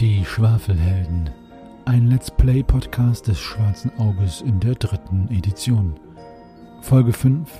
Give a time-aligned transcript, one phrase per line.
[0.00, 1.28] Die Schwafelhelden.
[1.84, 5.98] Ein Let's Play Podcast des Schwarzen Auges in der dritten Edition.
[6.82, 7.50] Folge 5.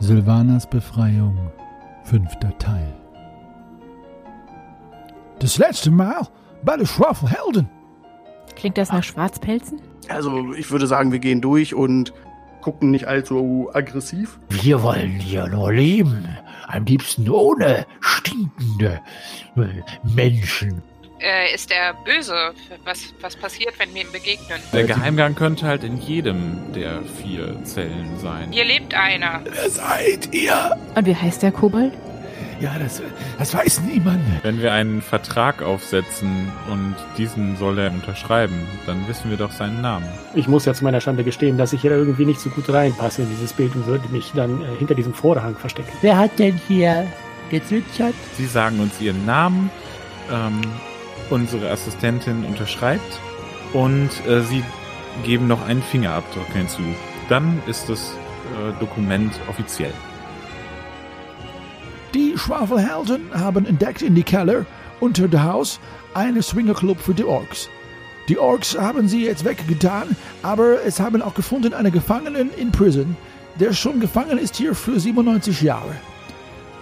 [0.00, 1.52] Silvanas Befreiung.
[2.02, 2.92] Fünfter Teil.
[5.38, 6.26] Das letzte Mal
[6.64, 7.70] bei den Schwafelhelden.
[8.56, 9.80] Klingt das nach Schwarzpelzen?
[10.08, 12.12] Also, ich würde sagen, wir gehen durch und
[12.60, 14.40] gucken nicht allzu aggressiv.
[14.48, 16.26] Wir wollen hier nur leben.
[16.66, 19.00] Am liebsten ohne stinkende
[19.54, 20.82] äh, Menschen.
[21.22, 22.52] Äh, ist er böse?
[22.84, 24.60] Was, was passiert, wenn wir ihm begegnen?
[24.72, 28.50] Der Geheimgang könnte halt in jedem der vier Zellen sein.
[28.50, 29.40] Hier lebt einer.
[29.44, 30.76] Wer seid ihr?
[30.94, 31.92] Und wie heißt der Kobold?
[32.60, 33.02] Ja, das,
[33.38, 34.20] das weiß niemand.
[34.44, 38.54] Wenn wir einen Vertrag aufsetzen und diesen soll er unterschreiben,
[38.86, 40.06] dann wissen wir doch seinen Namen.
[40.34, 43.22] Ich muss ja zu meiner Schande gestehen, dass ich hier irgendwie nicht so gut reinpasse
[43.22, 45.90] in dieses Bild und würde mich dann äh, hinter diesem Vorhang verstecken.
[46.02, 47.04] Wer hat denn hier
[47.50, 48.14] gezwitschert?
[48.36, 49.68] Sie sagen uns ihren Namen,
[50.30, 50.60] ähm,
[51.32, 53.18] unsere Assistentin unterschreibt
[53.72, 54.62] und äh, sie
[55.24, 56.82] geben noch einen Fingerabdruck hinzu.
[57.28, 59.92] Dann ist das äh, Dokument offiziell.
[62.14, 64.66] Die Schwafelhelden haben entdeckt in die Keller
[65.00, 65.80] unter dem Haus
[66.12, 67.70] einen Swingerclub für die Orks.
[68.28, 73.16] Die Orks haben sie jetzt weggetan, aber es haben auch gefunden einen Gefangenen in Prison,
[73.58, 75.96] der schon gefangen ist hier für 97 Jahre.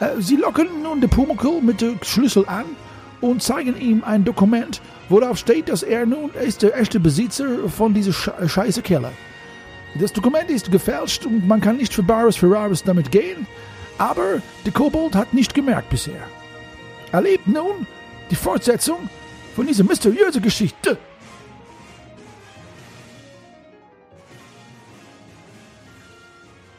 [0.01, 2.65] Äh, Sie locken nun den Pumuckl mit dem Schlüssel an
[3.21, 7.95] und zeigen ihm ein Dokument, worauf steht, dass er nun ist der echte Besitzer von
[7.95, 9.13] dieser Sche scheiße Keller.
[9.99, 13.47] Das Dokument ist gefälscht und man kann nicht für Bares Ferraris damit gehen,
[13.99, 16.23] aber der Kobold hat nicht gemerkt bisher.
[17.13, 17.87] Erlebt nun
[18.31, 19.11] die Fortsetzung
[19.57, 20.97] von dieser mysteriösen Geschichte.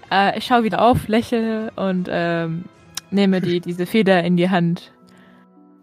[0.09, 2.65] Äh, ich schaue wieder auf, lächle und ähm,
[3.11, 4.91] nehme die, diese Feder in die Hand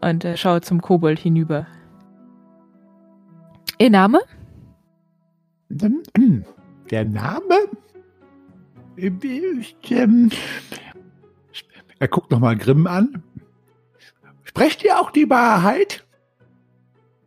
[0.00, 1.66] und äh, schaue zum Kobold hinüber.
[3.78, 4.20] Ihr Name?
[6.90, 7.54] Der Name
[8.96, 10.30] ist, ähm,
[11.98, 13.22] er guckt nochmal Grimm an.
[14.42, 16.06] Sprecht ihr auch die Wahrheit?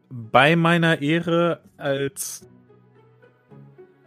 [0.10, 2.48] Bei meiner Ehre als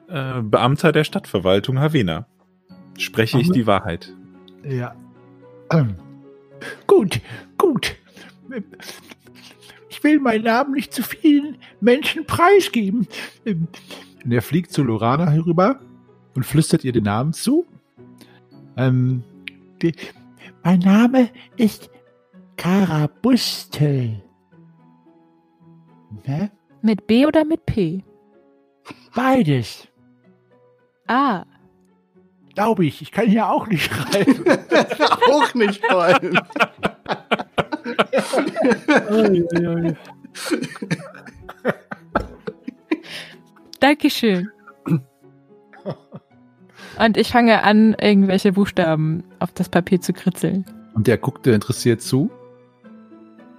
[0.08, 2.26] äh, Beamter der Stadtverwaltung Havena
[2.98, 4.12] spreche ich die Wahrheit.
[4.62, 4.94] Ja.
[5.70, 5.96] Ähm,
[6.86, 7.20] gut,
[7.56, 7.96] gut.
[9.88, 13.06] Ich will meinen Namen nicht zu vielen Menschen preisgeben.
[13.44, 15.81] Und er fliegt zu Lorana herüber
[16.34, 17.66] und flüstert ihr den Namen zu.
[18.77, 19.22] Ähm,
[19.82, 19.94] die,
[20.62, 21.91] mein Name ist
[22.56, 24.22] Karabustel.
[26.26, 26.50] Ne?
[26.82, 28.05] Mit B oder mit P?
[29.15, 29.88] Beides,
[31.06, 31.44] Ah,
[32.55, 33.03] glaube ich.
[33.03, 34.44] Ich kann hier auch nicht schreiben.
[35.31, 36.38] Auch nicht allem.
[43.80, 44.48] Dankeschön.
[46.98, 50.64] Und ich fange an, irgendwelche Buchstaben auf das Papier zu kritzeln.
[50.94, 52.30] Und der guckt interessiert zu.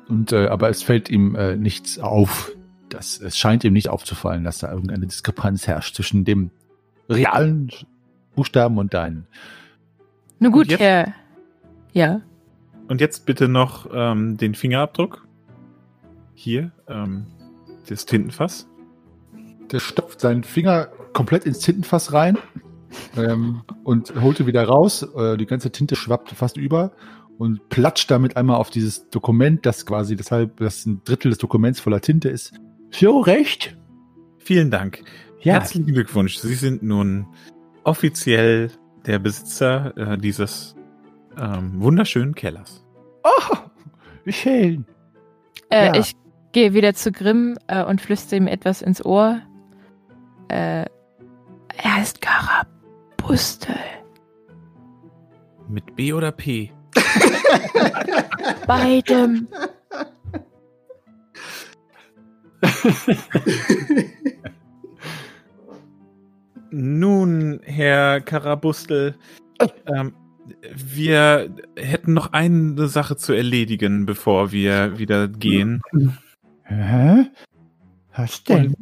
[0.07, 2.51] Und äh, aber es fällt ihm äh, nichts auf.
[2.89, 6.51] Das, es scheint ihm nicht aufzufallen, dass da irgendeine Diskrepanz herrscht zwischen dem
[7.09, 7.71] realen
[8.35, 9.27] Buchstaben und deinen.
[10.39, 10.79] Nun gut, jetzt?
[10.79, 11.13] Herr.
[11.93, 12.21] Ja.
[12.87, 15.27] Und jetzt bitte noch ähm, den Fingerabdruck.
[16.33, 17.27] Hier, ähm,
[17.87, 18.67] das Tintenfass.
[19.71, 22.37] Der stopft seinen Finger komplett ins Tintenfass rein
[23.17, 25.03] ähm, und holte wieder raus.
[25.15, 26.91] Äh, die ganze Tinte schwappt fast über
[27.37, 31.79] und platscht damit einmal auf dieses Dokument, das quasi deshalb das ein Drittel des Dokuments
[31.79, 32.53] voller Tinte ist.
[32.91, 33.77] so recht?
[34.37, 35.03] Vielen Dank.
[35.41, 35.53] Ja.
[35.53, 36.37] Herzlichen Glückwunsch.
[36.37, 37.27] Sie sind nun
[37.83, 38.71] offiziell
[39.05, 40.74] der Besitzer äh, dieses
[41.37, 42.83] ähm, wunderschönen Kellers.
[43.23, 43.55] Oh,
[44.27, 44.85] schön.
[45.69, 45.95] Äh, Ja.
[45.95, 46.13] Ich
[46.51, 49.41] gehe wieder zu Grimm äh, und flüstere ihm etwas ins Ohr.
[50.47, 50.85] Äh,
[51.77, 53.75] er ist Karabustel.
[55.67, 56.71] Mit B oder P?
[58.67, 59.47] Beidem.
[66.71, 69.15] Nun, Herr Karabustel,
[69.87, 70.13] ähm,
[70.73, 75.81] wir hätten noch eine Sache zu erledigen, bevor wir wieder gehen.
[76.63, 77.25] Hä?
[78.15, 78.75] Was denn?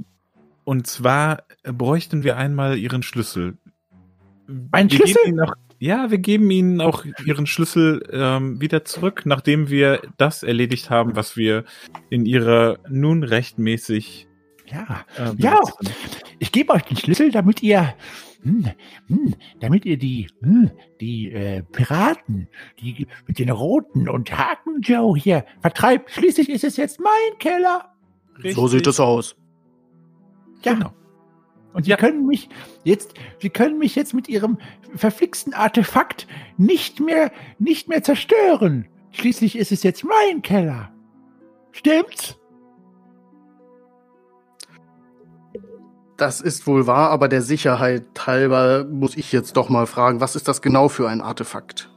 [0.64, 3.58] Und zwar bräuchten wir einmal Ihren Schlüssel.
[4.72, 5.42] Mein Wir Schlüssel?
[5.44, 10.90] auch, ja, wir geben Ihnen auch Ihren Schlüssel ähm, wieder zurück, nachdem wir das erledigt
[10.90, 11.66] haben, was wir
[12.10, 14.28] in Ihrer nun rechtmäßig
[14.68, 15.06] Ja.
[15.18, 15.60] äh, Ja.
[16.40, 17.94] Ich gebe euch den Schlüssel, damit ihr,
[19.60, 22.48] damit ihr die, hm, die äh, Piraten,
[22.80, 26.12] die mit den Roten und Haken Joe hier vertreibt.
[26.12, 27.94] Schließlich ist es jetzt mein Keller.
[28.54, 29.36] So sieht es aus.
[30.64, 30.74] Ja.
[30.74, 30.94] Genau.
[31.74, 32.50] Und Sie können mich
[32.84, 34.60] jetzt, Sie können mich jetzt mit Ihrem
[34.96, 38.88] verflixten Artefakt nicht mehr, nicht mehr zerstören.
[39.12, 40.94] Schließlich ist es jetzt mein Keller.
[41.72, 42.40] Stimmt's?
[46.18, 50.36] Das ist wohl wahr, aber der Sicherheit halber muss ich jetzt doch mal fragen, was
[50.36, 51.90] ist das genau für ein Artefakt?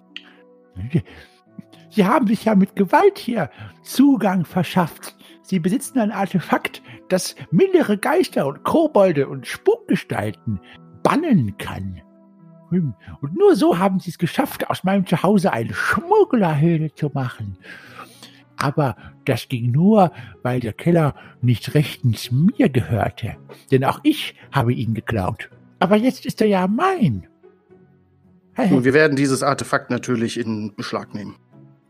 [1.90, 3.50] Sie haben sich ja mit Gewalt hier
[3.82, 5.16] Zugang verschafft.
[5.42, 10.60] Sie besitzen ein Artefakt, das mindere Geister und Kobolde und Spukgestalten
[11.02, 12.00] bannen kann.
[12.70, 17.58] Hm, Und nur so haben sie es geschafft, aus meinem Zuhause eine Schmugglerhöhle zu machen.
[18.56, 20.12] Aber das ging nur,
[20.42, 23.36] weil der Keller nicht rechtens mir gehörte.
[23.70, 25.50] Denn auch ich habe ihn geklaut.
[25.78, 27.26] Aber jetzt ist er ja mein.
[28.56, 31.36] Und wir werden dieses Artefakt natürlich in Beschlag nehmen.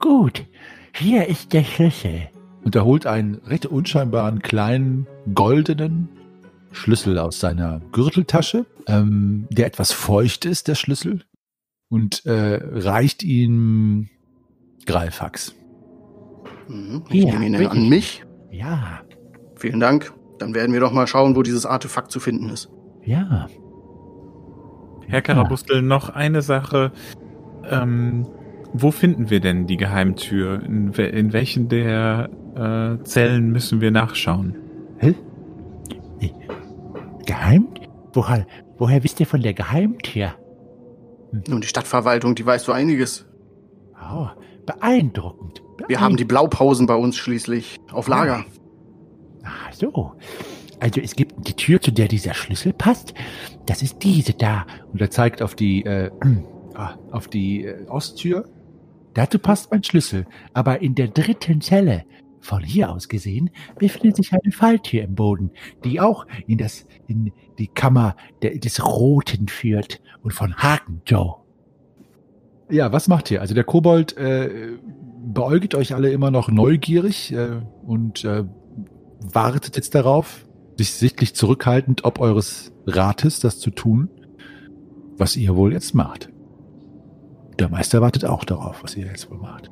[0.00, 0.44] Gut,
[0.92, 2.28] hier ist der Schlüssel.
[2.64, 6.08] Und er holt einen recht unscheinbaren kleinen goldenen
[6.72, 11.22] Schlüssel aus seiner Gürteltasche, ähm, der etwas feucht ist, der Schlüssel,
[11.88, 14.08] und äh, reicht ihm
[14.84, 15.54] Greifax.
[16.68, 17.02] Mhm.
[17.10, 17.78] Ich Ja, nehme ihn richtig.
[17.82, 18.24] an mich.
[18.50, 19.00] Ja,
[19.58, 20.12] Vielen Dank.
[20.38, 22.68] Dann werden wir doch mal schauen, wo dieses Artefakt zu finden ist.
[23.04, 23.46] ja.
[25.08, 26.90] Herr Karabustel, noch eine Sache.
[27.70, 28.26] Ähm,
[28.72, 30.60] wo finden wir denn die Geheimtür?
[30.64, 34.56] In, we in welchen der äh, Zellen müssen wir nachschauen?
[37.24, 37.68] Geheim?
[38.12, 38.46] Woher,
[38.78, 40.34] woher wisst ihr von der Geheimtür?
[41.48, 43.26] Nun, die Stadtverwaltung, die weiß so einiges.
[44.12, 44.26] Oh,
[44.64, 45.62] beeindruckend.
[45.88, 48.44] Wir haben die Blaupausen bei uns schließlich auf Lager.
[49.44, 50.12] Ach so.
[50.80, 53.14] Also es gibt die Tür, zu der dieser Schlüssel passt.
[53.66, 54.66] Das ist diese da.
[54.92, 56.10] Und er zeigt auf die, äh,
[56.74, 58.48] ah, auf die äh, Osttür.
[59.14, 60.26] Dazu passt mein Schlüssel.
[60.52, 62.04] Aber in der dritten Zelle,
[62.40, 65.50] von hier aus gesehen, befindet sich eine Falltür im Boden,
[65.84, 71.36] die auch in das, in die Kammer der, des Roten führt und von Haken Joe.
[72.68, 73.40] Ja, was macht ihr?
[73.40, 74.76] Also der Kobold äh,
[75.26, 78.44] beäugt euch alle immer noch neugierig äh, und äh,
[79.32, 80.46] wartet jetzt darauf,
[80.78, 84.08] sich sichtlich zurückhaltend, ob eures Rates, das zu tun,
[85.16, 86.30] was ihr wohl jetzt macht.
[87.58, 89.70] Der Meister wartet auch darauf, was ihr jetzt wohl macht.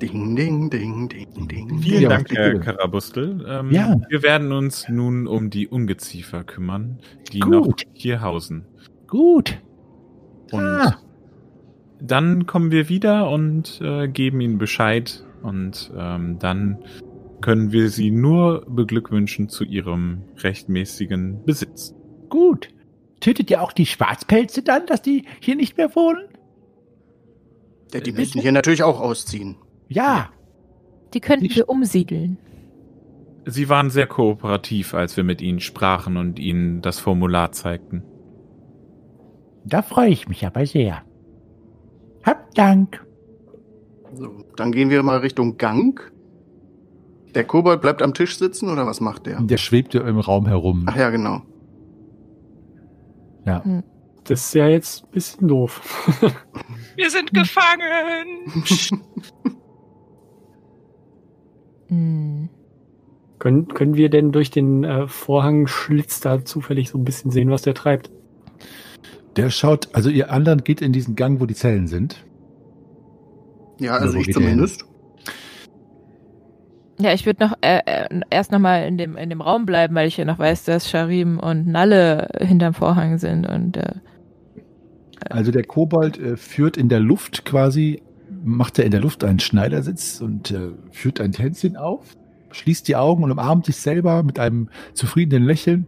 [0.00, 1.78] Ding, ding, ding, ding, ding.
[1.80, 2.58] Vielen Ja, Dank, Herr.
[2.60, 3.44] Karabustel.
[3.46, 3.96] Ähm, Ja.
[4.08, 7.00] Wir werden uns nun um die Ungeziefer kümmern,
[7.32, 7.52] die Gut.
[7.52, 8.64] noch hier hausen.
[9.08, 9.60] Gut.
[10.52, 10.96] Und Ah.
[12.00, 15.24] Dann kommen wir wieder und äh, geben Ihnen Bescheid.
[15.42, 16.78] Und ähm, dann
[17.40, 21.94] können wir Sie nur beglückwünschen zu Ihrem rechtmäßigen Besitz.
[22.28, 22.68] Gut.
[23.20, 26.24] Tötet ihr auch die Schwarzpelze dann, dass die hier nicht mehr wohnen?
[27.92, 29.56] Ja, die müssen hier natürlich auch ausziehen.
[29.88, 30.30] Ja.
[31.14, 32.38] Die könnten wir umsiedeln.
[33.44, 38.04] Sie waren sehr kooperativ, als wir mit Ihnen sprachen und Ihnen das Formular zeigten.
[39.64, 41.02] Da freue ich mich aber sehr.
[42.24, 43.04] Habt Dank.
[44.14, 46.00] So, dann gehen wir mal Richtung Gang.
[47.34, 49.40] Der Kobold bleibt am Tisch sitzen oder was macht der?
[49.40, 50.84] Der schwebt ja im Raum herum.
[50.86, 51.42] Ach ja, genau.
[53.44, 53.62] Ja.
[54.24, 55.80] Das ist ja jetzt ein bisschen doof.
[56.96, 59.02] Wir sind gefangen.
[61.90, 62.50] Hm.
[63.38, 67.62] können, können wir denn durch den äh, Vorhangschlitz da zufällig so ein bisschen sehen, was
[67.62, 68.10] der treibt?
[69.36, 72.24] Der schaut, also ihr anderen geht in diesen Gang, wo die Zellen sind.
[73.78, 74.84] Ja, also wo ich zumindest.
[77.00, 79.94] Ja, ich würde noch äh, äh, erst noch mal in dem in dem Raum bleiben,
[79.94, 83.92] weil ich ja noch weiß, dass Sharim und Nalle hinterm Vorhang sind und äh,
[85.30, 88.02] Also der Kobold äh, führt in der Luft quasi,
[88.42, 92.16] macht er in der Luft einen Schneidersitz und äh, führt ein Tänzchen auf,
[92.50, 95.86] schließt die Augen und umarmt sich selber mit einem zufriedenen Lächeln.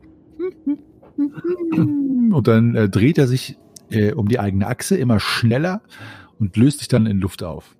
[1.20, 3.56] Und dann äh, dreht er sich
[3.90, 5.82] äh, um die eigene Achse immer schneller
[6.38, 7.76] und löst sich dann in Luft auf.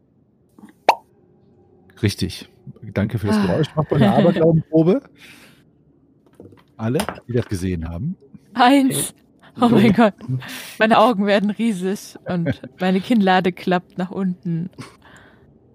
[2.03, 2.49] Richtig.
[2.95, 3.47] Danke für das Ah.
[3.47, 3.67] Geräusch.
[3.77, 5.03] Macht mal eine Aberglaubenprobe.
[6.77, 8.17] Alle, die das gesehen haben.
[8.55, 9.15] eins.
[9.61, 10.15] Oh mein Gott,
[10.79, 14.71] meine Augen werden riesig und meine Kinnlade klappt nach unten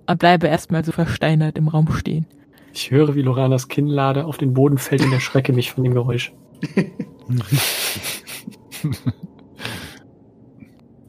[0.07, 2.25] und bleibe erstmal so versteinert im Raum stehen.
[2.73, 6.33] Ich höre, wie Loranas Kinnlade auf den Boden fällt und erschrecke mich von dem Geräusch.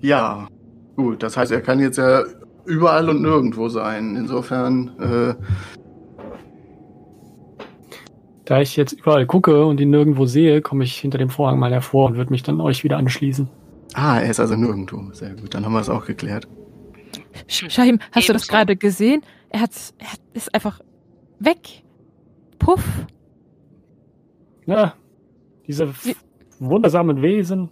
[0.01, 0.49] Ja,
[0.97, 1.23] gut.
[1.23, 2.23] Das heißt, er kann jetzt ja
[2.65, 4.17] überall und nirgendwo sein.
[4.17, 5.35] Insofern, äh,
[8.45, 11.73] Da ich jetzt überall gucke und ihn nirgendwo sehe, komme ich hinter dem Vorhang mal
[11.73, 13.49] hervor und würde mich dann euch wieder anschließen.
[13.95, 15.03] ah, er ist also nirgendwo.
[15.13, 16.47] Sehr gut, dann haben wir es auch geklärt.
[17.49, 18.53] Sch- Shahim, hast du das Ebenso.
[18.53, 19.23] gerade gesehen?
[19.51, 20.81] Er, hat's, er ist einfach
[21.41, 21.83] weg.
[22.59, 22.85] Puff.
[24.67, 24.95] Ja,
[25.67, 26.17] diese Wie-
[26.59, 27.71] wundersamen Wesen.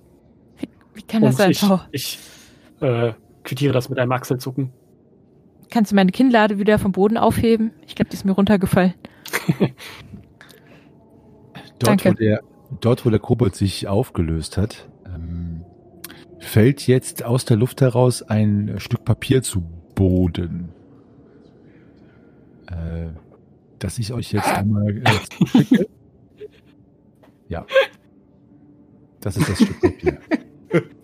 [0.94, 1.80] Wie kann das sein, ich, Frau?
[1.90, 2.18] ich
[2.80, 4.70] äh, quittiere das mit einem Achselzucken.
[5.70, 7.72] Kannst du meine Kinnlade wieder vom Boden aufheben?
[7.86, 8.94] Ich glaube, die ist mir runtergefallen.
[11.78, 12.10] Dort, Danke.
[12.10, 12.40] wo der,
[12.80, 15.64] dort, wo der Kobold sich aufgelöst hat, ähm,
[16.38, 19.62] fällt jetzt aus der Luft heraus ein Stück Papier zu
[19.94, 20.70] Boden.
[22.68, 23.08] Äh,
[23.80, 25.84] das ich euch jetzt einmal äh.
[27.48, 27.66] Ja.
[29.20, 30.18] Das ist das Stück Papier.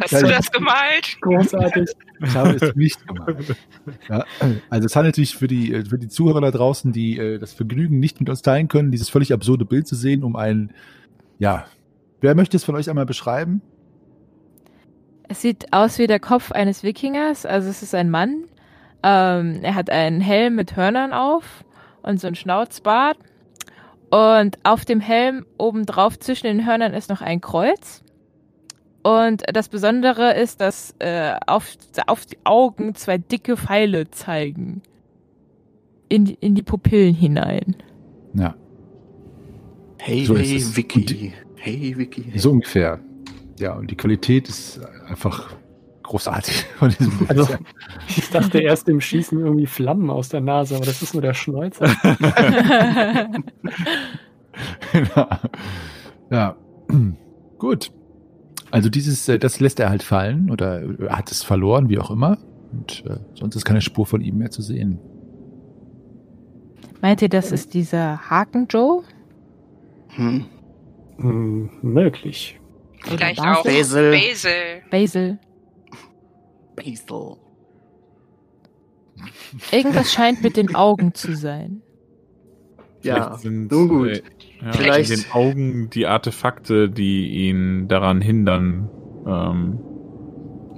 [0.00, 1.18] Hast Ja, du das gemalt?
[1.20, 1.90] Großartig.
[2.20, 3.56] Ich habe es nicht gemacht.
[4.08, 4.24] Ja,
[4.70, 7.52] also es handelt sich für die, äh, für die Zuhörer da draußen, die äh, das
[7.52, 10.72] Vergnügen nicht mit uns teilen können, dieses völlig absurde Bild zu sehen, um ein,
[11.38, 11.66] ja,
[12.20, 13.62] wer möchte es von euch einmal beschreiben?
[15.28, 17.44] Es sieht aus wie der Kopf eines Wikingers.
[17.46, 18.44] Also es ist ein Mann.
[19.02, 21.64] Ähm, er hat einen Helm mit Hörnern auf
[22.08, 23.18] und so ein Schnauzbart.
[24.10, 28.02] Und auf dem Helm obendrauf zwischen den Hörnern ist noch ein Kreuz.
[29.02, 31.68] Und das Besondere ist, dass äh, auf,
[32.06, 34.82] auf die Augen zwei dicke Pfeile zeigen.
[36.08, 37.76] In, die- in die Pupillen hinein.
[38.34, 38.54] Ja,
[40.00, 41.04] Hey, So hey, Vicky.
[41.04, 42.24] die- Hey, Vicky.
[42.30, 42.38] Hey.
[42.38, 43.00] so ungefähr.
[43.58, 45.54] Ja, und die Qualität ist einfach
[46.08, 47.30] großartig von diesem Bild.
[47.30, 47.46] Also,
[48.08, 51.34] ich dachte erst im Schießen irgendwie Flammen aus der Nase, aber das ist nur der
[51.34, 51.86] Schnäuzer.
[56.30, 56.56] ja,
[57.58, 57.92] gut.
[58.70, 62.10] Also dieses, äh, das lässt er halt fallen oder äh, hat es verloren, wie auch
[62.10, 62.38] immer.
[62.72, 64.98] Und äh, sonst ist keine Spur von ihm mehr zu sehen.
[67.00, 69.02] Meint ihr, das ist dieser Haken Joe?
[70.08, 70.46] Hm.
[71.18, 72.60] Hm, möglich.
[73.04, 74.10] Vielleicht auch Basil.
[74.10, 74.82] Basil.
[74.90, 75.38] Basil.
[76.78, 77.36] Basil.
[79.72, 81.82] Irgendwas scheint mit den Augen zu sein.
[83.02, 84.08] Ja, sind nun gut.
[84.08, 84.22] Äh,
[84.62, 88.88] ja, Vielleicht- in den Augen die Artefakte, die ihn daran hindern,
[89.26, 89.78] ähm,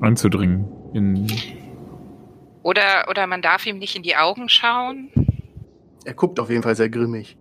[0.00, 0.66] einzudringen.
[0.92, 1.26] In,
[2.62, 5.09] Oder, oder man darf ihm nicht in die Augen schauen.
[6.04, 7.37] Er guckt auf jeden Fall sehr grimmig.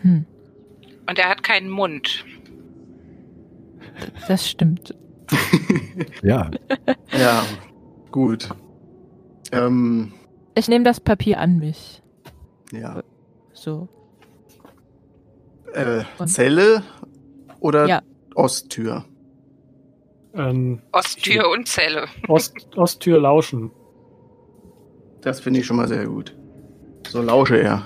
[0.00, 0.24] Hm,
[1.08, 2.24] Und er hat keinen Mund.
[4.28, 4.94] das stimmt.
[6.22, 6.50] Ja,
[7.18, 7.44] Ja,
[8.10, 8.48] gut.
[9.52, 10.12] Ähm,
[10.54, 12.02] Ich nehme das Papier an mich.
[12.72, 13.02] ja.
[13.52, 13.88] So.
[15.72, 16.82] Äh, Zelle
[17.60, 18.02] oder Ja.
[18.34, 19.04] Osttür?
[20.34, 22.06] Ähm, Osttür und Zelle.
[22.28, 23.70] Ost, Osttür lauschen.
[25.20, 26.36] Das finde ich schon mal sehr gut.
[27.08, 27.84] So lausche er.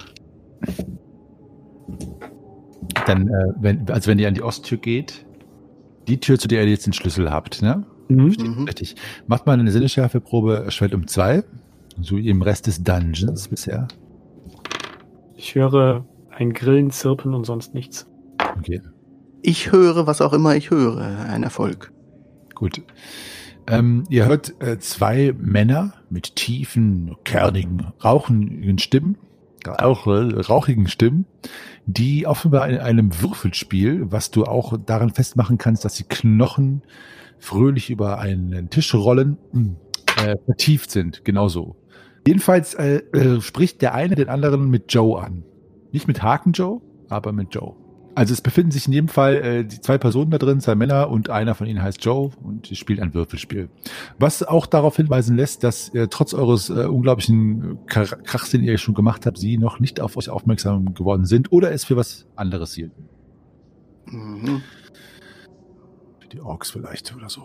[3.07, 5.25] dann, äh, wenn, also wenn ihr an die Osttür geht,
[6.09, 7.85] die Tür, zu der ihr jetzt den Schlüssel habt, ne?
[8.09, 8.35] Mhm.
[8.39, 8.65] Mhm.
[8.65, 8.97] Richtig.
[9.27, 11.45] Macht mal eine Sinneschärfeprobe, schwellt um zwei.
[12.01, 13.89] So wie im Rest des Dungeons bisher.
[15.37, 18.07] Ich höre ein Grillen, Zirpen und sonst nichts.
[18.59, 18.81] Okay,
[19.43, 21.01] Ich höre, was auch immer ich höre.
[21.29, 21.93] Ein Erfolg.
[22.55, 22.83] gut.
[23.67, 29.19] Ähm, ihr hört äh, zwei Männer mit tiefen, kernigen, rauchigen Stimmen,
[29.67, 31.27] auch äh, rauchigen Stimmen,
[31.85, 36.83] die offenbar in einem Würfelspiel, was du auch daran festmachen kannst, dass die Knochen
[37.39, 39.39] fröhlich über einen Tisch rollen,
[40.17, 41.25] äh, vertieft sind.
[41.25, 41.77] Genauso.
[42.27, 45.45] Jedenfalls äh, äh, spricht der eine den anderen mit Joe an.
[45.93, 47.75] Nicht mit Haken Joe, aber mit Joe.
[48.15, 51.09] Also es befinden sich in jedem Fall äh, die zwei Personen da drin, zwei Männer
[51.09, 53.71] und einer von ihnen heißt Joe und sie spielt ein Würfelspiel.
[54.19, 58.95] Was auch darauf hinweisen lässt, dass äh, trotz eures äh, unglaublichen Krachs, den ihr schon
[58.95, 62.75] gemacht habt, sie noch nicht auf euch aufmerksam geworden sind oder es für was anderes
[62.75, 63.09] hielten.
[64.07, 64.63] Mhm.
[66.29, 67.43] Für die Orks vielleicht oder so.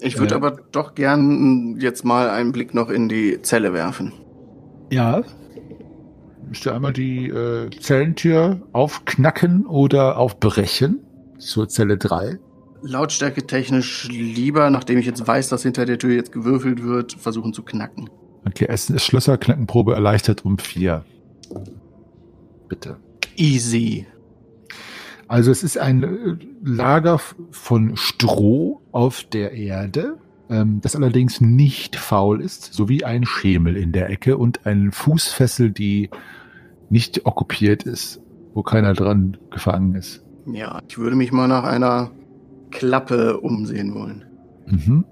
[0.00, 0.36] Ich würde Äh.
[0.38, 4.12] aber doch gern jetzt mal einen Blick noch in die Zelle werfen.
[4.90, 5.22] Ja.
[6.48, 11.00] Müsst ihr einmal die äh, Zellentür aufknacken oder aufbrechen
[11.38, 12.38] zur Zelle 3.
[12.82, 17.52] Lautstärke technisch lieber, nachdem ich jetzt weiß, dass hinter der Tür jetzt gewürfelt wird, versuchen
[17.54, 18.10] zu knacken.
[18.46, 21.04] Okay, es ist Schlösserknackenprobe erleichtert um vier.
[22.68, 22.96] Bitte.
[23.36, 24.06] Easy.
[25.28, 27.18] Also es ist ein äh, Lager
[27.50, 30.18] von Stroh auf der Erde,
[30.50, 35.70] ähm, das allerdings nicht faul ist, sowie ein Schemel in der Ecke und ein Fußfessel,
[35.70, 36.10] die
[36.90, 38.20] nicht okkupiert ist,
[38.52, 40.22] wo keiner dran gefangen ist.
[40.46, 42.10] Ja, ich würde mich mal nach einer
[42.70, 44.24] Klappe umsehen wollen.
[44.66, 45.04] Mhm.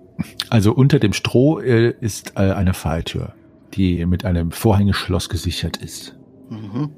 [0.50, 3.34] Also unter dem Stroh äh, ist äh, eine Falltür,
[3.74, 6.16] die mit einem Vorhängeschloss gesichert ist.
[6.50, 6.90] Mhm.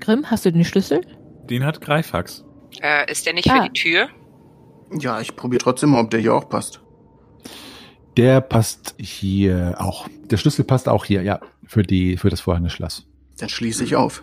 [0.00, 1.02] Grimm, hast du den Schlüssel?
[1.50, 2.44] den hat Greifax.
[2.82, 3.62] Äh, ist der nicht Ah.
[3.62, 4.08] für die Tür?
[4.98, 6.80] Ja, ich probiere trotzdem mal, ob der hier auch passt.
[8.16, 10.08] Der passt hier auch.
[10.30, 13.06] Der Schlüssel passt auch hier, ja, für die für das Vorhängeschloss.
[13.38, 14.22] Dann schließe ich auf.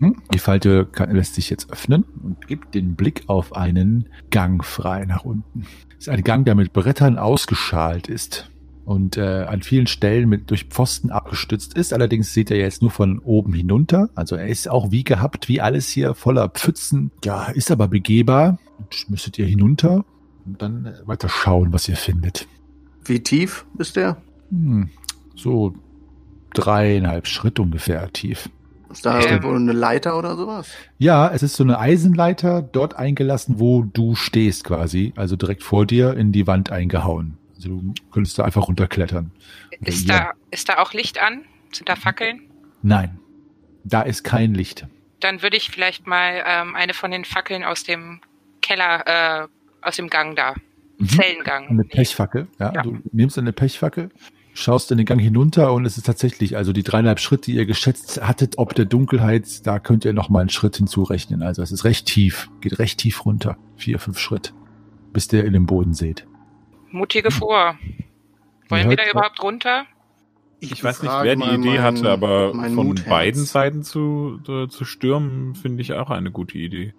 [0.00, 0.20] Hm?
[0.34, 5.06] Die Falte kann, lässt sich jetzt öffnen und gibt den Blick auf einen Gang frei
[5.06, 5.66] nach unten.
[5.98, 8.50] Es ist ein Gang, der mit Brettern ausgeschalt ist
[8.84, 11.92] und äh, an vielen Stellen mit durch Pfosten abgestützt ist.
[11.92, 14.10] Allerdings seht ihr jetzt nur von oben hinunter.
[14.14, 17.10] Also er ist auch wie gehabt, wie alles hier voller Pfützen.
[17.24, 18.58] Ja, ist aber begehbar.
[18.78, 20.04] Und müsstet ihr hinunter
[20.44, 22.46] und dann äh, weiter schauen, was ihr findet.
[23.04, 24.16] Wie tief ist der?
[24.50, 24.90] Hm,
[25.34, 25.74] so
[26.54, 28.48] dreieinhalb Schritt ungefähr tief.
[28.90, 30.68] Ist da irgendwo eine Leiter oder sowas?
[30.98, 35.12] Ja, es ist so eine Eisenleiter dort eingelassen, wo du stehst quasi.
[35.16, 37.36] Also direkt vor dir in die Wand eingehauen.
[37.64, 39.30] Also du könntest da einfach runterklettern.
[39.80, 41.42] Oder Ist ihr- da, ist da auch Licht an?
[41.72, 42.42] Sind da Fackeln?
[42.82, 43.18] Nein,
[43.84, 44.86] da ist kein Licht.
[45.20, 48.20] Dann würde ich vielleicht mal ähm, eine von den Fackeln aus dem
[48.60, 49.48] Keller, äh,
[49.82, 50.54] aus dem Gang da,
[50.98, 51.08] Mhm.
[51.08, 51.68] Zellengang.
[51.68, 51.84] Eine.
[51.84, 52.46] Pechfackel.
[52.60, 52.82] Ja, Ja.
[52.82, 54.10] Du nimmst eine Pechfackel,
[54.52, 57.66] schaust in den Gang hinunter und es ist tatsächlich, also die dreieinhalb Schritte, die ihr
[57.66, 61.42] geschätzt hattet, ob der Dunkelheit, da könnt ihr noch mal einen Schritt hinzurechnen.
[61.42, 63.56] Also es ist recht tief, geht recht tief runter.
[63.76, 64.52] Vier, fünf Schritt,
[65.12, 66.26] bis der in den Boden seht.
[66.94, 67.76] Mutige vor.
[68.68, 69.84] Wollen wir da überhaupt runter?
[70.60, 73.08] Ich weiß nicht, wer die Idee mein- hatte, aber von Mutherz.
[73.08, 76.94] beiden Seiten zu, äh, zu stürmen, finde ich auch eine gute Idee.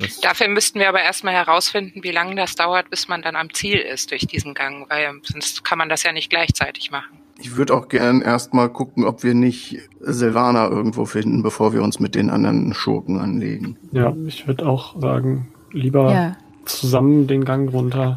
[0.00, 3.54] Das, Dafür müssten wir aber erstmal herausfinden, wie lange das dauert, bis man dann am
[3.54, 7.16] Ziel ist durch diesen Gang, weil sonst kann man das ja nicht gleichzeitig machen.
[7.38, 12.00] Ich würde auch gern erstmal gucken, ob wir nicht Silvana irgendwo finden, bevor wir uns
[12.00, 13.78] mit den anderen Schurken anlegen.
[13.92, 16.36] Ja, ich würde auch sagen, lieber Ja.
[16.64, 18.16] zusammen den Gang runter.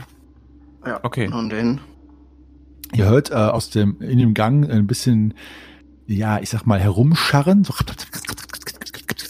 [0.87, 0.99] Ja.
[1.03, 1.27] Okay.
[1.27, 1.81] Und dann?
[2.93, 5.33] Ihr hört äh, aus dem, in dem Gang ein bisschen,
[6.05, 7.73] ja, ich sag mal, herumscharren so,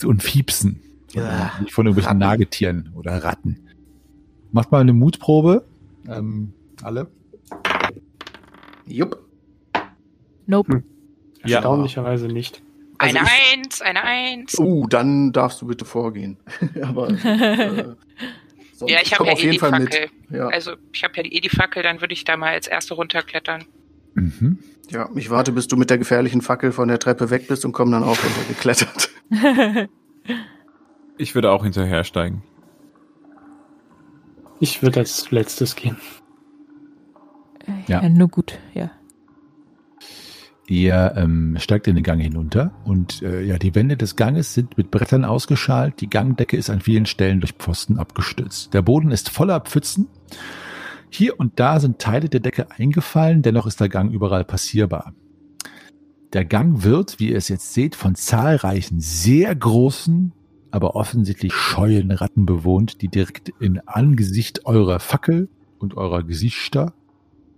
[0.08, 0.82] und fiepsen.
[1.14, 1.52] Ja.
[1.62, 2.20] Nicht von irgendwelchen Ratten.
[2.20, 3.60] Nagetieren oder Ratten.
[4.52, 5.66] Macht mal eine Mutprobe.
[6.08, 7.08] Ähm, alle.
[8.86, 9.20] Jupp.
[10.46, 10.84] Nope.
[11.44, 11.56] Ja.
[11.56, 12.62] Erstaunlicherweise nicht.
[13.00, 14.60] Also eine ich- Eins, eine Eins.
[14.60, 16.38] Uh, dann darfst du bitte vorgehen.
[16.82, 17.96] Aber äh,
[18.78, 20.10] sonst- ja, ich habe komm ja auf eh jeden die Fall Fackel.
[20.30, 20.36] mit.
[20.38, 20.48] Ja.
[20.48, 22.94] Also ich habe ja die, eh die Fackel, dann würde ich da mal als Erste
[22.94, 23.66] runterklettern.
[24.14, 24.60] Mhm.
[24.90, 27.72] ja, ich warte, bis du mit der gefährlichen Fackel von der Treppe weg bist und
[27.74, 29.10] komm dann auch runtergeklettert.
[31.18, 32.42] ich würde auch hinterhersteigen.
[34.60, 35.98] Ich würde als letztes gehen.
[37.88, 38.02] Ja.
[38.02, 38.10] ja.
[38.10, 38.90] Nur gut, ja.
[40.70, 44.78] Ihr ähm, steigt in den Gang hinunter und äh, ja, die Wände des Ganges sind
[44.78, 46.02] mit Brettern ausgeschalt.
[46.02, 48.74] Die Gangdecke ist an vielen Stellen durch Pfosten abgestützt.
[48.74, 50.08] Der Boden ist voller Pfützen.
[51.10, 55.14] Hier und da sind Teile der Decke eingefallen, dennoch ist der Gang überall passierbar.
[56.34, 60.34] Der Gang wird, wie ihr es jetzt seht, von zahlreichen sehr großen,
[60.72, 65.48] aber offensichtlich scheuen Ratten bewohnt, die direkt in Angesicht eurer Fackel
[65.80, 66.94] und eurer Gesichter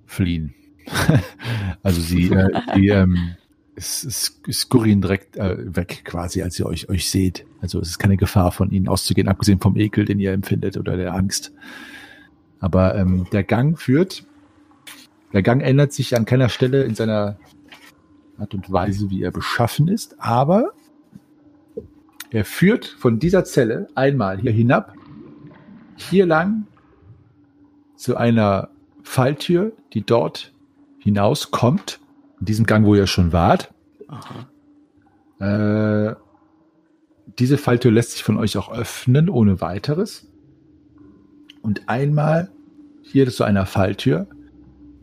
[0.06, 0.54] fliehen.
[1.84, 3.36] also sie, äh, die, ähm,
[3.76, 4.38] es,
[4.74, 7.46] direkt äh, weg quasi, als ihr euch, euch seht.
[7.62, 10.98] Also es ist keine Gefahr von ihnen auszugehen, abgesehen vom Ekel, den ihr empfindet oder
[10.98, 11.54] der Angst.
[12.60, 14.26] Aber ähm, der Gang führt,
[15.34, 17.38] der Gang ändert sich an keiner Stelle in seiner
[18.38, 20.72] Art und Weise, wie er beschaffen ist, aber
[22.32, 24.94] er führt von dieser Zelle einmal hier hinab,
[25.96, 26.68] hier lang
[27.96, 28.70] zu einer
[29.04, 30.54] Falltür, die dort
[31.10, 32.00] hinauskommt,
[32.40, 33.74] in diesem Gang, wo ihr schon wart.
[35.40, 36.16] Äh,
[37.40, 40.28] diese Falltür lässt sich von euch auch öffnen, ohne weiteres.
[41.62, 42.50] Und einmal
[43.02, 44.28] hier zu einer Falltür,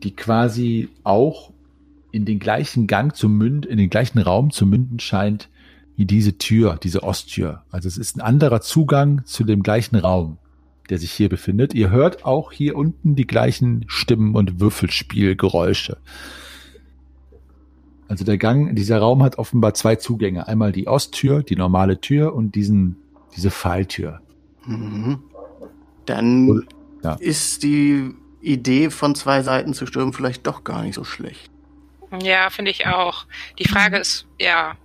[0.03, 1.51] die quasi auch
[2.11, 5.49] in den gleichen Gang zu münden, in den gleichen Raum zu münden scheint,
[5.95, 7.63] wie diese Tür, diese Osttür.
[7.69, 10.37] Also es ist ein anderer Zugang zu dem gleichen Raum,
[10.89, 11.73] der sich hier befindet.
[11.73, 15.97] Ihr hört auch hier unten die gleichen Stimmen und Würfelspielgeräusche.
[18.07, 20.47] Also der Gang, dieser Raum hat offenbar zwei Zugänge.
[20.47, 22.95] Einmal die Osttür, die normale Tür und diesen,
[23.35, 24.21] diese Pfeiltür.
[24.65, 25.19] Mhm.
[26.05, 26.65] Dann Und-
[27.03, 27.13] ja.
[27.19, 31.51] ist die Idee von zwei Seiten zu stürmen vielleicht doch gar nicht so schlecht.
[32.21, 33.25] Ja, finde ich auch.
[33.59, 34.75] Die Frage ist, ja,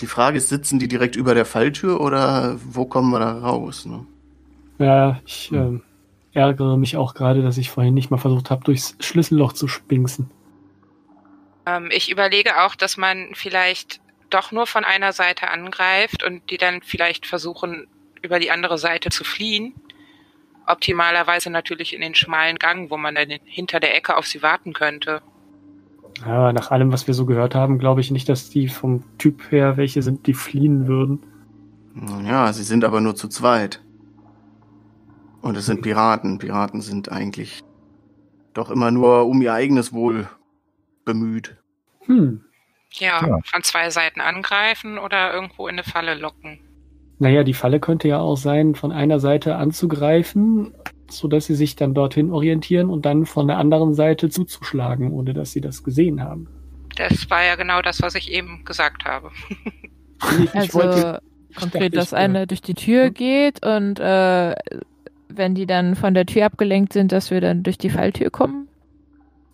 [0.00, 3.86] Die Frage ist, sitzen die direkt über der Falltür oder wo kommen wir da raus?
[3.86, 4.04] Ne?
[4.78, 5.82] Ja, ich ähm,
[6.32, 10.30] ärgere mich auch gerade, dass ich vorhin nicht mal versucht habe, durchs Schlüsselloch zu spinksen.
[11.66, 16.58] ähm, ich überlege auch, dass man vielleicht doch nur von einer Seite angreift und die
[16.58, 17.86] dann vielleicht versuchen,
[18.20, 19.74] über die andere Seite zu fliehen.
[20.66, 24.72] Optimalerweise natürlich in den schmalen Gang, wo man dann hinter der Ecke auf sie warten
[24.72, 25.22] könnte.
[26.24, 29.50] Ja, nach allem, was wir so gehört haben, glaube ich nicht, dass die vom Typ
[29.50, 31.22] her welche sind, die fliehen würden.
[32.24, 33.83] Ja, sie sind aber nur zu zweit.
[35.44, 36.38] Und es sind Piraten.
[36.38, 37.62] Piraten sind eigentlich
[38.54, 40.28] doch immer nur um ihr eigenes Wohl
[41.04, 41.56] bemüht.
[42.06, 42.44] Hm.
[42.92, 43.38] Ja, Ja.
[43.44, 46.60] von zwei Seiten angreifen oder irgendwo in eine Falle locken.
[47.18, 50.74] Naja, die Falle könnte ja auch sein, von einer Seite anzugreifen,
[51.10, 55.52] sodass sie sich dann dorthin orientieren und dann von der anderen Seite zuzuschlagen, ohne dass
[55.52, 56.48] sie das gesehen haben.
[56.96, 59.30] Das war ja genau das, was ich eben gesagt habe.
[60.42, 61.20] Ich Also wollte-
[61.56, 63.14] konkret, dachte, dass ich, äh, eine durch die Tür hm?
[63.14, 64.54] geht und äh,
[65.28, 68.68] wenn die dann von der Tür abgelenkt sind, dass wir dann durch die Falltür kommen.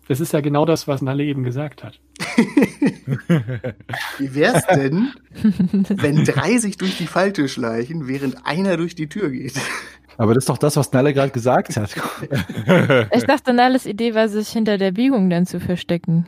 [0.07, 1.99] Das ist ja genau das, was Nalle eben gesagt hat.
[4.17, 5.13] Wie wär's denn,
[5.89, 9.53] wenn drei sich durch die Falltür schleichen, während einer durch die Tür geht?
[10.17, 11.95] Aber das ist doch das, was Nalle gerade gesagt hat.
[13.13, 16.25] ich dachte, Nalles Idee war, sich hinter der Biegung dann zu verstecken.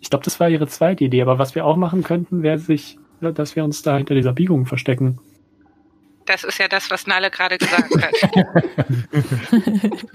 [0.00, 2.98] Ich glaube, das war ihre zweite Idee, aber was wir auch machen könnten, wäre sich,
[3.20, 5.18] dass wir uns da hinter dieser Biegung verstecken.
[6.30, 8.14] Das ist ja das, was Nalle gerade gesagt hat.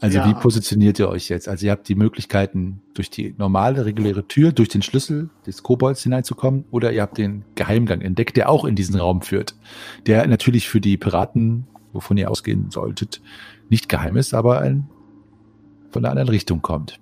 [0.00, 0.28] Also Ja.
[0.28, 1.48] wie positioniert ihr euch jetzt?
[1.48, 6.02] Also ihr habt die Möglichkeiten, durch die normale, reguläre Tür, durch den Schlüssel des Kobolds
[6.02, 9.54] hineinzukommen, oder ihr habt den Geheimgang entdeckt, der auch in diesen Raum führt.
[10.04, 13.22] Der natürlich für die Piraten, wovon ihr ausgehen solltet,
[13.70, 14.90] nicht geheim ist, aber ein,
[15.90, 17.00] von einer anderen Richtung kommt.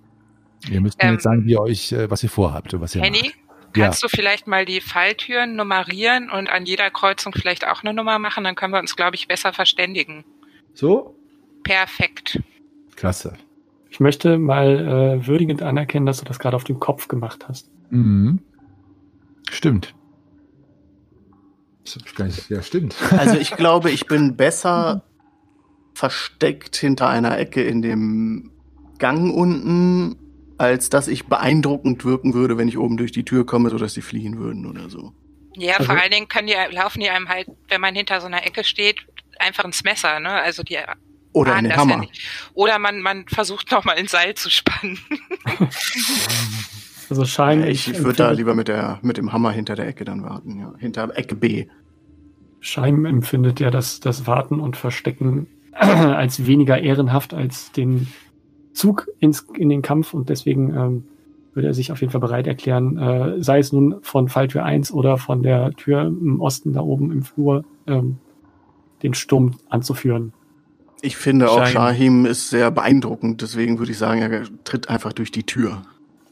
[0.71, 2.95] Ihr müsst mir Ähm, jetzt sagen, wie ihr euch, äh, was ihr vorhabt und was
[2.95, 3.35] ihr Henny, macht.
[3.77, 3.85] Ja.
[3.87, 8.19] kannst du vielleicht mal die Falltüren nummerieren und an jeder Kreuzung vielleicht auch eine Nummer
[8.19, 8.45] machen?
[8.45, 10.25] Dann können wir uns, glaube ich, besser verständigen.
[10.75, 11.17] So?
[11.65, 12.41] Perfekt.
[12.97, 13.35] Klasse.
[13.91, 17.71] Ich möchte mal äh, würdigend anerkennen, dass du das gerade auf dem Kopf gemacht hast.
[17.91, 18.41] Mhm.
[19.51, 19.95] Stimmt.
[22.19, 22.95] Nicht- Ja, stimmt.
[23.11, 25.03] Also ich glaube, ich bin besser
[25.95, 28.51] versteckt hinter einer Ecke in dem
[28.99, 30.17] Gang unten,
[30.63, 34.03] als dass ich beeindruckend wirken würde, wenn ich oben durch die Tür komme, sodass sie
[34.03, 35.13] fliehen würden oder so.
[35.57, 38.27] Ja, Also- vor allen Dingen können die, laufen die einem halt, wenn man hinter so
[38.27, 38.97] einer Ecke steht,
[39.39, 40.31] einfach ins Messer, ne?
[40.31, 40.79] Also die
[41.33, 41.99] Oder ja Hammer.
[41.99, 42.21] nicht.
[42.55, 44.99] Oder man, man versucht nochmal ein Seil zu spannen.
[47.11, 50.05] Also Schein, ich ich würde da lieber mit, der, mit dem Hammer hinter der Ecke
[50.07, 50.73] dann warten, ja.
[50.79, 51.67] Hinter Ecke B.
[52.61, 58.07] Schein empfindet ja das, das Warten und Verstecken als weniger ehrenhaft als den
[58.73, 61.05] Zug ins, in den Kampf und deswegen ähm,
[61.55, 64.93] würde er sich auf jeden Fall bereit erklären, äh, sei es nun von Falltür 1
[64.93, 68.19] oder von der Tür im Osten da oben im Flur, ähm,
[69.03, 70.33] den Sturm anzuführen.
[71.03, 71.73] Ich finde auch, Schein.
[71.73, 75.83] Shahim ist sehr beeindruckend, deswegen würde ich sagen, er tritt einfach durch die Tür.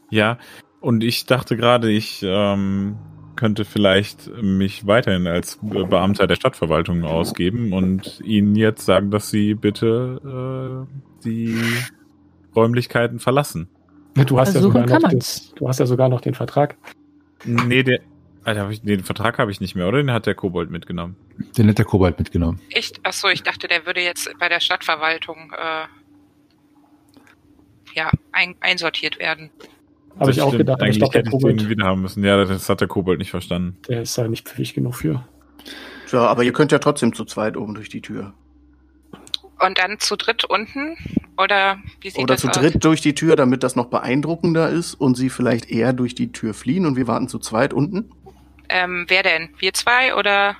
[0.09, 0.37] Ja,
[0.79, 2.95] und ich dachte gerade, ich ähm,
[3.35, 9.53] könnte vielleicht mich weiterhin als Beamter der Stadtverwaltung ausgeben und Ihnen jetzt sagen, dass Sie
[9.55, 11.61] bitte äh, die
[12.55, 13.67] Räumlichkeiten verlassen.
[14.13, 16.75] Du hast, ja sogar noch das, du hast ja sogar noch den Vertrag.
[17.45, 18.01] Nee, der,
[18.43, 19.97] Alter, hab ich, den Vertrag habe ich nicht mehr, oder?
[19.97, 21.15] Den hat der Kobold mitgenommen.
[21.57, 22.59] Den hat der Kobold mitgenommen.
[22.69, 25.85] Ich, ach so, ich dachte, der würde jetzt bei der Stadtverwaltung äh,
[27.95, 29.49] ja, ein, einsortiert werden.
[30.19, 30.59] Habe ich auch stimmt.
[30.59, 32.23] gedacht, aber ich Eigentlich glaube, der hätte ich den Kobold, wieder haben müssen.
[32.23, 33.77] Ja, das hat der Kobold nicht verstanden.
[33.87, 35.25] der ist da nicht pfiffig genug für.
[36.11, 38.33] Ja, aber ihr könnt ja trotzdem zu zweit oben durch die Tür.
[39.65, 40.97] Und dann zu dritt unten?
[41.37, 42.55] Oder wie sieht Oder das zu aus?
[42.57, 46.31] dritt durch die Tür, damit das noch beeindruckender ist und sie vielleicht eher durch die
[46.31, 48.11] Tür fliehen und wir warten zu zweit unten.
[48.69, 49.49] Ähm, wer denn?
[49.59, 50.55] Wir zwei oder?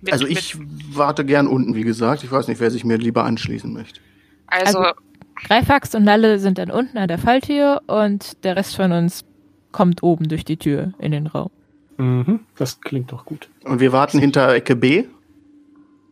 [0.00, 0.56] mit- Also ich
[0.92, 2.24] warte gern unten, wie gesagt.
[2.24, 4.00] Ich weiß nicht, wer sich mir lieber anschließen möchte.
[4.46, 5.00] also, Also-
[5.46, 9.24] Greifax und Nalle sind dann unten an der Falltür und der Rest von uns
[9.70, 11.50] kommt oben durch die Tür in den Raum.
[11.98, 13.48] Mhm, das klingt doch gut.
[13.64, 15.04] Und wir warten hinter Ecke B?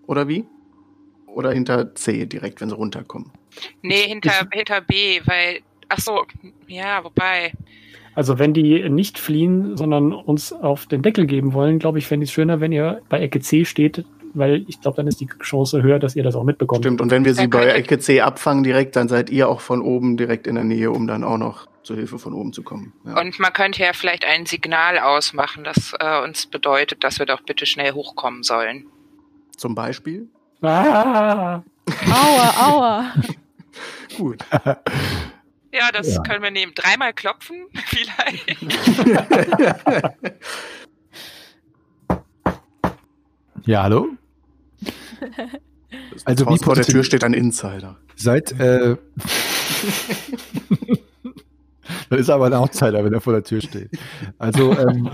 [0.06, 0.44] Oder wie?
[1.34, 3.30] Oder hinter C direkt, wenn sie runterkommen.
[3.82, 6.24] nee, hinter, hinter B, weil, ach so,
[6.66, 7.52] ja, wobei,
[8.14, 12.24] Also wenn die nicht fliehen, sondern uns auf den Deckel geben wollen, glaube ich, fände
[12.24, 15.28] ich es schöner, wenn ihr bei Ecke C steht, weil ich glaube, dann ist die
[15.42, 16.84] Chance höher, dass ihr das auch mitbekommt.
[16.84, 19.80] Stimmt, und wenn wir sie bei Ecke C abfangen direkt, dann seid ihr auch von
[19.80, 22.92] oben direkt in der Nähe, um dann auch noch zur Hilfe von oben zu kommen.
[23.04, 23.20] Ja.
[23.20, 27.42] Und man könnte ja vielleicht ein Signal ausmachen, das äh, uns bedeutet, dass wir doch
[27.42, 28.86] bitte schnell hochkommen sollen.
[29.56, 30.28] Zum Beispiel?
[30.62, 31.62] Ah,
[32.10, 33.12] Aua, aua.
[34.16, 34.44] Gut.
[35.72, 36.22] Ja, das Ja.
[36.22, 36.72] können wir nehmen.
[36.74, 38.56] Dreimal klopfen, vielleicht.
[43.66, 44.08] Ja, hallo?
[46.24, 47.96] Also wie vor der Tür steht ein Insider.
[48.16, 48.96] Seid, äh,
[52.10, 53.90] das ist aber ein Outsider, wenn er vor der Tür steht.
[54.38, 55.10] Also, ähm,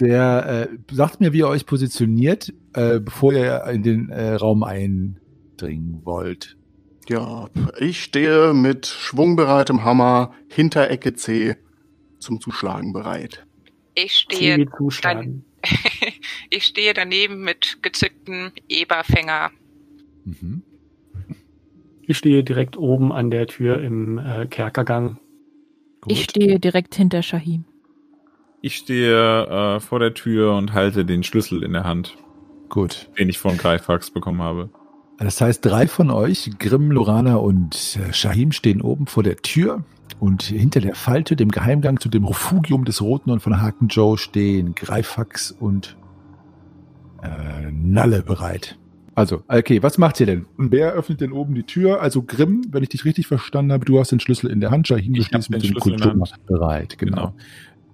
[0.00, 4.62] der, äh, sagt mir, wie ihr euch positioniert, äh, bevor ihr in den äh, Raum
[4.62, 6.56] eindringen wollt.
[7.08, 11.56] Ja, ich stehe mit schwungbereitem Hammer hinter Ecke C
[12.18, 13.46] zum Zuschlagen bereit.
[13.94, 15.44] Ich stehe, zuschlagen.
[16.50, 19.50] ich stehe daneben mit gezücktem Eberfänger.
[20.24, 20.62] Mhm.
[22.02, 25.18] Ich stehe direkt oben an der Tür im äh, Kerkergang.
[26.08, 27.64] Ich stehe direkt hinter Shahim.
[28.62, 32.16] Ich stehe äh, vor der Tür und halte den Schlüssel in der Hand,
[32.68, 33.08] Gut.
[33.18, 34.70] den ich von Greifax bekommen habe.
[35.18, 39.84] Das heißt, drei von euch, Grimm, Lorana und äh, Shahim, stehen oben vor der Tür.
[40.18, 44.16] Und hinter der Falte, dem Geheimgang zu dem Refugium des Roten und von Haken Joe,
[44.16, 45.96] stehen Greifax und
[47.22, 48.78] äh, Nalle bereit.
[49.16, 50.44] Also, okay, was macht ihr denn?
[50.58, 52.02] Und wer öffnet denn oben die Tür?
[52.02, 54.86] Also Grimm, wenn ich dich richtig verstanden habe, du hast den Schlüssel in der Hand,
[54.86, 56.46] Shahim, du stehst mit den dem Schlüssel in der Kultur Hand.
[56.46, 56.98] bereit.
[56.98, 57.16] Genau.
[57.16, 57.34] Genau.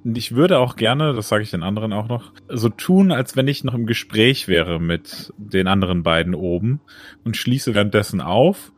[0.04, 3.36] Und ich würde auch gerne, das sage ich den anderen auch noch, so tun, als
[3.36, 6.80] wenn ich noch im Gespräch wäre mit den anderen beiden oben
[7.24, 8.72] und schließe währenddessen auf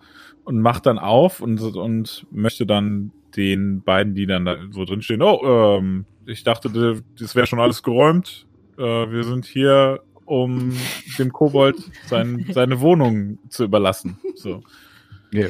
[0.45, 5.01] und mach dann auf und, und möchte dann den beiden, die dann da so drin
[5.01, 8.47] stehen, oh, ähm, ich dachte, das wäre schon alles geräumt.
[8.77, 10.73] Äh, wir sind hier, um
[11.19, 14.19] dem Kobold sein, seine Wohnung zu überlassen.
[14.35, 14.63] So.
[15.33, 15.49] Ja.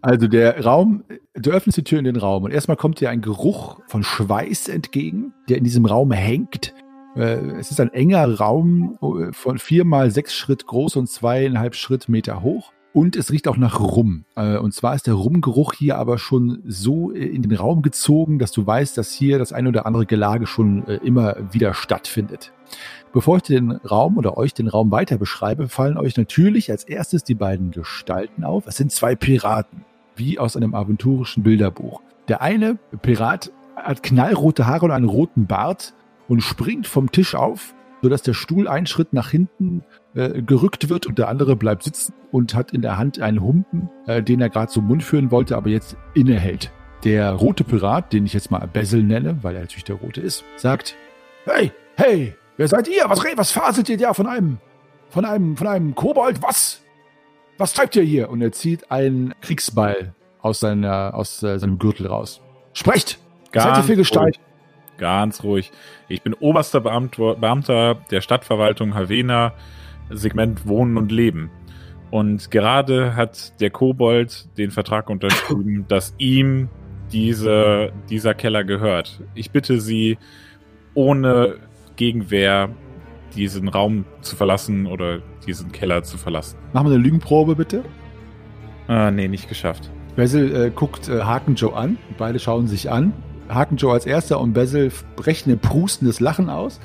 [0.00, 1.02] Also der Raum,
[1.34, 4.68] du öffnest die Tür in den Raum und erstmal kommt dir ein Geruch von Schweiß
[4.68, 6.72] entgegen, der in diesem Raum hängt.
[7.16, 11.74] Äh, Es ist ein enger Raum äh, von vier mal sechs Schritt groß und zweieinhalb
[11.74, 12.72] Schritt Meter hoch.
[12.94, 14.24] Und es riecht auch nach Rum.
[14.36, 18.52] Äh, Und zwar ist der Rumgeruch hier aber schon so in den Raum gezogen, dass
[18.52, 22.52] du weißt, dass hier das ein oder andere Gelage schon immer wieder stattfindet.
[23.12, 27.24] Bevor ich den Raum oder euch den Raum weiter beschreibe, fallen euch natürlich als erstes
[27.24, 28.66] die beiden Gestalten auf.
[28.66, 29.84] Es sind zwei Piraten,
[30.16, 32.02] wie aus einem aventurischen Bilderbuch.
[32.28, 35.94] Der eine Pirat hat knallrote Haare und einen roten Bart
[36.28, 39.82] und springt vom Tisch auf, sodass der Stuhl einen Schritt nach hinten
[40.14, 43.88] äh, gerückt wird und der andere bleibt sitzen und hat in der Hand einen Humpen,
[44.06, 46.70] äh, den er gerade zum Mund führen wollte, aber jetzt innehält.
[47.04, 50.44] Der rote Pirat, den ich jetzt mal Basil nenne, weil er natürlich der rote ist,
[50.56, 50.96] sagt,
[51.44, 53.04] Hey, hey, wer seid ihr?
[53.06, 54.58] Was, was faselt ihr da von einem,
[55.08, 56.42] von einem, von einem Kobold?
[56.42, 56.82] Was?
[57.56, 58.28] Was treibt ihr hier?
[58.28, 62.42] Und er zieht einen Kriegsbeil aus, seiner, aus äh, seinem Gürtel raus.
[62.74, 63.18] Sprecht!
[63.52, 64.36] Was seid ihr für Gestalt?
[64.36, 64.98] ruhig.
[64.98, 65.72] Ganz ruhig.
[66.08, 69.54] Ich bin oberster Beamter, Beamter der Stadtverwaltung Havena,
[70.10, 71.50] Segment Wohnen und Leben.
[72.10, 76.68] Und gerade hat der Kobold den Vertrag unterschrieben, dass ihm
[77.12, 79.22] diese, dieser Keller gehört.
[79.34, 80.18] Ich bitte Sie,
[80.94, 81.56] ohne
[81.98, 82.70] Gegenwehr
[83.34, 86.56] diesen Raum zu verlassen oder diesen Keller zu verlassen.
[86.72, 87.84] Machen wir eine Lügenprobe, bitte.
[88.86, 89.90] Ah, nee, nicht geschafft.
[90.16, 91.98] Basil äh, guckt äh, Haken Joe an.
[92.16, 93.12] Beide schauen sich an.
[93.48, 96.80] Haken Joe als erster und Basil brechen ein prustendes Lachen aus.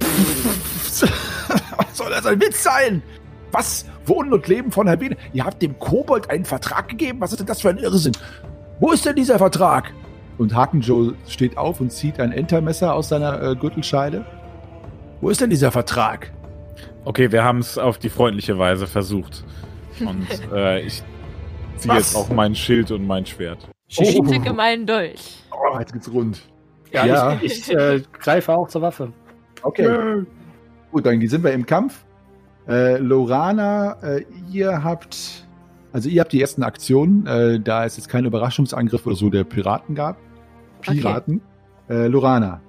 [0.00, 3.02] Was soll das ein Witz sein?
[3.50, 3.86] Was?
[4.06, 5.16] Wohnen und Leben von Herbene?
[5.32, 7.20] Ihr habt dem Kobold einen Vertrag gegeben?
[7.20, 8.12] Was ist denn das für ein Irrsinn?
[8.80, 9.92] Wo ist denn dieser Vertrag?
[10.38, 14.24] Und Haken Joe steht auf und zieht ein Entermesser aus seiner äh, Gürtelscheide.
[15.22, 16.32] Wo ist denn dieser Vertrag?
[17.04, 19.44] Okay, wir haben es auf die freundliche Weise versucht.
[20.00, 21.00] Und äh, ich
[21.76, 22.12] ziehe Was?
[22.12, 23.68] jetzt auch mein Schild und mein Schwert.
[23.86, 25.38] Ich zücke meinen Dolch.
[25.52, 26.42] Oh, jetzt geht's rund.
[26.90, 27.38] Ja, Ja.
[27.40, 29.12] ich, ich äh, greife auch zur Waffe.
[29.62, 30.24] Okay.
[30.90, 32.04] Gut, dann sind wir im Kampf.
[32.66, 35.46] Äh, Lorana, äh, ihr habt,
[35.92, 39.44] also ihr habt die ersten Aktionen, äh, da es jetzt keinen Überraschungsangriff oder so der
[39.44, 40.16] Piraten gab.
[40.80, 41.40] Piraten.
[41.88, 42.60] Äh, Lorana,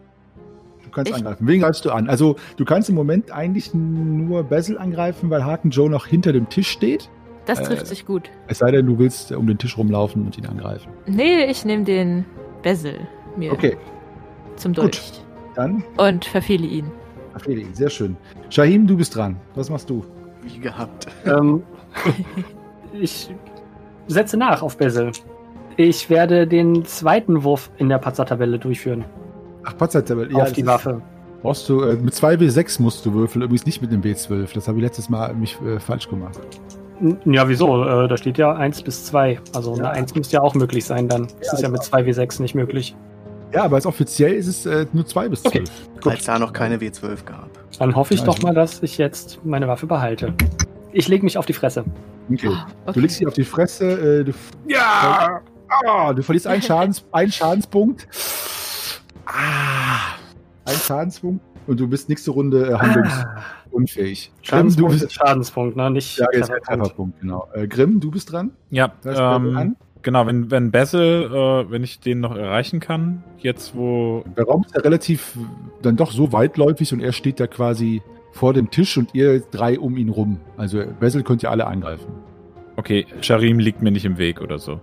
[0.94, 1.48] kannst Ich- angreifen.
[1.48, 2.10] Wen greifst du an?
[2.10, 6.50] Also du kannst im Moment eigentlich nur Basil angreifen, weil Haken Joe noch hinter dem
[6.50, 7.10] Tisch steht.
[7.46, 8.30] Das Äh, trifft sich gut.
[8.48, 10.90] Es sei denn, du willst äh, um den Tisch rumlaufen und ihn angreifen.
[11.06, 12.24] Nee, ich nehme den
[12.64, 13.00] Basil
[13.36, 13.78] mir Okay,
[14.56, 14.84] zum gut.
[14.84, 15.12] Dolch
[15.56, 16.90] dann und verfehle ihn.
[17.34, 18.16] Afredi, sehr schön.
[18.50, 19.38] Shahim, du bist dran.
[19.56, 20.06] Was machst du?
[20.44, 21.08] Wie gehabt.
[21.26, 21.64] Ähm,
[22.94, 23.30] ich
[24.08, 25.12] setze nach auf Basil.
[25.76, 29.06] Ich werde den zweiten Wurf in der Patzer-Tabelle durchführen.
[29.66, 30.36] Ach, Patzer-Tabelle.
[30.36, 31.02] auf das die Waffe.
[31.42, 34.54] Brauchst du, äh, mit 2W6 musst du würfeln, übrigens nicht mit dem W12.
[34.54, 36.40] Das habe ich letztes Mal mich äh, falsch gemacht.
[37.26, 37.84] Ja, wieso?
[37.84, 39.40] Äh, da steht ja 1 bis 2.
[39.54, 39.90] Also Ja.
[39.90, 41.28] eine 1 müsste ja auch möglich sein dann.
[41.40, 42.96] Das Ja, ist ja mit 2W6 nicht möglich.
[43.54, 45.56] Ja, aber als offiziell ist es äh, nur 2 bis 12.
[45.56, 45.64] Okay.
[46.04, 47.50] Weil es da noch keine W12 gab.
[47.78, 50.34] Dann hoffe ich Ja, doch ich- mal, dass ich jetzt meine Waffe behalte.
[50.94, 51.84] Ich lege mich auf die Fresse.
[52.32, 52.48] Okay.
[52.52, 52.94] Ah, Okay.
[52.94, 54.32] Du legst dich auf die Fresse, äh, du,
[54.68, 55.42] ja!
[55.86, 58.08] Ah, du verlierst einen, Schadens, einen Schadenspunkt.
[59.26, 60.16] Ah!
[60.66, 61.44] Ein Schadenspunkt.
[61.66, 64.32] Und du bist nächste Runde äh, handlungsunfähig.
[64.32, 65.04] Grimm, du Schadenspunkt bist.
[65.06, 65.92] ist Schadenspunkt, ne?
[65.92, 66.68] Nicht Ja, jetzt Trefferpunkt.
[66.68, 67.48] Trefferpunkt, genau.
[67.54, 68.52] Äh, Grimm, du bist dran.
[68.70, 74.26] Ja, ähm, genau, wenn, wenn Basil, äh, wenn ich den noch erreichen kann, jetzt wo.
[74.38, 75.38] Der Raum ist ja relativ
[75.82, 78.02] dann doch so weitläufig und er steht da quasi
[78.34, 80.40] vor dem Tisch und ihr drei um ihn rum.
[80.58, 82.12] Also Basil könnt ihr alle angreifen.
[82.76, 84.82] Okay, Sharim liegt mir nicht im Weg oder so.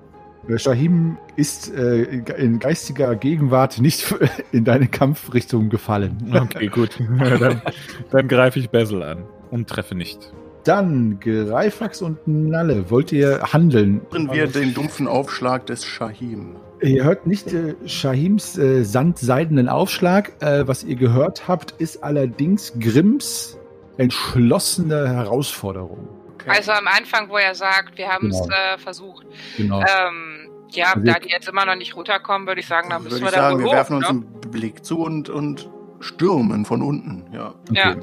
[0.56, 2.02] Shahim ist äh,
[2.36, 4.14] in geistiger Gegenwart nicht
[4.52, 6.32] in deine Kampfrichtung gefallen.
[6.34, 6.98] Okay, gut.
[7.18, 7.62] dann
[8.10, 10.32] dann greife ich Basil an und treffe nicht.
[10.64, 12.90] Dann Greifax und Nalle.
[12.90, 14.02] Wollt ihr handeln?
[14.10, 16.56] Hören wir den dumpfen Aufschlag des Shahim.
[16.82, 20.32] Ihr hört nicht äh, Shahims äh, sandseidenen Aufschlag.
[20.40, 23.58] Äh, was ihr gehört habt, ist allerdings Grimms
[23.96, 26.08] entschlossene Herausforderung.
[26.34, 26.50] Okay.
[26.56, 28.54] Also am Anfang, wo er sagt, wir haben es Genau.
[28.54, 29.26] äh, versucht.
[29.56, 29.80] Genau.
[29.80, 30.29] Ähm,
[30.76, 33.20] ja, Also da wir- die jetzt immer noch nicht runterkommen, würde ich sagen, dann müssen
[33.20, 34.10] wir ich da sagen, wir hoch, werfen uns ne?
[34.10, 35.68] einen Blick zu und, und
[36.00, 37.24] stürmen von unten.
[37.32, 37.54] Ja.
[37.72, 37.96] ja.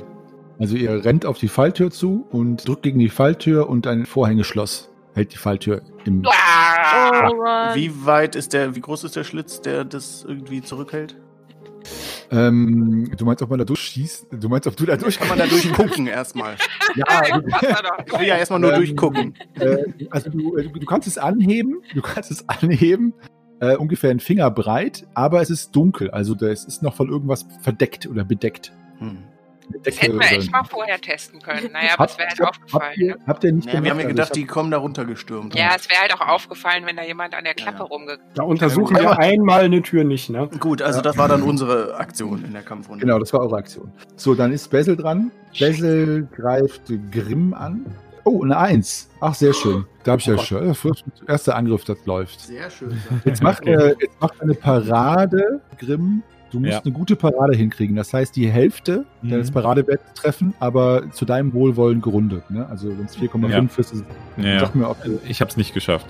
[0.59, 4.89] Also ihr rennt auf die Falltür zu und drückt gegen die Falltür und ein Vorhängeschloss
[5.13, 6.23] hält die Falltür im.
[6.25, 7.29] Ah!
[7.29, 7.75] Oh.
[7.75, 11.15] Wie weit ist der, wie groß ist der Schlitz, der das irgendwie zurückhält?
[12.29, 14.27] Ähm, du meinst, ob man da durchschießt?
[14.31, 16.55] Du meinst, ob du da durch Kann man da durchgucken erstmal?
[16.95, 17.05] Ja.
[18.05, 19.33] Ich will ja erstmal nur Ähm, durchgucken.
[19.59, 19.77] äh,
[20.09, 23.13] also du, äh, du kannst es anheben, du kannst es anheben,
[23.59, 27.45] äh, ungefähr einen Finger breit, aber es ist dunkel, also es ist noch von irgendwas
[27.61, 28.73] verdeckt oder bedeckt.
[28.99, 29.19] Hm.
[29.83, 31.69] Das hätten wir echt mal vorher testen können.
[31.71, 32.83] Naja, aber es wäre halt aufgefallen.
[32.85, 33.21] Habt ihr, Ne?
[33.27, 34.07] habt ihr nicht Ja, wir haben ja gemacht?
[34.09, 35.55] gedacht, Also die kommen da runtergestürmt.
[35.55, 37.83] Ja, es wäre halt auch aufgefallen, wenn da jemand an der Klappe Ja.
[37.85, 38.17] rumge...
[38.35, 40.49] Da untersuchen Ja, wir einmal eine Tür nicht, ne?
[40.59, 43.05] Gut, also das war dann unsere Aktion in der Kampfrunde.
[43.05, 43.91] Genau, das war eure Aktion.
[44.15, 45.31] So, dann ist Bessel dran.
[45.57, 47.85] Bessel greift Grimm an.
[48.23, 49.09] Oh, eine Eins.
[49.21, 49.85] Ach, sehr schön.
[50.03, 50.45] Da habe ich ja Oh Gott.
[50.45, 50.75] schon.
[50.75, 52.41] First- Erster Angriff, das läuft.
[52.41, 52.99] Sehr schön.
[53.23, 56.23] Jetzt macht, äh, jetzt macht eine Parade, Grimm.
[56.51, 56.79] Du musst Ja.
[56.81, 57.95] eine gute Parade hinkriegen.
[57.95, 59.29] Das heißt, die Hälfte Mhm.
[59.31, 62.49] deines Paradewertes treffen, aber zu deinem Wohlwollen gerundet.
[62.49, 62.65] Ne?
[62.69, 64.03] Also wenn es 4,5 ist, ist
[64.37, 66.07] Ja, sag mir, ob du, ich habe es nicht geschafft.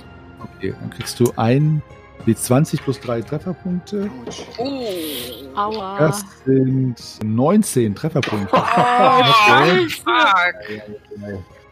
[0.58, 1.82] okay, dann kriegst du ein
[2.28, 4.10] D20 plus drei Trefferpunkte.
[4.60, 4.82] Uh.
[5.56, 5.98] Aua.
[5.98, 8.56] Das sind 19 Trefferpunkte.
[8.56, 10.14] Oh, fuck.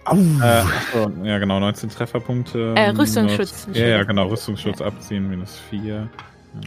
[0.06, 0.16] Au.
[0.16, 2.74] Äh, achso, ja, genau, 19 Trefferpunkte.
[2.76, 3.68] Äh, Rüstungsschutz.
[3.74, 6.08] Ja, ja, genau, Rüstungsschutz abziehen, minus 4.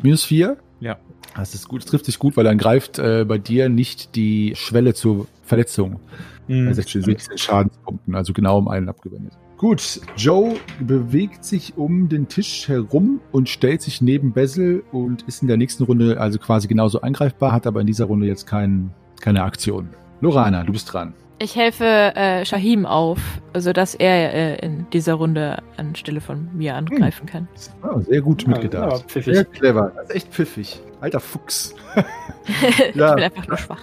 [0.02, 0.56] Minus 4?
[0.80, 0.96] Ja.
[1.36, 4.54] Das ist gut, das trifft sich gut, weil dann greift äh, bei dir nicht die
[4.56, 6.00] Schwelle zur Verletzung.
[6.48, 6.66] Mhm.
[6.66, 9.32] bei 16, 16 Schadenspunkten, also genau um einen abgewendet.
[9.58, 15.42] Gut, Joe bewegt sich um den Tisch herum und stellt sich neben Basil und ist
[15.42, 18.90] in der nächsten Runde also quasi genauso angreifbar, hat aber in dieser Runde jetzt kein,
[19.20, 19.88] keine Aktion.
[20.20, 21.12] Lorana, du bist dran.
[21.40, 23.18] Ich helfe äh, Shahim auf,
[23.56, 27.46] sodass er äh, in dieser Runde anstelle von mir angreifen kann.
[27.82, 29.04] Ah, sehr gut Ja, mitgedacht.
[29.08, 29.34] pfiffig.
[29.36, 29.92] Sehr clever.
[29.94, 30.80] Das ist echt pfiffig.
[31.00, 31.76] Alter Fuchs.
[32.88, 33.14] ich Ja.
[33.14, 33.80] bin einfach nur schwach.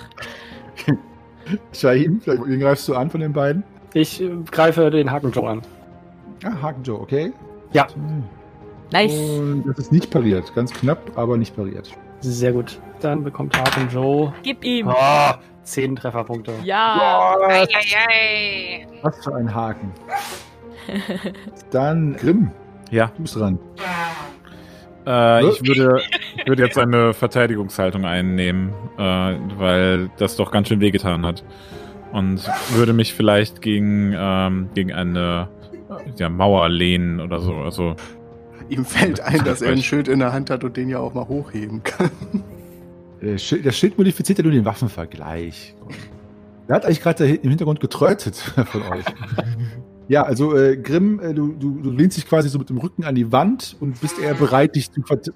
[1.74, 3.64] Shahim, vielleicht- wen greifst du an von den beiden?
[3.94, 5.62] Ich äh, greife den Haken Joe an.
[6.44, 7.32] Ah, Haken Joe, okay.
[7.72, 7.88] Ja.
[8.92, 9.14] Nice.
[9.18, 10.54] Und das ist nicht pariert.
[10.56, 11.90] Ganz knapp, aber nicht pariert.
[12.20, 12.80] Sehr gut.
[13.00, 14.88] Dann bekommt Haken Joe Gib ihm.
[14.88, 15.34] oh,
[15.66, 16.54] 10 Trefferpunkte.
[16.64, 17.36] Ja.
[17.48, 18.88] Eieiei.
[19.02, 19.92] Was für ein Haken.
[21.72, 22.52] Dann Grimm,
[22.92, 23.60] Ja, du bist dran.
[25.06, 26.02] äh, ich würde,
[26.46, 29.02] würde jetzt eine Verteidigungshaltung einnehmen, äh,
[29.58, 31.44] weil das doch ganz schön wehgetan hat.
[32.12, 35.50] Und würde mich vielleicht gegen, ähm, gegen eine
[36.18, 37.56] ja, Mauer lehnen oder so.
[37.56, 37.96] Also,
[38.70, 41.14] Ihm fällt ein, dass er ein Schild in der Hand hat und den ja auch
[41.14, 42.10] mal hochheben kann.
[43.26, 45.74] Der Schild, das Schild modifiziert ja nur den Waffenvergleich.
[46.68, 48.36] Wer hat eigentlich gerade im Hintergrund getrötet
[48.72, 49.06] von euch?
[50.08, 53.04] ja, also äh, Grimm, äh, du, du, du lehnst dich quasi so mit dem Rücken
[53.04, 55.32] an die Wand und bist eher bereit, dich zu, ver zu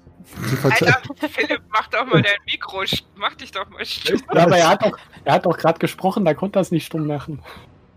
[0.56, 0.94] verteidigen.
[1.08, 2.84] Alter, Philipp, mach doch mal dein Mikro,
[3.16, 4.20] mach dich doch mal stumm.
[4.32, 6.86] Ja, aber er hat doch, er hat doch gerade gesprochen, da konnte er es nicht
[6.86, 7.40] stumm machen.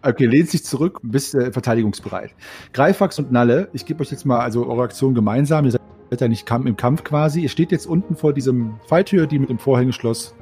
[0.01, 2.32] Okay, lehnt sich zurück, bist äh, verteidigungsbereit.
[2.73, 5.65] Greifax und Nalle, ich gebe euch jetzt mal also eure Aktion gemeinsam.
[5.65, 5.82] Ihr seid
[6.21, 7.41] nicht kam- im Kampf quasi.
[7.41, 10.36] Ihr steht jetzt unten vor diesem Falltür, die mit dem Vorhängeschloss.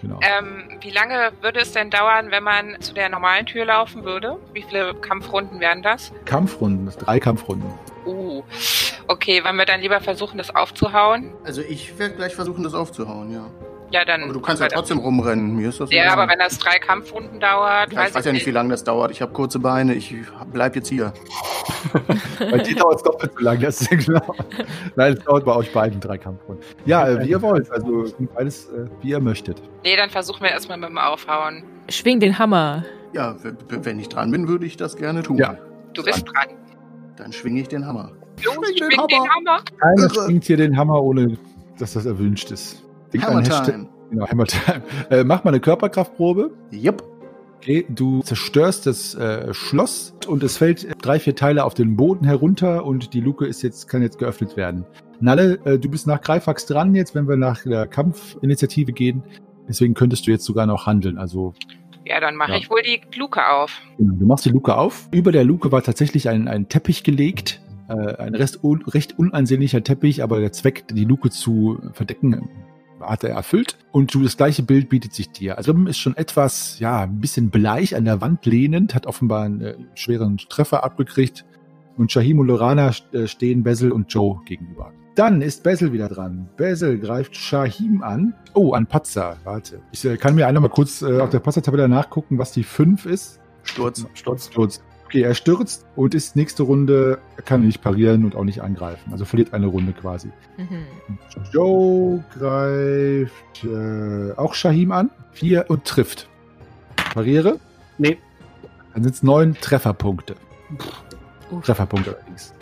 [0.00, 0.20] Genau.
[0.22, 4.38] Ähm, wie lange würde es denn dauern, wenn man zu der normalen Tür laufen würde?
[4.52, 6.12] Wie viele Kampfrunden wären das?
[6.24, 7.70] Kampfrunden, drei Kampfrunden.
[8.04, 8.42] Uh,
[9.08, 11.32] okay, wollen wir dann lieber versuchen, das aufzuhauen?
[11.44, 13.46] Also ich werde gleich versuchen, das aufzuhauen, ja.
[13.94, 14.24] Ja, dann.
[14.24, 15.54] Aber du kannst ja trotzdem rumrennen.
[15.54, 18.44] Mir ist das Ja, aber wenn das drei Kampfrunden dauert, ja, ich weiß ja nicht,
[18.44, 19.12] wie lange das dauert.
[19.12, 19.94] Ich habe kurze Beine.
[19.94, 20.12] Ich
[20.52, 21.12] bleib jetzt hier.
[22.40, 24.34] Bei dir dauert es doppelt so lang, das ist ja genau.
[24.96, 26.64] Nein, es dauert bei euch beiden drei Kampfrunden.
[26.84, 27.70] Ja, äh, wie ihr wollt.
[27.70, 29.62] Also beides, äh, wie ihr möchtet.
[29.84, 31.62] Nee, dann versuchen wir erstmal mit dem Aufhauen.
[31.88, 32.84] Schwing den Hammer.
[33.12, 33.36] Ja,
[33.68, 35.36] wenn ich dran bin, würde ich das gerne tun.
[35.36, 35.56] Ja.
[35.92, 36.56] Du bist dran.
[37.16, 38.10] Dann schwinge ich den Hammer.
[38.44, 39.52] Los, Schwing den schwing den Hammer.
[39.52, 39.64] Hammer.
[39.78, 41.38] Keiner schwingt hier den Hammer, ohne
[41.78, 42.83] dass das erwünscht ist.
[43.22, 43.88] Hammer Time.
[44.10, 44.82] Genau, Hammer Time.
[45.10, 46.50] Äh, mach mal eine Körperkraftprobe.
[46.72, 47.02] Yep.
[47.56, 51.96] Okay, du zerstörst das äh, Schloss und es fällt äh, drei, vier Teile auf den
[51.96, 54.84] Boden herunter und die Luke ist jetzt, kann jetzt geöffnet werden.
[55.20, 59.22] Nalle, äh, du bist nach Greifax dran jetzt, wenn wir nach der Kampfinitiative gehen.
[59.66, 61.16] Deswegen könntest du jetzt sogar noch handeln.
[61.16, 61.54] Also
[62.04, 62.58] Ja, dann mache Ja.
[62.58, 63.80] ich wohl die Luke auf.
[63.96, 65.08] genau, du machst die Luke auf.
[65.10, 67.62] Über der Luke war tatsächlich ein, ein Teppich gelegt.
[67.88, 72.50] Äh, ein Rest un, recht unansehnlicher Teppich, aber der Zweck, die Luke zu verdecken,
[73.06, 73.78] hat er erfüllt.
[73.92, 75.56] Und du, das gleiche Bild bietet sich dir.
[75.56, 79.60] Also ist schon etwas, ja, ein bisschen bleich an der Wand lehnend, hat offenbar einen
[79.60, 81.44] äh, schweren Treffer abgekriegt.
[81.96, 84.92] Und Shahim und Lorana äh, stehen Basil und Joe gegenüber.
[85.14, 86.48] Dann ist Basil wieder dran.
[86.56, 88.34] Basil greift Shahim an.
[88.52, 89.36] Oh, an Patzer.
[89.44, 89.80] Warte.
[89.92, 93.06] Ich äh, kann mir einer mal kurz äh, auf der Patzer-Tabelle nachgucken, was die 5
[93.06, 93.40] ist.
[93.62, 94.06] Sturz.
[94.14, 94.46] Sturz.
[94.46, 94.82] Stürzt.
[95.14, 99.12] Okay, er stürzt und ist nächste Runde, er kann nicht parieren und auch nicht angreifen.
[99.12, 100.28] Also verliert eine Runde quasi.
[100.56, 100.88] Mhm.
[101.52, 105.10] Joe greift äh, auch Shahim an.
[105.30, 106.28] Vier und trifft.
[106.96, 107.60] Pariere.
[107.96, 108.18] Nee.
[108.92, 110.34] Dann sind es neun Trefferpunkte.
[111.48, 111.62] Uff.
[111.62, 112.52] Trefferpunkte allerdings.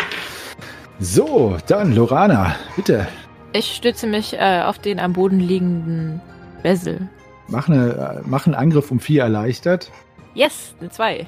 [1.00, 3.08] So, dann Lorana, bitte.
[3.54, 6.20] Ich stütze mich äh, auf den am Boden liegenden
[6.62, 7.08] Basil.
[7.48, 9.90] Mach, eine, äh, mach einen Angriff um vier erleichtert.
[10.34, 11.26] Yes, eine 2.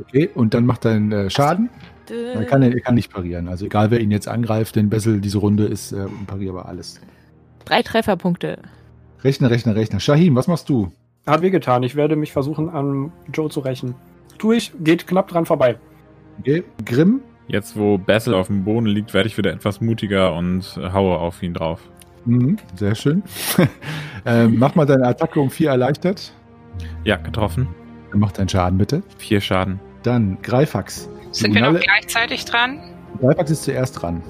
[0.00, 1.70] Okay, und dann macht er einen äh, Schaden.
[2.08, 3.48] Dann kann er, er kann nicht parieren.
[3.48, 7.00] Also egal, wer ihn jetzt angreift, denn Bessel, diese Runde ist äh, unparierbar alles.
[7.64, 8.58] Drei Trefferpunkte.
[9.24, 9.98] Rechner, Rechner, Rechner.
[9.98, 10.92] Shahim, was machst du?
[11.26, 11.82] Hat wehgetan.
[11.82, 13.96] Ich werde mich versuchen, an Joe zu rächen.
[14.38, 15.78] Tu ich, geht knapp dran vorbei.
[16.38, 16.62] Okay.
[16.84, 20.90] Grimm, Jetzt, wo Basil auf dem Boden liegt, werde ich wieder etwas mutiger und äh,
[20.90, 21.80] haue auf ihn drauf.
[22.24, 23.22] Mhm, sehr schön.
[24.26, 26.32] ähm, mach mal deine Attacke um vier erleichtert.
[27.04, 27.68] Ja, getroffen.
[28.16, 29.02] Dann mach deinen Schaden bitte.
[29.18, 29.78] Vier Schaden.
[30.02, 31.06] Dann Greifax.
[31.32, 32.80] Sind wir noch gleichzeitig dran?
[33.20, 34.22] Greifax ist zuerst dran.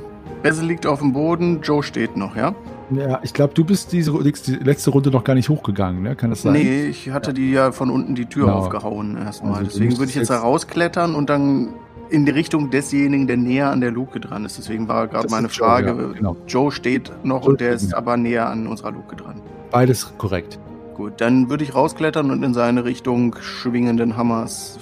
[0.42, 2.52] Basil liegt auf dem Boden, Joe steht noch, ja?
[2.90, 6.16] Ja, ich glaube, du bist diese die letzte Runde noch gar nicht hochgegangen, ne?
[6.16, 6.54] Kann das sein?
[6.54, 8.58] Nee, ich hatte die ja von unten die Tür Genau.
[8.58, 9.58] aufgehauen erstmal.
[9.58, 11.68] Also Deswegen würde ich jetzt da jetzt- rausklettern und dann
[12.10, 14.58] in die Richtung desjenigen, der näher an der Luke dran ist.
[14.58, 15.88] Deswegen war gerade meine ist Joe, Frage.
[15.90, 16.36] ja, genau.
[16.48, 17.98] Joe steht noch Joe und der ist ja.
[17.98, 19.40] aber näher an unserer Luke dran.
[19.70, 20.58] Beides korrekt.
[20.96, 24.78] Gut, dann würde ich rausklettern und in seine Richtung schwingenden Hammers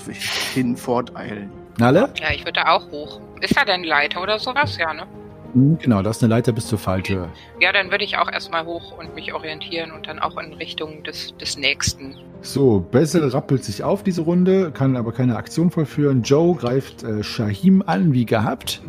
[0.54, 1.50] hin forteilen.
[1.76, 2.08] Nalle?
[2.20, 3.20] Ja, ich würde da auch hoch.
[3.40, 4.78] Ist da denn Leiter oder sowas?
[4.78, 5.08] Ja, ne?
[5.54, 7.30] Mhm, Genau, da ist eine Leiter bis zur Falltür.
[7.60, 11.02] Ja, dann würde ich auch erstmal hoch und mich orientieren und dann auch in Richtung
[11.02, 12.14] des, des nächsten.
[12.42, 16.22] So, Basil rappelt sich auf diese Runde, kann aber keine Aktion vollführen.
[16.22, 18.82] Joe greift äh, Shahim an, wie gehabt.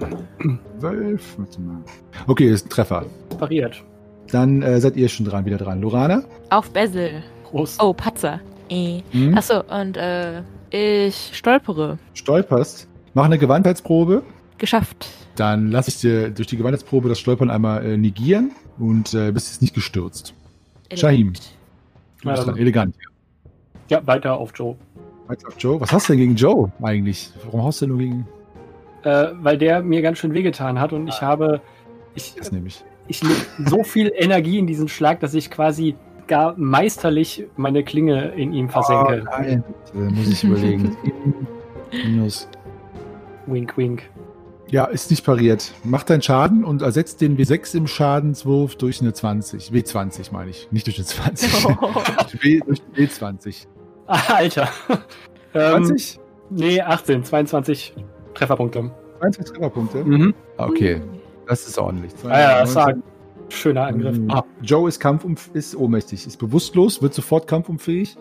[0.78, 1.78] Zwölf, warte mal.
[2.28, 3.07] Okay, ist ein Treffer.
[3.39, 3.84] Pariert.
[4.32, 5.82] Dann äh, seid ihr schon dran, wieder dran.
[5.82, 6.23] Lorana?
[6.49, 7.23] Auf Basil.
[7.49, 7.78] Groß.
[7.80, 8.39] Oh, Patzer.
[8.69, 9.01] Äh.
[9.11, 9.38] Hm?
[9.38, 11.97] Achso, und äh, ich stolpere.
[12.13, 12.88] Stolperst.
[13.13, 14.23] Mach eine Gewandheitsprobe.
[14.57, 15.07] Geschafft.
[15.36, 19.49] Dann lasse ich dir durch die Gewandheitsprobe das Stolpern einmal äh, negieren und äh, bist
[19.51, 20.34] jetzt nicht gestürzt.
[20.93, 21.34] Shahim.
[21.34, 21.45] Du bist
[22.23, 22.57] Ja, dran.
[22.57, 22.95] Elegant.
[23.89, 24.76] Ja, weiter auf Joe.
[25.28, 25.80] Weiter auf Joe.
[25.80, 27.32] Was hast du denn gegen Joe eigentlich?
[27.45, 28.28] Warum haust du nur gegen
[29.03, 31.61] Äh, weil der mir ganz schön wehgetan hat und ich habe.
[32.15, 32.78] Ich, das nämlich?
[32.78, 35.95] ich leg so viel Energie in diesen Schlag, dass ich quasi
[36.28, 39.24] gar meisterlich meine Klinge in ihm versenke.
[39.24, 39.64] Oh, nein.
[39.93, 40.95] Da muss ich überlegen.
[41.91, 42.47] Minus.
[43.45, 44.03] Wink, wink.
[44.68, 45.72] Ja, ist nicht pariert.
[45.84, 49.70] Mach deinen Schaden und ersetzt den W6 im Schadenswurf durch eine 20.
[49.70, 51.53] W20 meine ich, nicht durch eine 20.
[52.41, 53.68] W, durch eine W20.
[54.08, 54.70] Ah, Alter.
[55.53, 56.20] ähm, 20?
[56.49, 57.93] nee, 18, 22
[58.34, 58.91] Trefferpunkte.
[59.20, 60.03] 22 Trefferpunkte.
[60.03, 60.34] Mhm.
[60.58, 61.01] Ah, Okay,
[61.48, 62.12] das ist ordentlich.
[62.24, 63.04] Ah, ja, das war ein
[63.50, 64.18] schöner Angriff.
[64.18, 64.32] Mhm.
[64.62, 68.18] Joe ist kampfunf ist ohnmächtig, ist bewusstlos, wird sofort kampfunfähig.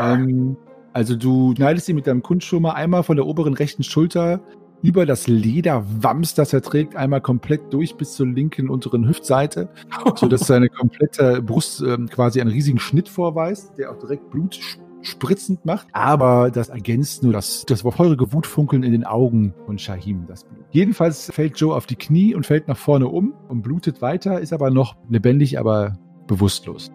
[0.00, 0.56] Ähm,
[0.92, 4.40] also du schneidest ihn mit deinem Kunstschirmer einmal von der oberen rechten Schulter
[4.82, 9.68] über das Lederwams, das er trägt, einmal komplett durch bis zur linken unteren Hüftseite,
[10.16, 14.78] sodass seine komplette Brust ähm, quasi einen riesigen Schnitt vorweist, der auch direkt Blut sch-
[15.06, 15.86] spritzend macht.
[15.92, 20.26] Aber das ergänzt nur das, das feurige Wutfunkeln in den Augen von Shahim.
[20.26, 20.64] Das Blut.
[20.70, 24.52] Jedenfalls fällt Joe auf die Knie und fällt nach vorne um und blutet weiter, ist
[24.52, 26.90] aber noch lebendig, aber bewusstlos.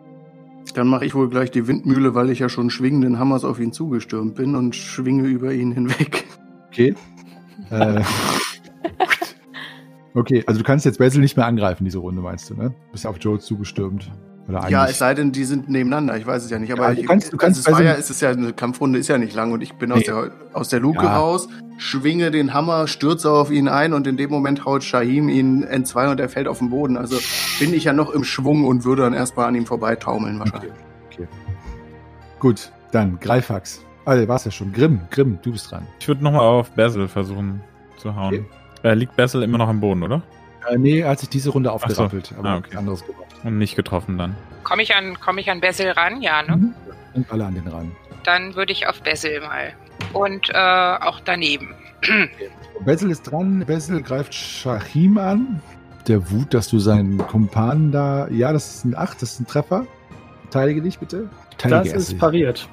[0.73, 3.73] Dann mache ich wohl gleich die Windmühle, weil ich ja schon schwingenden Hammers auf ihn
[3.73, 6.25] zugestürmt bin und schwinge über ihn hinweg.
[6.67, 6.95] Okay.
[7.69, 8.01] äh,
[10.13, 12.73] okay, also du kannst jetzt Basil nicht mehr angreifen, diese Runde, meinst du, ne?
[12.91, 14.09] Bist auf Joe zugestürmt.
[14.59, 16.17] Oder Ja, es sei denn, die sind nebeneinander.
[16.17, 16.71] Ich weiß es ja nicht.
[16.71, 18.21] Aber Ja, du ich, kannst- du kannst also es war so ja, einem- es ist
[18.21, 20.05] ja eine Kampfrunde, ist ja nicht lang und ich bin aus Nee.
[20.05, 21.17] der aus der Luke Ja.
[21.17, 21.47] raus,
[21.77, 26.11] schwinge den Hammer, stürze auf ihn ein und in dem Moment haut Shahim ihn N2
[26.11, 26.97] und er fällt auf den Boden.
[26.97, 27.17] Also
[27.59, 30.71] bin ich ja noch im Schwung und würde dann erstmal an ihm vorbeitaumeln wahrscheinlich.
[32.39, 33.81] Gut, dann Greifax.
[34.05, 34.73] Ah, der war's ja schon.
[34.73, 35.85] Grimm, Grimm, du bist dran.
[35.99, 37.61] Ich würde nochmal auf Basil versuchen
[37.97, 38.45] zu hauen.
[38.83, 40.23] Äh, liegt Basil immer noch am Boden, oder?
[40.69, 41.75] Äh, nee, er hat sich diese Runde so.
[41.75, 42.77] aufgerappelt, aber Ah, okay.
[42.77, 43.25] anderes gemacht.
[43.43, 44.35] Und nicht getroffen dann.
[44.63, 46.21] Komme ich an, komme ich an Basil ran?
[46.21, 46.57] Ja, ne?
[46.57, 46.73] Mhm.
[47.13, 47.91] Und alle an den ran.
[48.23, 49.73] Dann würde ich auf Basil mal.
[50.13, 51.73] Und äh, auch daneben.
[52.85, 53.63] Basil ist dran.
[53.67, 55.61] Basil greift Shahim an.
[56.07, 58.27] Der Wut, dass du seinen Kumpanen da.
[58.29, 59.85] Ja, das ist ein 8, das ist ein Treffer.
[60.43, 61.29] Beteilige dich bitte.
[61.57, 62.69] Das Beteilige ist pariert.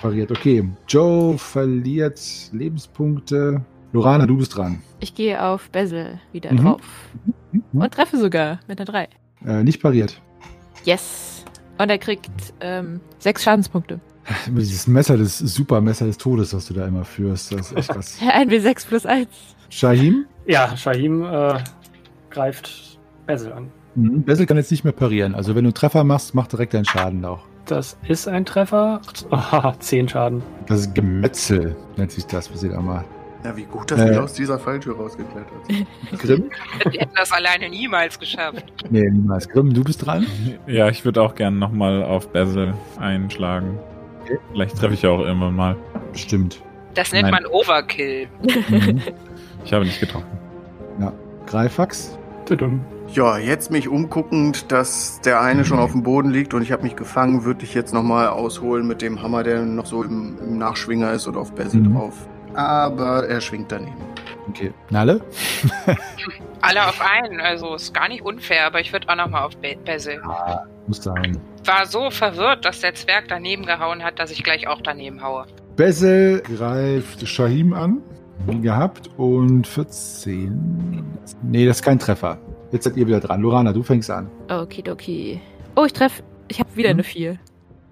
[0.00, 0.30] pariert.
[0.30, 0.68] Okay.
[0.88, 2.20] Joe verliert
[2.52, 3.62] Lebenspunkte.
[3.92, 4.82] Lorana, du bist dran.
[5.00, 6.56] Ich gehe auf Basil wieder Mhm.
[6.58, 6.80] drauf.
[7.52, 7.62] Hm?
[7.72, 9.08] Und treffe sogar mit einer 3.
[9.46, 10.20] Äh, nicht pariert.
[10.84, 11.44] Yes.
[11.78, 12.30] Und er kriegt
[12.60, 14.00] ähm, sechs Schadenspunkte.
[14.48, 17.52] Dieses Messer, das Supermesser des Todes, was du da immer führst.
[17.52, 18.18] Das ist echt krass.
[18.32, 19.28] Ein W6 plus 1.
[19.68, 21.58] Shahim, Ja, Shahim äh,
[22.30, 23.68] greift Basil an.
[23.94, 24.22] Mhm.
[24.22, 25.34] Bessel kann jetzt nicht mehr parieren.
[25.34, 27.44] Also wenn du einen Treffer machst, mach direkt deinen Schaden auch.
[27.66, 29.00] Das ist ein Treffer.
[29.30, 30.42] Aha, 10 Schaden.
[30.68, 33.06] Das ist Gemetzel, nennt sich das, was ihr da macht.
[33.46, 34.10] Ja, wie gut, dass Äh.
[34.10, 35.86] wir aus dieser Falltür rausgeklettert sind.
[36.20, 36.50] Grimm?
[36.90, 38.64] Wir hätten das alleine niemals geschafft.
[38.90, 39.48] Nee, niemals.
[39.48, 40.26] Grimm, du bist dran.
[40.66, 43.78] Ja, ich würde auch gerne nochmal auf Basil einschlagen.
[44.24, 44.38] Okay.
[44.52, 45.76] Vielleicht treffe ich ja auch irgendwann mal.
[46.12, 46.60] Bestimmt.
[46.94, 47.42] Das nennt Nein.
[47.42, 48.26] man Overkill.
[48.68, 49.00] Mhm.
[49.64, 50.26] Ich habe nicht getroffen.
[51.46, 52.18] Greifax?
[52.44, 52.80] Tudum.
[53.12, 56.82] Ja, jetzt mich umguckend, dass der eine schon auf dem Boden liegt und ich habe
[56.82, 60.58] mich gefangen, würde ich jetzt nochmal ausholen mit dem Hammer, der noch so im, im
[60.58, 61.94] Nachschwinger ist und auf Basil Mhm.
[61.94, 62.14] drauf.
[62.56, 63.96] Aber er schwingt daneben.
[64.48, 64.72] Okay.
[64.90, 65.20] Nalle?
[66.60, 69.76] Alle auf einen, also ist gar nicht unfair, aber ich würde auch nochmal auf Be-
[69.84, 70.20] Basil.
[70.86, 71.38] Muss sein.
[71.64, 75.46] War so verwirrt, dass der Zwerg daneben gehauen hat, dass ich gleich auch daneben haue.
[75.76, 78.02] Bessel greift Shahim an.
[78.46, 79.10] Wie gehabt.
[79.16, 81.04] Und 14.
[81.42, 82.38] Nee, das ist kein Treffer.
[82.72, 83.40] Jetzt seid ihr wieder dran.
[83.40, 84.28] Lorana, du fängst an.
[84.50, 85.40] Okidoki.
[85.74, 86.22] Oh, ich treffe.
[86.48, 86.96] Ich habe wieder Hm?
[86.96, 87.38] eine 4.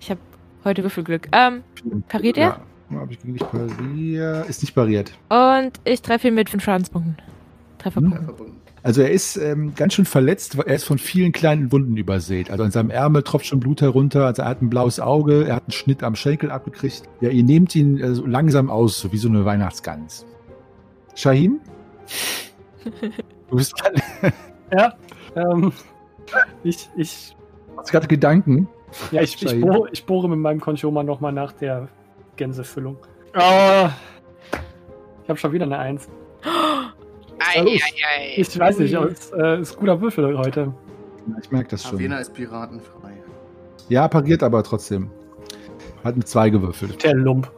[0.00, 0.20] Ich habe
[0.64, 1.28] heute Würfelglück.
[1.32, 1.62] Ähm,
[2.08, 2.42] Pariert er?
[2.48, 2.60] Ja.
[2.98, 4.48] Hab ich gegen dich pariert.
[4.48, 5.12] Ist nicht pariert.
[5.28, 7.16] und ich treffe ihn mit 5 Schadenspunkten.
[7.78, 8.24] Trefferpunkten.
[8.24, 8.64] Verbunden.
[8.84, 12.50] Also er ist ähm, ganz schön verletzt, weil er ist von vielen kleinen Wunden übersät.
[12.50, 15.56] Also an seinem Ärmel tropft schon Blut herunter, also er hat ein blaues Auge, er
[15.56, 17.04] hat einen Schnitt am Schenkel abgekriegt.
[17.22, 20.26] Ja, ihr nehmt ihn äh, so langsam aus, so wie so eine Weihnachtsgans.
[21.14, 21.60] Shahim?
[23.48, 23.72] Du bist
[24.22, 24.32] dran.
[24.70, 24.94] Ja,
[25.34, 25.72] ähm,
[26.62, 27.34] ich, ich,
[27.78, 28.68] hast gerade Gedanken.
[29.12, 31.88] ja, ich, ich, bohre, ich bohre mit meinem Conchoma nochmal nach der
[32.36, 32.96] Gänsefüllung.
[33.34, 33.90] Ah,
[35.22, 36.08] ich habe schon wieder eine Eins.
[36.44, 37.72] Ei, los?
[37.72, 38.34] ei, ei.
[38.36, 40.72] Ich weiß nicht, aber es äh, ist guter Würfel heute.
[41.28, 41.96] Ja, Ich merke das schon.
[41.98, 43.12] Avena ist piratenfrei.
[43.88, 45.10] Ja, pariert aber trotzdem.
[46.04, 47.02] Hat eine 2 gewürfelt.
[47.02, 47.50] Der Lump.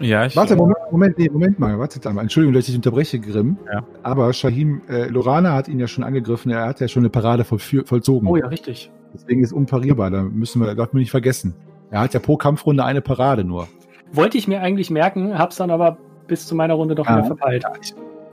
[0.00, 0.34] Ja, ich.
[0.36, 2.22] Warte, Moment, Moment, nee, Moment mal, wartet einmal.
[2.22, 3.58] Entschuldigung, dass ich dich unterbreche, Grimm.
[3.72, 3.84] Ja.
[4.02, 7.42] Aber Shahim, äh, Lorana hat ihn ja schon angegriffen, er hat ja schon eine Parade
[7.44, 8.26] vollfü- vollzogen.
[8.26, 8.90] Oh ja, richtig.
[9.14, 11.54] Deswegen ist unparierbar, da müssen wir, darf man nicht vergessen.
[11.90, 13.68] Er hat ja pro Kampfrunde eine Parade nur.
[14.12, 15.96] Wollte ich mir eigentlich merken, hab's dann aber
[16.26, 17.16] bis zu meiner Runde doch Ja.
[17.18, 17.64] wieder verpeilt.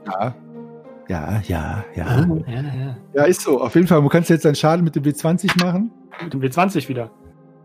[0.06, 0.34] Ja.
[1.08, 2.06] Ja, ja, ja.
[2.06, 2.96] Ah, ja, ja.
[3.14, 3.60] Ja, ist so.
[3.60, 5.90] Auf jeden Fall, du kannst jetzt deinen Schaden mit dem W20 machen.
[6.22, 7.10] Mit dem W20 wieder.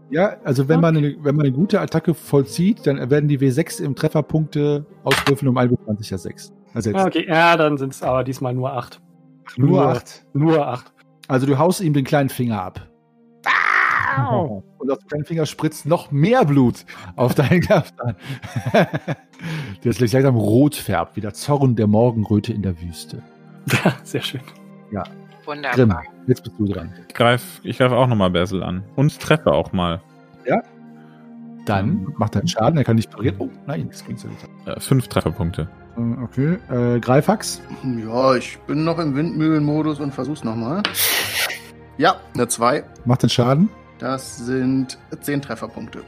[0.09, 3.83] Ja, also wenn man, eine, wenn man eine gute Attacke vollzieht, dann werden die W6
[3.83, 6.53] im Trefferpunkte auswürfeln um ein W20 ja 6.
[6.73, 8.99] Also jetzt Ah, okay, ja, dann sind es aber diesmal nur acht.
[9.57, 10.25] nur nur- 8.
[10.33, 10.91] Nur acht.
[11.27, 12.87] Also du haust ihm den kleinen Finger ab.
[14.77, 16.85] Und auf den kleinen Finger spritzt noch mehr Blut
[17.15, 18.15] auf deinen Kaftan.
[19.83, 23.21] der sich langsam rot färbt, wie der Zorn der Morgenröte in der Wüste.
[23.83, 24.41] Ja, sehr schön.
[24.91, 25.03] Grimm,
[25.45, 26.03] Wunderbar.
[26.27, 26.93] jetzt bist du dran.
[27.07, 28.83] Ich greife ich greif auch nochmal Basil an.
[28.95, 30.01] Und treffe auch mal.
[31.65, 33.35] Dann macht er einen Schaden, er kann nicht parieren.
[33.39, 34.37] Oh, nein, das klingt so gut.
[34.67, 35.67] Äh, fünf Trefferpunkte.
[35.97, 37.61] Äh, Okay, äh, Greifax.
[38.05, 40.83] Ja, ich bin noch im Windmühlenmodus und versuch's nochmal.
[41.97, 42.83] Ja, eine 2.
[43.05, 43.69] Macht den Schaden.
[43.99, 46.01] Das sind 10 Trefferpunkte.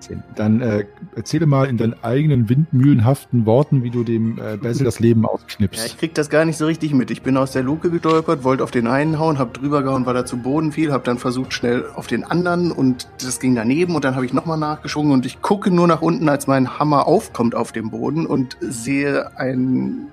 [0.00, 0.22] Zehn.
[0.34, 4.98] Dann äh, erzähle mal in deinen eigenen windmühlenhaften Worten, wie du dem äh, Basil das
[4.98, 7.10] Leben Ja, ich krieg das gar nicht so richtig mit.
[7.10, 10.16] Ich bin aus der Luke gestolpert, wollte auf den einen hauen, hab drüber gehauen, weil
[10.16, 13.94] er zu Boden fiel, hab dann versucht schnell auf den anderen und das ging daneben
[13.94, 17.06] und dann habe ich nochmal nachgeschwungen und ich gucke nur nach unten, als mein Hammer
[17.06, 20.06] aufkommt auf dem Boden und sehe eine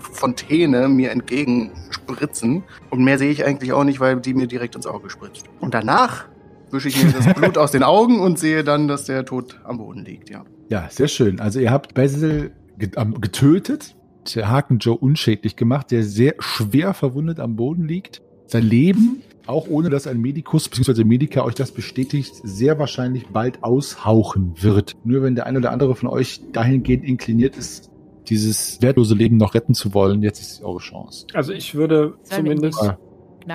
[0.00, 4.74] Fontäne mir entgegen spritzen und mehr sehe ich eigentlich auch nicht, weil die mir direkt
[4.74, 5.46] ins Auge spritzt.
[5.60, 6.26] Und danach
[6.70, 9.78] wische ich mir das Blut aus den Augen und sehe dann, dass der tot am
[9.78, 10.44] Boden liegt, ja.
[10.70, 11.40] Ja, sehr schön.
[11.40, 12.50] Also ihr habt Basil
[12.96, 13.94] am- getötet,
[14.34, 18.20] der Haken Joe unschädlich gemacht, der sehr schwer verwundet am Boden liegt.
[18.46, 21.04] Sein Leben, auch ohne dass ein Medikus bzw.
[21.04, 24.96] Mediker euch das bestätigt, sehr wahrscheinlich bald aushauchen wird.
[25.04, 27.90] Nur wenn der ein oder andere von euch dahingehend inkliniert ist,
[28.28, 31.26] dieses wertlose Leben noch retten zu wollen, jetzt ist eure Chance.
[31.32, 32.98] Also ich würde zumindest Ah,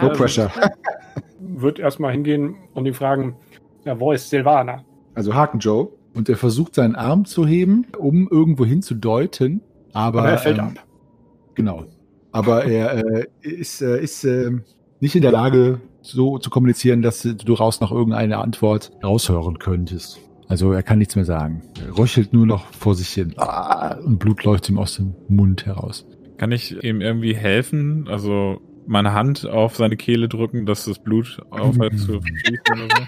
[0.01, 0.51] No pressure.
[1.63, 3.35] würde erstmal hingehen und ihn fragen,
[3.85, 4.83] ja, wo ist Silvana?
[5.13, 5.89] Also Haken Joe.
[6.13, 9.61] Und er versucht seinen Arm zu heben, um irgendwo hin zu deuten.
[9.93, 10.85] Aber, Aber er fällt ähm, ab.
[11.55, 11.85] Genau.
[12.31, 14.51] Aber er äh, ist, äh, ist äh,
[14.99, 20.19] nicht in der Lage, so zu kommunizieren, dass du daraus noch irgendeine Antwort raushören könntest.
[20.47, 21.63] Also er kann nichts mehr sagen.
[21.79, 23.33] Er röchelt nur noch vor sich hin.
[23.37, 26.05] Ah, und Blut läuft ihm aus dem Mund heraus.
[26.37, 28.07] Kann ich ihm irgendwie helfen?
[28.09, 33.03] Also meine Hand auf seine Kehle drücken, dass das Blut aufhört zu fließen oder so?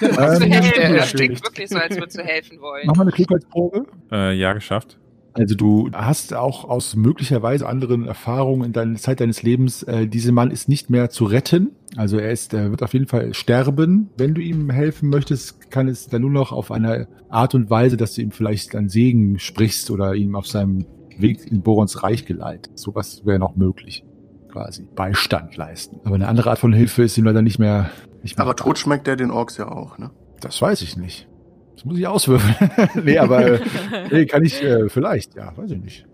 [0.02, 1.16] Ähm, erstickt.
[1.16, 2.82] klingt wirklich so, als würdest du helfen wollen.
[2.86, 3.86] Mach mal eine Klugheitsprobe.
[4.10, 4.98] Äh, ja, geschafft.
[5.32, 10.32] Also du hast auch aus möglicherweise anderen Erfahrungen in deiner Zeit deines Lebens, äh, dieser
[10.32, 11.70] Mann ist nicht mehr zu retten.
[11.96, 14.10] Also er ist, er wird auf jeden Fall sterben.
[14.16, 17.96] Wenn du ihm helfen möchtest, kann es dann nur noch auf eine Art und Weise,
[17.96, 22.24] dass du ihm vielleicht einen Segen sprichst oder ihm auf seinem Weg in Borons Reich
[22.24, 22.78] geleitet.
[22.78, 24.04] Sowas wäre noch möglich.
[24.50, 26.00] Quasi Beistand leisten.
[26.04, 27.90] Aber eine andere Art von Hilfe ist ihm leider nicht mehr.
[28.22, 30.10] Nicht mehr Aber tot schmeckt der den Orks ja auch, ne?
[30.40, 31.28] Das weiß ich nicht.
[31.74, 32.70] Das muss ich auswürfeln.
[33.04, 33.60] nee, aber äh,
[34.10, 36.06] nee, kann ich äh, vielleicht, ja, weiß ich nicht.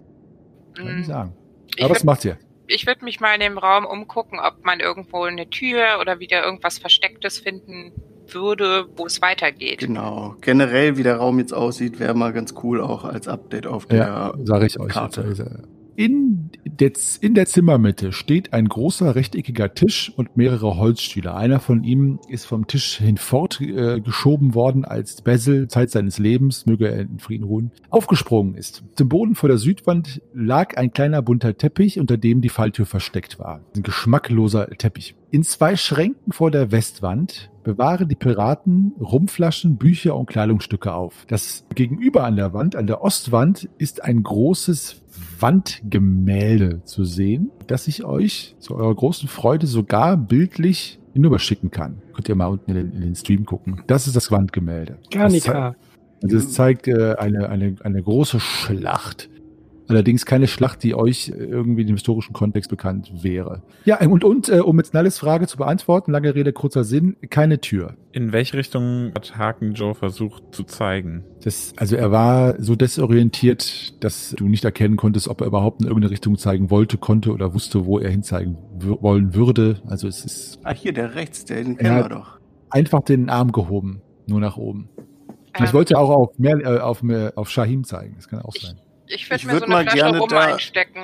[0.74, 1.32] Kann ich nicht Mm, sagen.
[1.76, 2.39] Ich Aber was macht ihr?
[2.68, 6.45] Ich würde mich mal in dem Raum umgucken, ob man irgendwo eine Tür oder wieder
[6.45, 7.93] irgendwas Verstecktes finden
[8.28, 9.78] würde, wo es weitergeht.
[9.80, 10.34] Genau.
[10.41, 13.99] Generell, wie der Raum jetzt aussieht, wäre mal ganz cool auch als Update auf der.
[13.99, 14.93] Ja, sage ich euch.
[14.93, 15.22] Karte.
[15.22, 15.41] jetzt.
[15.41, 15.51] Also,
[15.97, 16.93] In der,
[17.23, 21.35] in der Zimmermitte steht ein großer rechteckiger Tisch und mehrere Holzstühle.
[21.35, 26.67] Einer von ihm ist vom Tisch hinfort äh, geschoben worden, als Basil, Zeit seines Lebens,
[26.67, 28.85] möge er in Frieden ruhen, aufgesprungen ist.
[28.95, 33.39] Zum Boden vor der Südwand lag ein kleiner bunter Teppich, unter dem die Falltür versteckt
[33.39, 33.63] war.
[33.75, 35.15] Ein geschmackloser Teppich.
[35.31, 41.24] In zwei Schränken vor der Westwand bewahren die Piraten Rumflaschen, Bücher und Kleidungsstücke auf.
[41.27, 45.03] Das gegenüber an der Wand, an der Ostwand, ist ein großes
[45.41, 52.03] Wandgemälde zu sehen, das ich euch zu eurer großen Freude sogar bildlich hinüberschicken kann.
[52.14, 53.83] Könnt ihr mal unten in den, in den Stream gucken.
[53.89, 54.99] Das ist das Wandgemälde.
[55.11, 55.18] Das zei-
[55.53, 55.77] Garnica.
[56.22, 59.29] also es zeigt äh, eine, eine, eine große Schlacht.
[59.89, 63.62] Allerdings keine Schlacht, die euch äh, irgendwie im historischen Kontext bekannt wäre.
[63.84, 67.61] Ja, und, und äh, um jetzt Nalles Frage zu beantworten, lange Rede, kurzer Sinn, keine
[67.61, 67.95] Tür.
[68.12, 71.22] In welche Richtung hat Haken Joe versucht zu zeigen?
[71.45, 75.87] Das, also er war so desorientiert, dass du nicht erkennen konntest, ob er überhaupt in
[75.87, 79.80] irgendeine Richtung zeigen wollte, konnte oder wusste, wo er hinzeigen wollen würde.
[79.87, 81.78] Also es ist Ah, hier, der rechts, der, den Ja.
[81.78, 82.39] kennen wir doch.
[82.70, 84.89] einfach den Arm gehoben, nur nach oben.
[85.55, 88.55] ich Ähm, wollte auch auf, mehr, äh, auf, mehr, auf Shahim zeigen, das kann auch
[88.55, 88.76] sein.
[89.09, 91.01] Ich würde würd so eine mal Flasche gerne Rum da- einstecken.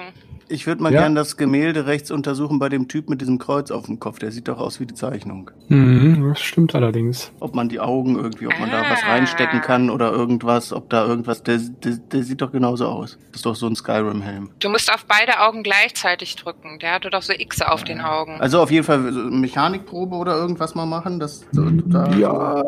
[0.49, 1.01] Ich würde mal Ja.
[1.03, 4.19] gern das Gemälde rechts untersuchen bei dem Typ mit diesem Kreuz auf dem Kopf.
[4.19, 5.51] Der sieht doch aus wie die Zeichnung.
[5.69, 7.33] Mhm, das stimmt allerdings.
[7.41, 9.13] Ob man die Augen irgendwie, ob man da was Ah.
[9.13, 13.17] reinstecken kann oder irgendwas, ob da irgendwas, der, der, der sieht doch genauso aus.
[13.31, 14.51] Das ist doch so ein Skyrim-Helm.
[14.59, 16.79] Du musst auf beide Augen gleichzeitig drücken.
[16.81, 18.39] Der hatte doch so X auf den Augen.
[18.39, 21.19] Also auf jeden Fall so eine Mechanikprobe oder irgendwas mal machen.
[21.19, 22.63] Das, da, Ja,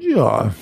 [0.00, 0.54] ja.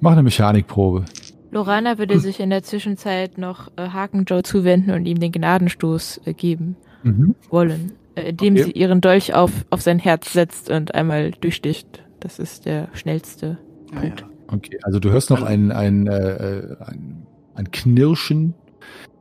[0.00, 1.06] Mach eine Mechanikprobe.
[1.54, 6.20] Lorana würde sich in der Zwischenzeit noch äh, Haken Joe zuwenden und ihm den Gnadenstoß
[6.26, 7.34] äh, geben Mhm.
[7.50, 8.64] wollen, äh, indem Okay.
[8.64, 12.02] sie ihren Dolch auf, auf sein Herz setzt und einmal durchsticht.
[12.20, 13.58] Das ist der schnellste.
[13.94, 14.12] Ja, ja.
[14.48, 18.54] Okay, also du hörst noch ein, ein, äh, ein, ein Knirschen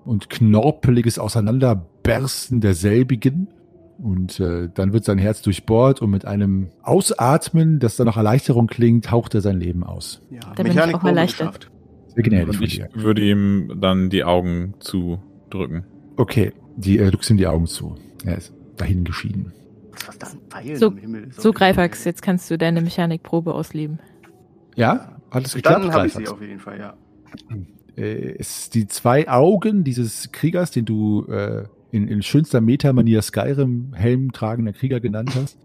[0.05, 3.47] und knorpeliges Auseinanderbersten derselbigen.
[4.01, 8.67] Und äh, dann wird sein Herz durchbohrt und mit einem Ausatmen, das dann noch Erleichterung
[8.67, 10.21] klingt, haucht er sein Leben aus.
[10.31, 10.39] ja.
[10.55, 11.69] bin ich auch erleichtert.
[12.15, 12.15] Geschafft.
[12.15, 12.89] Sehr gnädig Und von ich dir.
[12.93, 15.83] würde ihm dann die Augen zudrücken.
[16.17, 17.95] Okay, die, äh, du drückst ihm die Augen zu.
[18.25, 19.51] Er ist dahin geschieden.
[20.05, 21.27] Was da ein Pfeil So- im Himmel.
[21.31, 23.99] So, Greifax, jetzt kannst du deine Mechanikprobe ausleben.
[24.75, 25.85] Ja, hat es geklappt?
[25.85, 26.93] Dann habe ich sie auf jeden Fall, ja.
[27.95, 34.31] äh, es die zwei Augen dieses Kriegers, den du äh, in, in schönster Meta-Manier Skyrim-Helm
[34.31, 35.57] tragender Krieger genannt hast,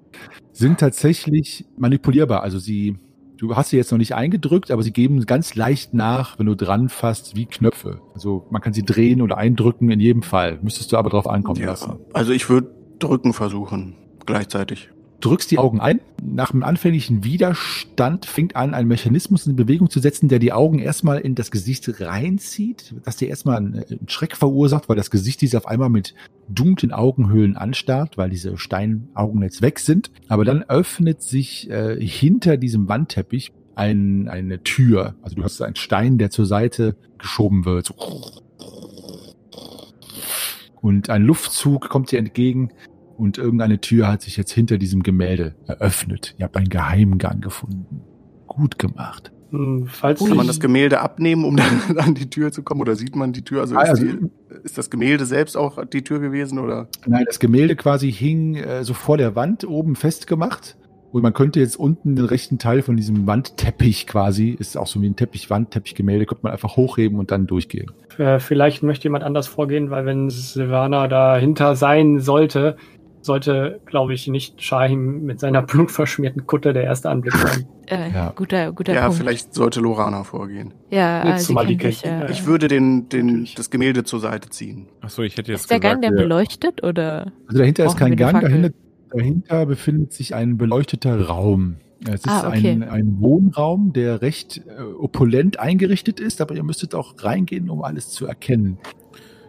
[0.52, 2.42] sind tatsächlich manipulierbar.
[2.42, 2.96] Also sie,
[3.38, 6.54] du hast sie jetzt noch nicht eingedrückt, aber sie geben ganz leicht nach, wenn du
[6.54, 8.00] dran fasst, wie Knöpfe.
[8.14, 10.58] Also man kann sie drehen oder eindrücken in jedem Fall.
[10.62, 11.68] Müsstest du aber drauf ankommen ja.
[11.68, 11.96] lassen.
[12.12, 13.94] Also ich würde drücken versuchen,
[14.26, 14.90] gleichzeitig.
[15.20, 16.00] Drückst die Augen ein.
[16.22, 20.78] Nach einem anfänglichen Widerstand fängt an, ein Mechanismus in Bewegung zu setzen, der die Augen
[20.78, 25.40] erstmal in das Gesicht reinzieht, dass dir erstmal einen, einen Schreck verursacht, weil das Gesicht
[25.40, 26.14] diese auf einmal mit
[26.48, 30.10] dunklen Augenhöhlen anstarrt, weil diese Steinaugen jetzt weg sind.
[30.28, 35.14] Aber dann öffnet sich äh, hinter diesem Wandteppich ein, eine Tür.
[35.22, 37.92] Also du hast einen Stein, der zur Seite geschoben wird.
[40.80, 42.70] Und ein Luftzug kommt dir entgegen
[43.18, 46.34] und irgendeine Tür hat sich jetzt hinter diesem Gemälde eröffnet.
[46.38, 48.02] Ihr habt einen Geheimgang gefunden.
[48.46, 49.32] Gut gemacht.
[49.50, 51.66] Hm, Falls Kann man das Gemälde abnehmen, um dann
[51.98, 52.80] an die Tür zu kommen?
[52.80, 53.60] Oder sieht man die Tür?
[53.62, 54.18] Also, Ah, ist, also- die,
[54.64, 56.58] ist das Gemälde selbst auch die Tür gewesen?
[56.58, 56.88] Oder?
[57.06, 60.76] Nein, das Gemälde quasi hing äh, so vor der Wand oben festgemacht.
[61.10, 65.00] Und man könnte jetzt unten den rechten Teil von diesem Wandteppich quasi, ist auch so
[65.00, 67.90] wie ein Teppich, Wandteppichgemälde, könnte man einfach hochheben und dann durchgehen.
[68.18, 72.76] Äh, vielleicht möchte jemand anders vorgehen, weil wenn Silvana dahinter sein sollte,
[73.28, 77.66] sollte, glaube ich, nicht Shahim mit seiner blutverschmierten Kutte der erste Anblick sein.
[77.86, 78.32] Äh, Ja.
[78.34, 79.18] Guter, guter Ja, Punkt.
[79.18, 80.74] vielleicht sollte Lorana vorgehen.
[80.90, 82.26] Ja, äh, Jetzt sie mal die kennt dich, Kette.
[82.26, 84.88] äh, Ich würde den, den, das Gemälde zur Seite ziehen.
[85.00, 87.32] Achso, ich hätte jetzt Ist der Gang gesagt, denn wir- beleuchtet oder?
[87.46, 88.70] Also dahinter ist kein Gang, dahinter,
[89.10, 91.76] dahinter befindet sich ein beleuchteter Raum.
[92.06, 92.70] Es ist Ah, okay.
[92.72, 97.82] ein, ein Wohnraum, der recht äh, opulent eingerichtet ist, aber ihr müsstet auch reingehen, um
[97.82, 98.78] alles zu erkennen.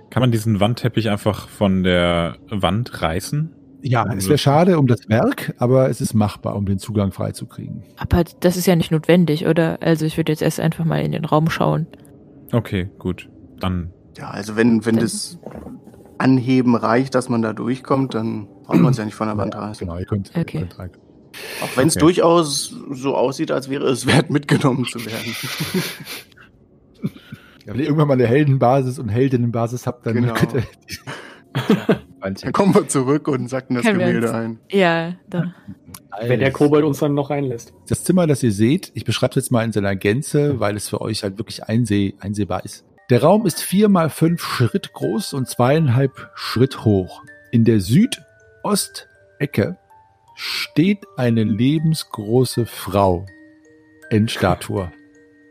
[0.10, 3.52] Kann man diesen Wandteppich einfach von der Wand reißen?
[3.82, 7.84] Ja, es wäre schade um das Werk, aber es ist machbar, um den Zugang freizukriegen.
[7.98, 9.78] Aber das ist ja nicht notwendig, oder?
[9.82, 11.88] Also ich würde jetzt erst einfach mal in den Raum schauen.
[12.52, 13.30] Okay, gut.
[13.60, 15.40] Dann Ja, also wenn, wenn Dann- das
[16.18, 19.56] Anheben reicht, dass man da durchkommt, dann braucht man es ja nicht von der Wand
[19.56, 19.88] reißen.
[19.88, 20.58] Genau, ihr könnt, Okay.
[20.58, 20.90] ihr könnt rein.
[21.62, 22.02] Auch wenn es Okay.
[22.06, 25.36] durchaus so aussieht, als wäre es wert, mitgenommen zu werden.
[27.66, 30.34] Ja, wenn ihr irgendwann mal eine Heldenbasis und Heldinnenbasis habt, dann Genau.
[30.34, 30.64] könnt ihr
[32.22, 34.60] Dann kommen wir zurück und sacken das Können Gemälde ein.
[34.70, 35.46] Ja, doch.
[36.22, 37.74] Wenn der Kobold uns dann noch reinlässt.
[37.88, 40.90] Das Zimmer, das ihr seht, ich beschreibe es jetzt mal in seiner Gänze, weil es
[40.90, 42.86] für euch halt wirklich einseh, einsehbar ist.
[43.10, 47.24] Der Raum ist vier mal fünf Schritt groß und zweieinhalb Schritt hoch.
[47.52, 49.78] In der Südostecke
[50.36, 53.26] steht eine lebensgroße Frau
[54.10, 54.92] in Statue.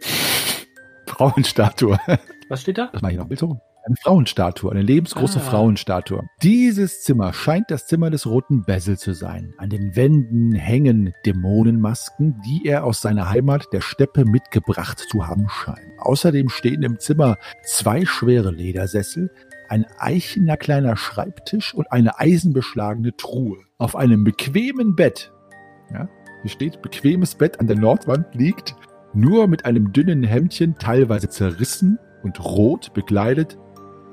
[1.07, 1.99] Frauenstatue.
[2.49, 2.91] Was steht da?
[2.93, 3.61] Das mache ich noch ein Bild so.
[3.89, 5.45] Eine Frauenstatue, eine lebensgroße Ah.
[5.45, 6.29] Frauenstatue.
[6.43, 9.55] Dieses Zimmer scheint das Zimmer des roten Bessel zu sein.
[9.57, 15.49] An den Wänden hängen Dämonenmasken, die er aus seiner Heimat der Steppe mitgebracht zu haben
[15.49, 15.89] scheint.
[16.01, 19.31] Außerdem stehen im Zimmer zwei schwere Ledersessel,
[19.71, 23.57] ein eichener kleiner Schreibtisch und eine eisenbeschlagene Truhe.
[23.79, 25.33] Auf einem bequemen Bett,
[25.95, 26.11] ja,
[26.43, 28.77] hier steht bequemes Bett an der Nordwand liegt,
[29.15, 33.57] nur mit einem dünnen Hemdchen, teilweise zerrissen und rot bekleidet,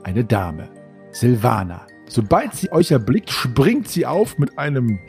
[0.06, 0.70] eine Dame,
[1.12, 1.88] Silvana.
[2.08, 5.00] Sobald sie euch erblickt, springt sie auf mit einem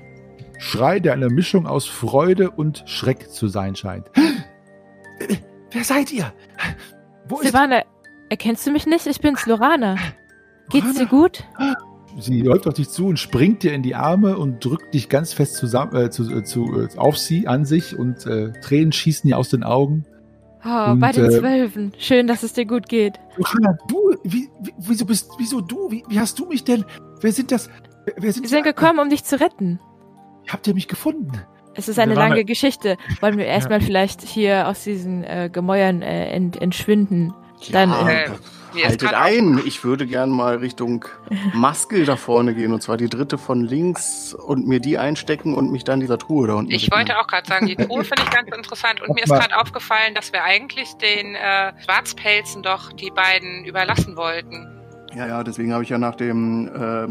[0.59, 4.11] Schrei, der eine Mischung aus Freude und Schreck zu sein scheint.
[5.71, 6.33] Wer seid ihr?
[7.29, 7.83] Wo ist Silvana,
[8.31, 9.07] erkennst du mich nicht?
[9.07, 9.97] Ich bin's, Lorana.
[10.71, 11.45] Geht's dir gut?
[12.19, 15.35] Sie läuft auf dich zu und springt dir in die Arme und drückt dich ganz
[15.35, 19.29] fest zusammen, äh, zu, äh, zu, äh, auf sie, an sich und äh, Tränen schießen
[19.29, 20.07] ihr aus den Augen.
[20.67, 21.93] Oh, Und, bei den äh, Zwölfen.
[21.99, 23.21] Schön, dass es dir gut geht.
[23.39, 25.91] Johanna, du, wie, wie, wieso bist, wieso du?
[25.91, 26.85] Wie, wie hast du mich denn?
[27.21, 27.71] Wer sind das?
[28.05, 29.79] Wer, wer sind Wir sind gekommen, um dich zu retten.
[30.49, 31.31] Habt ihr mich gefunden?
[31.75, 32.97] Es ist eine lange halt- Geschichte.
[33.21, 37.35] Wollen wir erstmal vielleicht hier aus diesen äh, Gemäuern äh, ent, entschwinden?
[37.71, 38.31] Dann, ja, äh,
[38.77, 39.61] mir haltet ein.
[39.67, 41.05] Ich würde gern mal Richtung
[41.53, 42.73] Maskel da vorne gehen.
[42.73, 46.47] Und zwar die dritte von links und mir die einstecken und mich dann dieser Truhe
[46.47, 47.01] da unten Ich widmen.
[47.01, 50.15] wollte auch gerade sagen, die Truhe finde ich ganz interessant und mir ist gerade aufgefallen,
[50.15, 54.76] dass wir eigentlich den äh, Schwarzpelzen doch die beiden überlassen wollten.
[55.17, 57.09] Ja, ja, deswegen habe ich ja nach dem äh,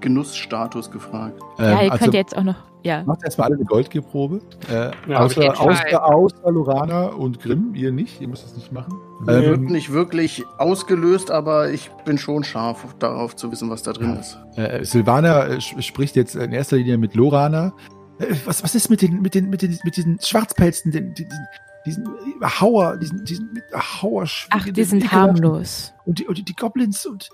[0.00, 1.38] Genussstatus gefragt.
[1.58, 2.56] ja, ihr also, könnt jetzt auch noch.
[2.82, 3.04] Ja.
[3.04, 4.40] Macht erstmal alle eine Goldgierprobe.
[4.70, 5.68] Äh, Ja, außer, Fall.
[5.70, 8.94] außer, außer Lorana und Grimm, ihr nicht, ihr müsst es nicht machen.
[9.20, 9.26] Nee.
[9.26, 13.92] Wird Ähm, nicht wirklich ausgelöst, aber ich bin schon scharf darauf zu wissen, was da
[13.92, 14.36] drin ist.
[14.56, 17.72] äh, Silvana äh, spricht jetzt in erster Linie mit Lorana.
[18.18, 21.24] Äh, was, was ist mit den, mit den, mit den, mit diesen Schwarzpelzen, den, die-
[21.24, 21.46] diesen,
[21.86, 22.08] diesen
[22.42, 25.92] Hauer, diesen, diesen mit Hauer Ach, die sind harmlos.
[26.04, 27.28] Und die, und die, die Goblins und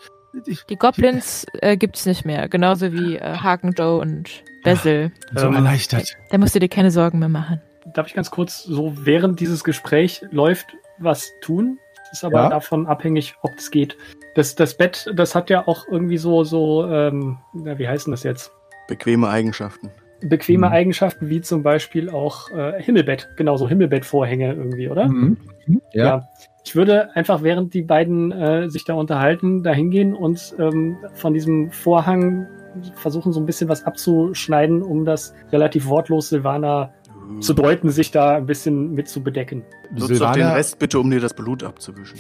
[0.47, 2.49] die, Die Goblins äh, gibt's nicht mehr.
[2.49, 5.11] Genauso wie äh, Haken Joe und Basil.
[5.35, 6.17] so Ähm, erleichtert.
[6.31, 7.61] Da musst du dir keine Sorgen mehr machen.
[7.95, 10.67] Darf ich ganz kurz so während dieses Gespräch läuft
[10.99, 11.79] was tun?
[12.11, 12.49] Das ist aber Ja.
[12.51, 13.97] davon abhängig, ob es geht.
[14.35, 18.13] Das, das Bett, das hat ja auch irgendwie so, so, ähm, na, wie heißt denn
[18.13, 18.51] das jetzt?
[18.89, 19.91] Bequeme Eigenschaften.
[20.21, 20.73] Bequeme Mhm.
[20.73, 25.09] Eigenschaften wie zum Beispiel auch äh, Himmelbett, genauso Himmelbettvorhänge irgendwie, oder?
[25.09, 25.37] Mhm.
[25.67, 25.83] Mhm.
[25.93, 26.05] Ja.
[26.05, 26.29] Ja.
[26.65, 31.33] Ich würde einfach, während die beiden äh, sich da unterhalten, da hingehen und ähm, von
[31.33, 32.47] diesem Vorhang
[32.95, 36.93] versuchen, so ein bisschen was abzuschneiden, um das relativ wortlos Silvana
[37.41, 39.65] zu deuten, sich da ein bisschen mit zu bedecken.
[39.91, 42.19] Nutz doch den Silvana, Rest bitte, um dir das Blut abzuwischen.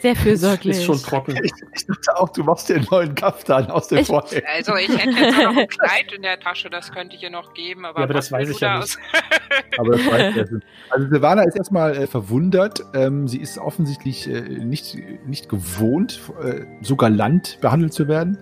[0.00, 0.76] Sehr fürsorglich.
[0.76, 1.36] Ist schon trocken.
[1.42, 4.40] ich, ich dachte auch, du machst dir einen neuen Kaftan aus dem Vorhang.
[4.56, 7.52] Also ich hätte jetzt noch ein Kleid in der Tasche, das könnte ich ihr noch
[7.54, 8.96] geben, aber, Ja, aber das weiß ich ja da nicht.
[8.96, 10.64] aus- Aber das weiß ich nicht.
[10.90, 12.82] Also Silvana ist erstmal äh, verwundert.
[12.94, 14.96] Ähm, sie ist offensichtlich äh, nicht,
[15.26, 18.38] nicht gewohnt, äh, so galant behandelt zu werden.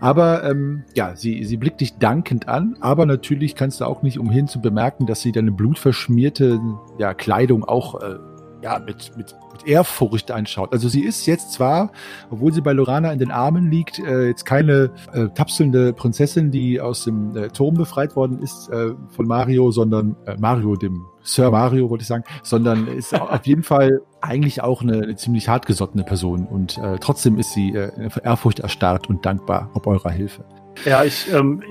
[0.00, 4.18] Aber ähm, ja, sie, sie blickt dich dankend an, aber natürlich kannst du auch nicht
[4.18, 6.60] umhin zu bemerken, dass sie deine blutverschmierte
[6.98, 8.16] ja, Kleidung auch äh,
[8.62, 10.72] ja, mit, mit, mit Ehrfurcht anschaut.
[10.72, 11.90] Also sie ist jetzt zwar,
[12.30, 16.80] obwohl sie bei Lorana in den Armen liegt, äh, jetzt keine äh, tapselnde Prinzessin, die
[16.80, 21.50] aus dem äh, Turm befreit worden ist äh, von Mario, sondern äh, Mario, dem Sir
[21.50, 26.04] Mario, wollte ich sagen, sondern ist auf jeden Fall eigentlich auch eine, eine ziemlich hartgesottene
[26.04, 27.90] Person und äh, trotzdem ist sie äh,
[28.22, 30.44] Ehrfurcht erstarrt und dankbar ob eurer Hilfe.
[30.84, 31.62] Ja, ich, ähm,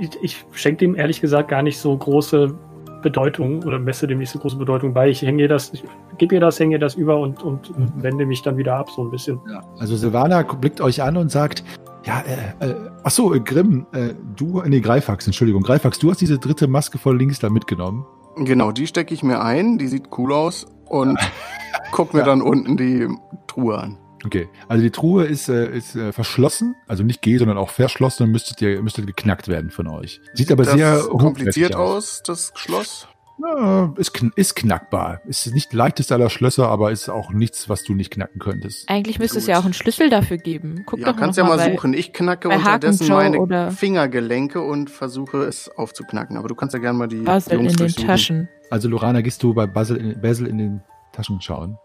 [0.00, 2.54] ich, ich schenke dem ehrlich gesagt gar nicht so große
[3.02, 5.08] Bedeutung oder messe dem nicht so große Bedeutung bei.
[5.08, 5.84] Ich hänge das, ich
[6.18, 7.72] gebe ihr das, hänge das über und, und
[8.02, 9.40] wende mich dann wieder ab, so ein bisschen.
[9.78, 11.62] Also Silvana blickt euch an und sagt,
[12.04, 12.20] ja,
[12.60, 12.74] äh, äh,
[13.04, 16.98] ach so, äh, Grimm, äh, du, nee, Greifax, Entschuldigung, Greifax, du hast diese dritte Maske
[16.98, 18.04] von links da mitgenommen.
[18.36, 21.18] Genau, die stecke ich mir ein, die sieht cool aus und
[21.92, 22.26] guck mir Ja.
[22.26, 23.08] dann unten die
[23.46, 23.98] Truhe an.
[24.28, 28.24] Okay, also die Truhe ist, äh, ist äh, verschlossen, also nicht G, sondern auch verschlossen
[28.24, 30.20] und müsstet ihr müsstet geknackt werden von euch.
[30.34, 33.08] Sieht aber das sehr kompliziert hochwertig aus, das Schloss.
[33.40, 35.22] Ja, ist, kn ist knackbar.
[35.26, 38.86] Ist nicht leichteste aller Schlösser, aber ist auch nichts, was du nicht knacken könntest.
[38.90, 39.52] Eigentlich müsste es Gut.
[39.54, 40.82] ja auch einen Schlüssel dafür geben.
[40.84, 41.94] Guck ja, doch kannst noch ja mal bei- suchen.
[41.94, 46.36] Ich knacke unterdessen meine oder- Fingergelenke und versuche es aufzuknacken.
[46.36, 48.06] Aber du kannst ja gerne mal die Basel Jungs in den durchsuchen.
[48.08, 48.48] Taschen.
[48.70, 50.80] Also Lorana, gehst du bei Basil in, Basil in den
[51.12, 51.78] Taschen schauen?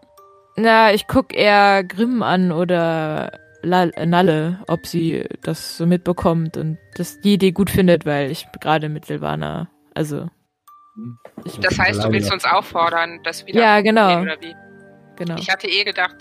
[0.56, 3.32] Na, ich guck eher Grimm an oder
[3.62, 8.46] La Nalle, ob sie das so mitbekommt und das die Idee gut findet, weil ich
[8.60, 10.28] gerade mit Silvana, also
[11.44, 14.20] ich, Das heißt, du willst uns auffordern, das wieder Ja, genau.
[14.20, 14.54] oder wie?
[15.16, 15.36] genau.
[15.38, 16.16] Ich hatte eh gedacht,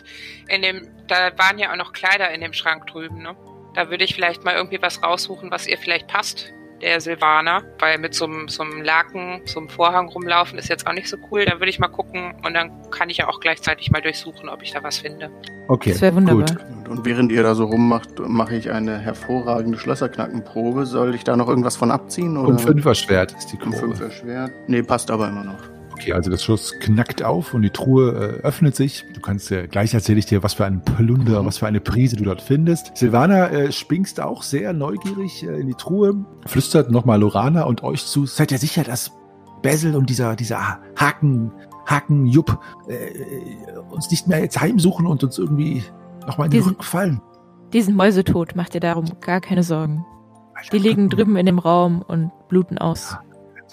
[0.47, 3.35] in dem, da waren ja auch noch Kleider in dem Schrank drüben, ne?
[3.75, 6.51] Da würde ich vielleicht mal irgendwie was raussuchen, was ihr vielleicht passt,
[6.83, 10.85] der Silvaner, weil mit so einem, so einem Laken, so einem Vorhang rumlaufen ist jetzt
[10.85, 11.45] auch nicht so cool.
[11.45, 14.61] Da würde ich mal gucken und dann kann ich ja auch gleichzeitig mal durchsuchen, ob
[14.61, 15.29] ich da was finde.
[15.67, 16.45] Okay, Das wäre wunderbar.
[16.45, 16.57] gut.
[16.67, 20.85] Und- Und während ihr da so rummacht, mache ich eine hervorragende Schlösserknackenprobe.
[20.85, 22.37] Soll ich da noch irgendwas von abziehen?
[22.37, 22.49] Oder?
[22.49, 23.77] Um Fünfer-Schwert ist die Um Probe.
[23.95, 24.51] Fünfer Schwert.
[24.67, 25.59] Nee, passt aber immer noch.
[25.93, 29.05] Okay, also das Schloss knackt auf und die Truhe äh, öffnet sich.
[29.13, 32.15] Du kannst äh, gleich erzähle ich dir, was für ein Plunder, was für eine Prise
[32.15, 32.97] du dort findest.
[32.97, 38.05] Silvana äh, springst auch sehr neugierig äh, in die Truhe, flüstert nochmal Lorana und euch
[38.05, 38.25] zu.
[38.25, 39.11] Seid ihr sicher, dass
[39.61, 41.51] Basil und dieser, dieser Haken,
[41.85, 45.83] Haken Jupp äh, uns nicht mehr jetzt heimsuchen und uns irgendwie
[46.27, 47.21] nochmal in den Diesen- Rücken fallen?
[47.71, 50.05] Die sind mäusetot, macht dir darum gar keine Sorgen.
[50.71, 53.17] Die liegen drüben in dem Raum und bluten aus.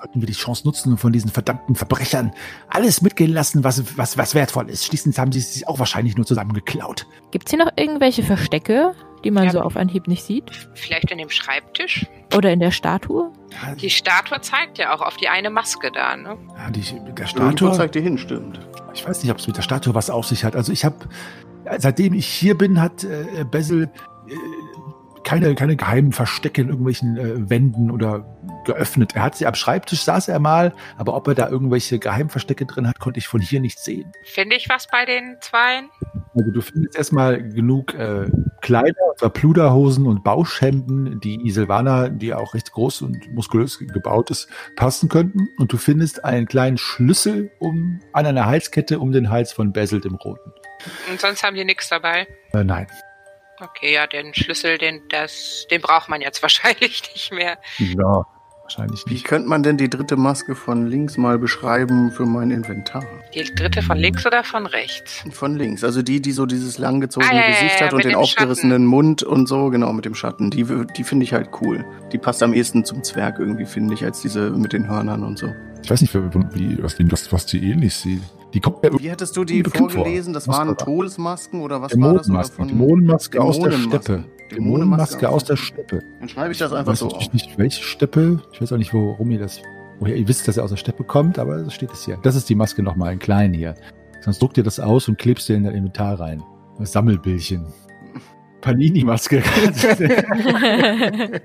[0.01, 2.32] Sollten wir die Chance nutzen und von diesen verdammten Verbrechern
[2.70, 4.86] alles mitgehen lassen, was, was, was wertvoll ist.
[4.86, 7.07] Schließlich haben sie es sich auch wahrscheinlich nur zusammengeklaut.
[7.32, 8.94] Gibt's hier noch irgendwelche Verstecke,
[9.24, 9.51] die man Ja.
[9.51, 10.51] so auf Anhieb nicht sieht?
[10.74, 12.07] Vielleicht in dem Schreibtisch?
[12.34, 13.30] Oder in der Statue?
[13.78, 16.38] Die Statue zeigt ja auch auf die eine Maske da, ne?
[16.57, 18.59] ja, die, mit der Irgendwo Statue, zeigt ihr hin, stimmt.
[18.94, 20.57] ich weiß nicht, ob es mit der Statue was auf sich hat.
[20.57, 20.96] Also ich habe,
[21.78, 23.90] seitdem ich hier bin, hat äh, Basil
[24.28, 24.32] äh,
[25.31, 28.26] keine, keine geheimen Verstecke in irgendwelchen äh, Wänden oder
[28.64, 29.14] geöffnet.
[29.14, 32.89] Er hat sie am Schreibtisch, saß er mal, aber ob er da irgendwelche Geheimverstecke drin
[32.89, 34.11] hat, konnte ich von hier nicht sehen.
[34.24, 35.89] Finde ich was bei den Zweien?
[36.35, 38.28] Also du findest erstmal genug äh,
[38.61, 44.49] Kleider, zwar Pluderhosen und Bauschhemden, die Silvana, die auch recht groß und muskulös gebaut ist,
[44.74, 45.49] passen könnten.
[45.59, 50.01] Und du findest einen kleinen Schlüssel um, an einer Halskette um den Hals von Basil
[50.01, 50.53] dem Roten.
[51.09, 52.26] Und sonst haben die nichts dabei.
[52.53, 52.89] Äh, nein.
[53.61, 57.59] Okay, ja, den Schlüssel, den, das, den braucht man jetzt wahrscheinlich nicht mehr.
[57.79, 58.25] Ja,
[58.63, 59.25] wahrscheinlich Wie nicht.
[59.25, 63.05] könnte man denn die dritte Maske von links mal beschreiben für mein Inventar?
[63.35, 65.25] Die dritte von links oder von rechts?
[65.33, 68.05] Von links, also die, die so dieses langgezogene Ah, ja, ja, Gesicht ja, hat und
[68.05, 70.51] den aufgerissenen Mund und so, genau, mit dem Schatten.
[70.51, 70.65] Die,
[70.97, 71.85] die finde ich halt cool.
[72.13, 75.39] Die passt am ehesten zum Zwerg irgendwie, finde ich, als diese mit den Hörnern und
[75.39, 75.53] so.
[75.83, 78.23] Ich weiß nicht, wie, was, was, was die ähnlich sieht.
[78.53, 80.32] Die kommt ja Wie hattest du die vorgelesen?
[80.32, 82.28] Das waren war- Todesmasken oder was war das?
[82.28, 83.40] Oder Dämonenmaske.
[83.40, 84.01] Aus der Dämonenmasken.
[84.03, 84.24] Steppe.
[84.51, 86.03] Dämonenmaske aus der Steppe.
[86.18, 87.12] Dann schreibe ich das Ich einfach weiß so auf.
[87.12, 88.42] natürlich nicht, welche Steppe.
[88.53, 89.61] Ich weiß auch nicht, worum ihr das.
[90.01, 92.18] Woher ihr wisst, dass er aus der Steppe kommt, aber das steht es hier.
[92.22, 93.74] Das ist die Maske nochmal in klein hier.
[94.22, 96.42] Sonst druckt ihr das aus und klebst ihr in dein Inventar rein.
[96.78, 97.66] Das Sammelbildchen.
[98.62, 99.42] Panini-Maske.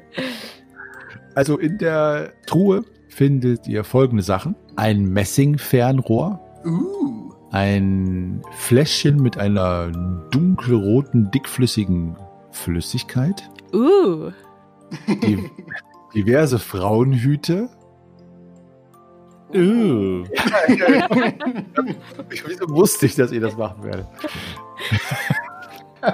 [1.35, 4.55] also in der Truhe findet ihr folgende Sachen.
[4.75, 9.91] Ein Messingfernrohr, Uh, ein Fläschchen mit einer
[10.32, 12.18] dunkelroten, dickflüssigen
[12.51, 14.32] Flüssigkeit, uh,
[15.07, 15.49] die,
[16.16, 17.70] diverse Frauenhüte.
[19.53, 19.57] Äh.
[22.30, 24.07] Wieso wusste ich, dass ihr das machen werdet?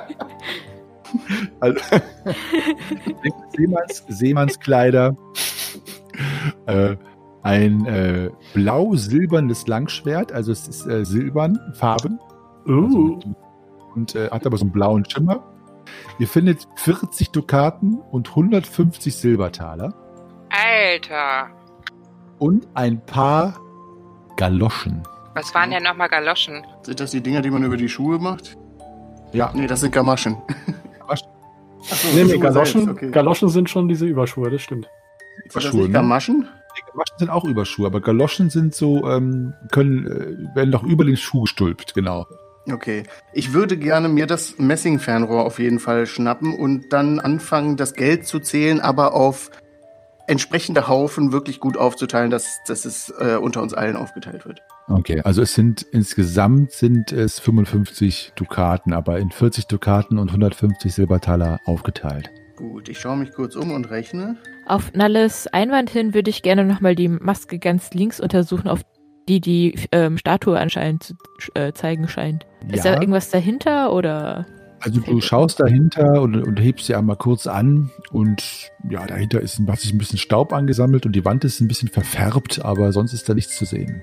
[1.59, 1.79] also,
[3.55, 5.15] Seemanns, Seemannskleider,
[6.65, 6.95] äh,
[7.43, 12.19] ein äh, blau-silbernes Langschwert, also es ist äh, silbern, Farben,
[12.67, 13.25] also Uh, mit-
[13.95, 15.43] und äh, hat aber so einen blauen Schimmer.
[16.19, 19.93] Ihr findet 40 Dukaten und 150 Silbertaler
[20.49, 21.47] Alter,
[22.39, 23.59] und ein paar
[24.37, 25.01] Galoschen.
[25.33, 26.63] was waren denn nochmal Galoschen?
[26.83, 28.57] sind das die Dinger, die man über die Schuhe macht?
[29.33, 30.37] Ja, Nee, das sind Gamaschen.
[30.99, 31.27] Gamaschen.
[31.89, 33.11] Ach so, nee, nee, Galoschen, selbst, okay.
[33.11, 34.85] Galoschen sind schon diese Überschuhe, das stimmt.
[34.85, 35.93] Sind das Überschuhe, nicht ne?
[36.77, 41.05] Die Gamaschen sind auch Überschuhe, aber Galoschen sind so, ähm, können, äh, werden doch über
[41.05, 42.27] den Schuh gestülpt, genau.
[42.71, 43.03] Okay.
[43.33, 48.27] Ich würde gerne mir das Messingfernrohr auf jeden Fall schnappen und dann anfangen, das Geld
[48.27, 49.49] zu zählen, aber auf
[50.27, 54.61] entsprechende Haufen wirklich gut aufzuteilen, dass, dass es äh, unter uns allen aufgeteilt wird.
[54.87, 60.93] Okay, also es sind insgesamt sind es 55 Dukaten, aber in 40 Dukaten und 150
[60.93, 62.29] Silbertaler aufgeteilt.
[62.55, 64.37] Gut, ich schaue mich kurz um und rechne.
[64.65, 68.81] Auf Nalles Einwand hin würde ich gerne nochmal die Maske ganz links untersuchen, auf
[69.27, 71.13] die die ähm, Statue anscheinend zu
[71.55, 72.45] äh, zeigen scheint.
[72.69, 74.45] Ist da irgendwas dahinter oder?
[74.79, 79.59] Also du schaust dahinter und, und hebst sie einmal kurz an Und ja, dahinter ist,
[79.67, 83.13] hat sich ein bisschen Staub angesammelt und die Wand ist ein bisschen verfärbt, aber sonst
[83.13, 84.01] ist da nichts zu sehen.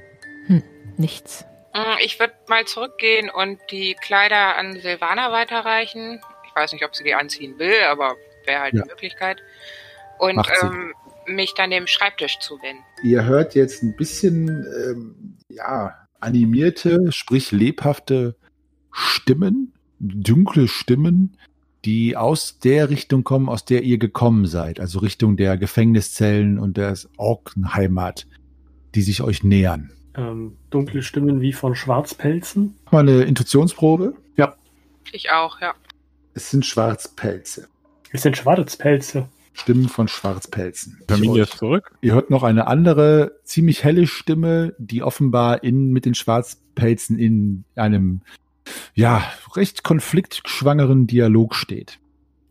[0.96, 1.44] Nichts.
[1.74, 6.20] Mm, Ich würde mal zurückgehen und die Kleider an Silvana weiterreichen.
[6.48, 8.14] Ich weiß nicht, ob sie die anziehen will, aber
[8.46, 8.82] wäre halt Ja.
[8.82, 9.38] die Möglichkeit.
[10.18, 10.92] Und ähm,
[11.26, 12.82] mich dann dem Schreibtisch zuwenden.
[13.02, 18.36] Ihr hört jetzt ein bisschen, ähm, ja, animierte, sprich lebhafte
[18.90, 21.36] Stimmen, dunkle Stimmen,
[21.84, 26.76] die aus der Richtung kommen, aus der ihr gekommen seid, also Richtung der Gefängniszellen und
[26.76, 28.26] der Orkenheimat,
[28.94, 29.92] die sich euch nähern.
[30.16, 32.76] Ähm, dunkle Stimmen wie von Schwarzpelzen.
[32.86, 34.14] Mach Mal eine Intuitionsprobe.
[35.12, 35.74] Ich auch, ja.
[36.34, 37.68] Es sind Schwarzpelze.
[38.12, 39.28] Es sind Schwarzpelze.
[39.58, 41.02] Stimmen von Schwarzpelzen.
[41.08, 41.92] Familie ist zurück.
[42.00, 47.64] Ihr hört noch eine andere, ziemlich helle Stimme, die offenbar in, mit den Schwarzpelzen in
[47.74, 48.22] einem,
[48.94, 51.98] ja, recht konfliktschwangeren Dialog steht.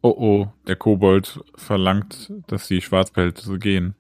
[0.02, 3.96] Oh oh, der Kobold verlangt, dass die Schwarzpelze gehen.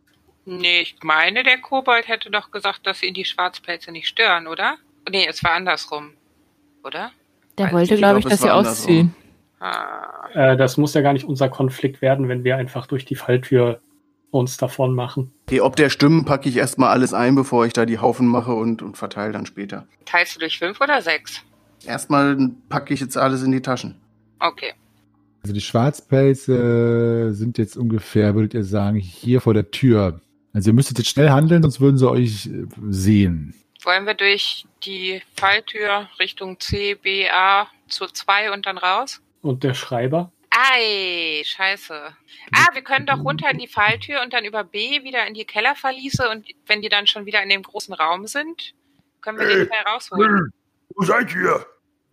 [0.45, 4.77] Nee, ich meine, der Kobold hätte doch gesagt, dass ihn die Schwarzpelze nicht stören, oder?
[5.09, 6.11] Nee, es war andersrum.
[6.83, 7.11] Oder?
[7.57, 9.15] Der Weiß wollte, glaube ich, glaub, dass sie ausziehen.
[9.59, 13.15] Ah, Äh, das muss ja gar nicht unser Konflikt werden, wenn wir einfach durch die
[13.15, 13.79] Falltür
[14.29, 15.31] uns davon machen.
[15.47, 18.53] Okay, ob der Stimmen packe ich erstmal alles ein, bevor ich da die Haufen mache
[18.53, 19.87] und, und verteile dann später.
[20.05, 21.41] teilst du durch fünf oder sechs?
[21.85, 22.37] Erstmal
[22.69, 23.95] packe ich jetzt alles in die Taschen.
[24.39, 24.73] Okay.
[25.43, 30.19] Also die Schwarzpelze sind jetzt ungefähr, würdet ihr sagen, hier vor der Tür.
[30.53, 33.53] Also ihr müsstet jetzt schnell handeln, sonst würden sie euch äh, sehen.
[33.83, 39.21] Wollen wir durch die Falltür Richtung C, B, A zu zwei und dann raus?
[39.41, 40.31] Und der Schreiber?
[40.49, 41.93] Ei, scheiße.
[41.93, 45.45] Ah, wir können doch runter in die Falltür und dann über B wieder in die
[45.45, 48.73] Kellerverliese und wenn die dann schon wieder in dem großen Raum sind,
[49.21, 50.51] können wir den schnell rausholen.
[50.95, 51.65] Wo seid ihr?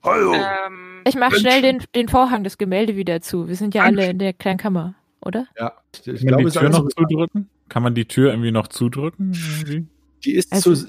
[0.02, 0.34] Hallo.
[0.34, 1.40] Ähm, Ich mach Mensch.
[1.40, 3.48] schnell den, den Vorhang, das Gemälde wieder zu.
[3.48, 5.46] Wir sind ja alle in der kleinen Kammer, oder?
[5.58, 7.48] Ja, ich, ich Kann man glaube, die Tür noch zudrücken?
[7.70, 9.32] Kann man die Tür irgendwie noch zudrücken?
[9.32, 9.86] Irgendwie?
[10.24, 10.86] Die ist Also- so,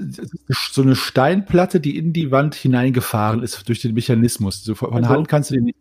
[0.72, 4.62] so eine Steinplatte, die in die Wand hineingefahren ist durch den Mechanismus.
[4.64, 5.78] So von Also- Hand kannst du den nicht.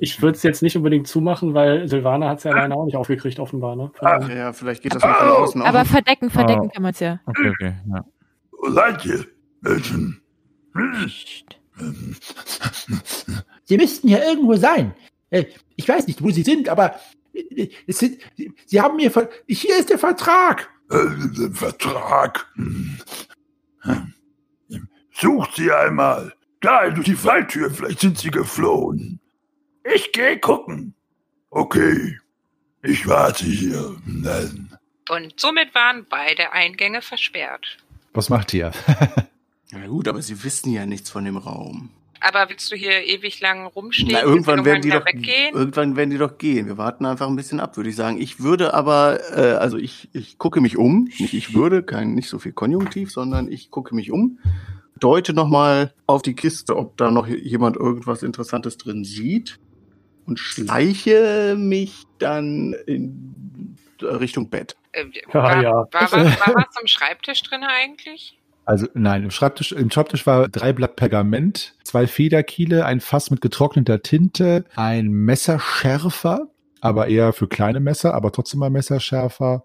[0.00, 2.96] Ich würde es jetzt nicht unbedingt zumachen, weil Silvana hat es ja alleine auch nicht
[2.96, 3.76] aufgekriegt, offenbar.
[3.76, 3.90] Ne?
[4.00, 4.18] Ah.
[4.18, 5.66] daher- Ja, vielleicht geht das von außen auch.
[5.66, 6.68] Aber verdecken, verdecken Oh.
[6.68, 7.20] kann man es ja.
[7.26, 7.74] Okay, okay.
[7.92, 8.04] Ja.
[8.52, 9.26] Wo seid ihr?
[9.60, 10.20] Menschen.
[13.64, 14.94] Sie müssten hier irgendwo sein.
[15.30, 15.44] Äh,
[15.76, 16.94] Ich weiß nicht, wo Sie sind, aber
[17.34, 18.18] äh, es sind,
[18.66, 20.70] Sie haben mir, ver- hier ist der Vertrag.
[20.90, 22.46] Äh, Vertrag.
[22.54, 22.98] Hm.
[25.12, 26.32] Sucht sie einmal.
[26.60, 27.70] Da, durch die Falltür.
[27.70, 29.20] Vielleicht sind sie geflohen.
[29.94, 30.94] Ich geh gucken.
[31.50, 32.18] Okay.
[32.82, 33.96] Ich warte hier.
[34.04, 34.76] Nein.
[35.10, 37.78] und somit waren beide Eingänge versperrt.
[38.12, 38.72] Was macht ihr?
[39.70, 41.90] Na gut, aber sie wissen ja nichts von dem Raum.
[42.20, 44.10] Aber willst du hier ewig lang rumstehen?
[44.12, 45.54] Na, irgendwann werden die wieder doch weggehen?
[45.54, 46.66] irgendwann werden die doch gehen.
[46.66, 48.20] Wir warten einfach ein bisschen ab, würde ich sagen.
[48.20, 52.28] Ich würde aber, äh, also ich, ich gucke mich um, nicht ich würde, kein nicht
[52.28, 54.38] so viel Konjunktiv, sondern ich gucke mich um,
[54.98, 59.60] deute noch mal auf die Kiste, ob da noch jemand irgendwas Interessantes drin sieht
[60.26, 64.76] und schleiche mich dann in Richtung Bett.
[64.92, 65.72] Äh, Ja, war, ja.
[65.72, 68.38] War, was, war was am Schreibtisch drin eigentlich?
[68.64, 73.40] Also nein, im Schreibtisch, im Schreibtisch war drei Blatt Pergament, zwei Federkiele, ein Fass mit
[73.40, 76.48] getrockneter Tinte, ein Messerschärfer,
[76.80, 79.62] aber eher für kleine Messer, aber trotzdem mal Messerschärfer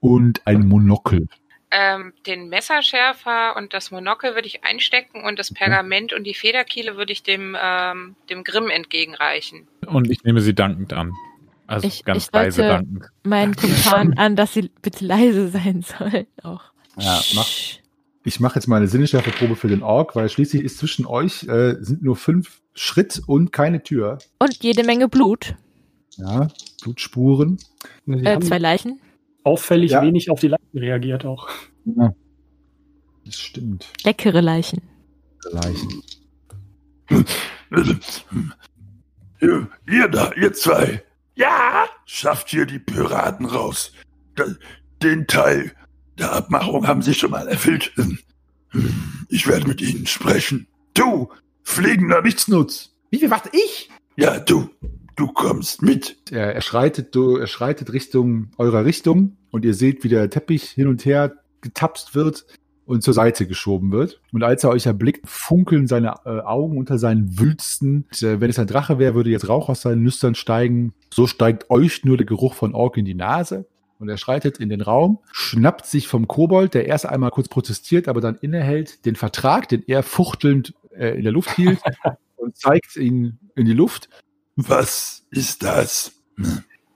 [0.00, 1.28] und ein Monokel.
[1.74, 6.96] Ähm, den Messerschärfer und das Monokel würde ich einstecken und das Pergament und die Federkiele
[6.98, 9.66] würde ich dem, ähm, dem Grimm entgegenreichen.
[9.86, 11.14] Und ich nehme sie dankend an.
[11.66, 13.06] Also Ich- ganz ich leise dankend.
[13.24, 16.62] Meinen Kumpan an, dass sie bitte leise sein sollen auch.
[16.98, 17.48] Ja, mach.
[18.24, 21.76] Ich mache jetzt mal eine Sinneschärfeprobe für den Ork, weil schließlich ist zwischen euch äh,
[21.80, 24.18] sind nur fünf Schritt und keine Tür.
[24.38, 25.54] Und jede Menge Blut.
[26.18, 26.48] Ja,
[26.82, 27.56] Blutspuren.
[28.06, 29.00] Äh, zwei Leichen.
[29.44, 30.02] Auffällig Ja.
[30.02, 31.48] wenig auf die Leichen reagiert auch.
[33.24, 33.92] Das stimmt.
[34.04, 34.80] Leckere Leichen.
[35.50, 36.02] Leichen.
[39.40, 41.02] Ihr, ihr da, ihr zwei.
[41.34, 43.92] Ja, schafft hier die Piraten raus.
[45.02, 45.72] Den Teil
[46.18, 47.92] der Abmachung haben sie schon mal erfüllt.
[49.28, 50.68] Ich werde mit ihnen sprechen.
[50.94, 51.28] Du,
[51.62, 52.94] fliegender Nichtsnutz.
[53.10, 53.90] Wie viel warte ich?
[54.16, 54.68] Ja, du,
[55.22, 56.16] du kommst mit.
[56.32, 60.64] Er, er, schreitet, du, er schreitet Richtung eurer Richtung und ihr seht, wie der Teppich
[60.70, 62.44] hin und her getapst wird
[62.86, 64.20] und zur Seite geschoben wird.
[64.32, 68.08] Und als er euch erblickt, funkeln seine äh, Augen unter seinen Wülsten.
[68.10, 70.92] Und, äh, wenn es ein Drache wäre, würde jetzt Rauch aus seinen Nüstern steigen.
[71.14, 73.66] So steigt euch nur der Geruch von Ork in die Nase.
[74.00, 78.08] Und er schreitet in den Raum, schnappt sich vom Kobold, der erst einmal kurz protestiert,
[78.08, 81.78] aber dann innehält, den Vertrag, den er fuchtelnd äh, in der Luft hielt,
[82.34, 84.08] und zeigt ihn in die Luft.
[84.56, 86.12] Was ist das?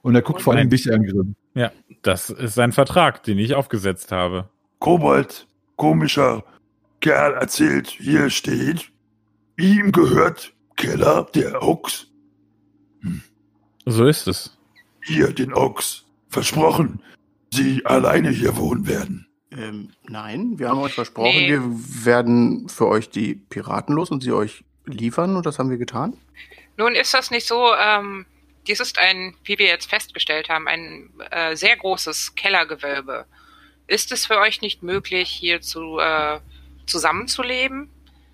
[0.01, 1.35] Und er guckt vor allem dich an, Grimm.
[1.53, 4.49] Ja, das ist sein Vertrag, den ich aufgesetzt habe.
[4.79, 6.43] Kobold, komischer
[7.01, 8.91] Kerl erzählt, hier steht,
[9.57, 12.07] ihm gehört Keller, der Ochs.
[13.85, 14.57] So ist es.
[15.03, 16.03] Hier, den Ochs.
[16.29, 17.01] Versprochen,
[17.51, 19.27] Sie alleine hier wohnen werden.
[19.51, 21.49] Ähm, nein, wir haben euch versprochen, Nee.
[21.51, 21.61] wir
[22.05, 26.13] werden für euch die Piraten los und sie euch liefern und das haben wir getan.
[26.77, 28.25] Nun ist das nicht so, ähm,
[28.67, 33.25] dies ist ein, wie wir jetzt festgestellt haben, ein äh, sehr großes Kellergewölbe.
[33.87, 36.39] Ist es für euch nicht möglich, hier zu, äh,
[36.85, 37.89] zusammenzuleben?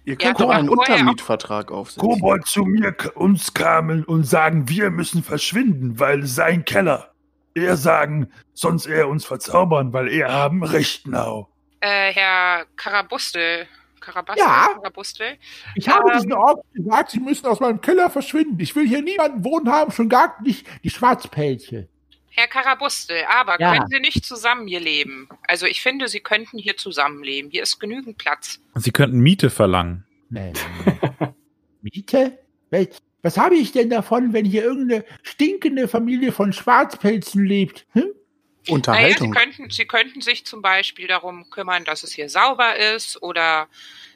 [0.05, 2.01] Ihr Ja, könnt doch aber einen Untermietvertrag aufsetzen.
[2.01, 7.13] Kobold zu mir uns kamen und sagen, wir müssen verschwinden, weil sein Keller.
[7.53, 11.47] Er sagen, sonst er uns verzaubern, weil er haben Recht now.
[11.79, 13.67] Äh, Herr Karabustel,
[14.03, 14.67] Karabastel, Ja?
[14.75, 15.37] Karabustel,
[15.75, 16.17] Ich habe Ähm.
[16.17, 18.59] diesen Orks gesagt, sie müssen aus meinem Keller verschwinden.
[18.59, 21.87] Ich will hier niemanden wohnen haben, schon gar nicht die Schwarzpelze.
[22.29, 23.73] Herr Karabustel, aber Ja.
[23.73, 25.29] können Sie nicht zusammen hier leben?
[25.47, 27.51] Also ich finde, Sie könnten hier zusammenleben.
[27.51, 28.59] Hier ist genügend Platz.
[28.75, 30.05] Sie könnten Miete verlangen.
[30.29, 30.51] Nee.
[31.81, 32.39] Miete?
[32.71, 32.87] Was,
[33.21, 37.85] was habe ich denn davon, wenn hier irgendeine stinkende Familie von Schwarzpelzen lebt?
[37.91, 38.09] Hm?
[38.67, 39.31] Naja, Sie Unterhaltung.
[39.31, 43.67] könnten, Sie könnten sich zum Beispiel darum kümmern, dass es hier sauber ist oder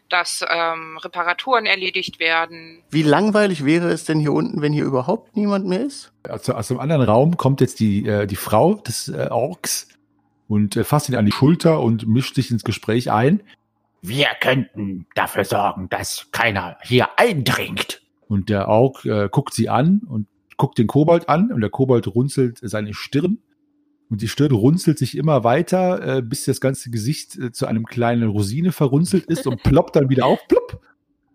[0.10, 2.82] dass ähm, Reparaturen erledigt werden.
[2.90, 6.14] Wie langweilig wäre es denn hier unten, wenn hier überhaupt niemand mehr ist?
[6.24, 9.90] Also aus dem anderen Raum kommt jetzt die, äh, die Frau des äh, Orks
[10.48, 13.44] und äh, fasst ihn an die Schulter und mischt sich ins Gespräch ein.
[14.02, 18.02] Wir könnten dafür sorgen, dass keiner hier eindringt.
[18.28, 20.28] Und der Ork äh, guckt sie an und
[20.58, 23.40] guckt den Kobold an und der Kobold runzelt seine Stirn.
[24.10, 27.86] Und die Stirn runzelt sich immer weiter, äh, bis das ganze Gesicht äh, zu einem
[27.86, 30.40] kleinen Rosine verrunzelt ist und ploppt dann wieder auf.
[30.48, 30.82] Plopp.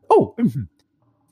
[0.09, 0.69] Oh, mhm.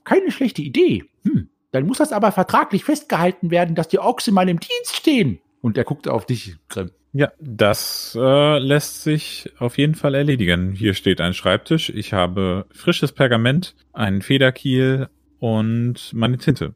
[0.05, 1.05] keine schlechte Idee.
[1.25, 1.49] Hm.
[1.73, 5.39] Dann muss das aber vertraglich festgehalten werden, dass die Orks in meinem Dienst stehen.
[5.61, 6.91] Und er guckt auf dich, Grimm.
[7.13, 10.73] Ja, das äh, lässt sich auf jeden Fall erledigen.
[10.73, 11.91] Hier steht ein Schreibtisch.
[11.91, 15.09] Ich habe frisches Pergament, einen Federkiel
[15.41, 16.75] und meine Tinte.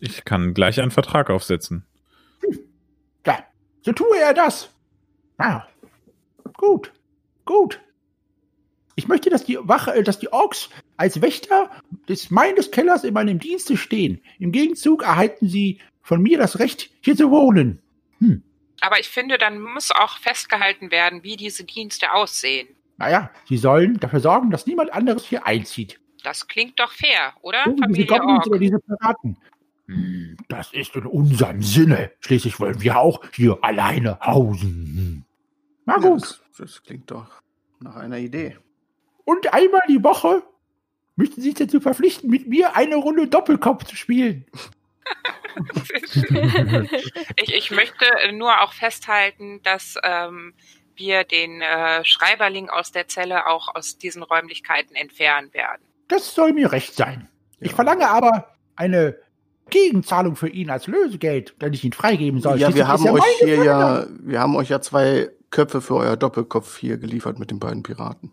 [0.00, 1.84] Ich kann gleich einen Vertrag aufsetzen.
[3.86, 4.68] So tue er das.
[5.38, 5.62] Ah,
[6.54, 6.92] gut,
[7.44, 7.80] gut.
[8.96, 11.70] Ich möchte, dass die Wache, äh, dass die Orks als Wächter
[12.08, 14.20] des meines Kellers in meinem Dienste stehen.
[14.40, 17.80] Im Gegenzug erhalten sie von mir das Recht, hier zu wohnen.
[18.18, 18.42] Hm.
[18.80, 22.66] Aber ich finde, dann muss auch festgehalten werden, wie diese Dienste aussehen.
[22.96, 26.00] Naja, sie sollen dafür sorgen, dass niemand anderes hier einzieht.
[26.24, 27.62] Das klingt doch fair, oder?
[27.64, 29.38] So wie diese Familie Goblins oder diese Piraten.
[29.86, 32.12] Hm, Das ist in unserem Sinne.
[32.20, 35.24] Schließlich wollen wir auch hier alleine hausen.
[35.84, 36.22] Na Ja, gut.
[36.22, 37.28] das, das klingt doch
[37.80, 38.56] nach einer Idee.
[39.24, 40.42] Und einmal die Woche
[41.16, 44.44] müssen Sie sich dazu verpflichten, mit mir eine Runde Doppelkopf zu spielen.
[47.36, 50.54] ich, ich möchte nur auch festhalten, dass ähm,
[50.96, 55.82] wir den äh, Schreiberling aus der Zelle auch aus diesen Räumlichkeiten entfernen werden.
[56.08, 57.28] Das soll mir recht sein.
[57.60, 57.76] Ich Ja.
[57.76, 59.16] verlange aber eine
[59.70, 62.58] Gegenzahlung für ihn als Lösegeld, wenn ich ihn freigeben soll.
[62.58, 64.00] ja, Schließlich wir haben er euch hier Gefangener.
[64.00, 67.82] ja, wir haben euch ja zwei Köpfe für euer Doppelkopf hier geliefert mit den beiden
[67.82, 68.32] Piraten.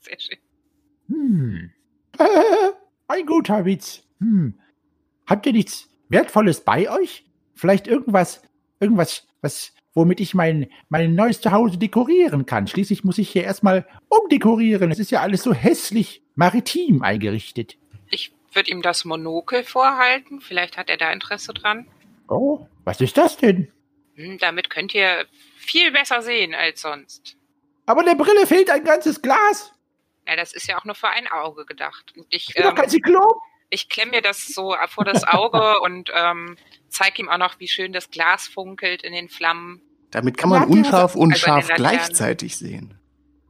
[0.00, 0.38] Sehr schön.
[1.08, 1.70] Hm.
[3.08, 4.02] Ein guter Witz.
[4.20, 4.54] Hm.
[5.26, 7.24] Habt ihr nichts Wertvolles bei euch?
[7.54, 8.42] Vielleicht irgendwas,
[8.80, 12.66] irgendwas, was, womit ich mein, mein neues Zuhause dekorieren kann.
[12.66, 14.90] Schließlich muss ich hier erstmal umdekorieren.
[14.90, 17.76] Es ist ja alles so hässlich maritim eingerichtet.
[18.10, 20.40] Ich würde ihm das Monokel vorhalten.
[20.40, 21.86] Vielleicht hat er da Interesse dran.
[22.28, 23.70] Oh, was ist das denn?
[24.14, 25.26] Hm, damit könnt ihr
[25.56, 27.36] viel besser sehen als sonst.
[27.86, 29.72] Aber der Brille fehlt ein ganzes Glas.
[30.26, 32.14] Na, das ist ja auch nur für ein Auge gedacht.
[32.16, 33.40] Und ich, Ich bin doch ähm, kein Zyklop.
[33.70, 36.56] ich klemme mir das so vor das Auge und ähm,
[36.88, 39.82] zeige ihm auch noch, wie schön das Glas funkelt in den Flammen.
[40.10, 42.94] Damit kann man Habt unscharf und Also scharf gleichzeitig sehen.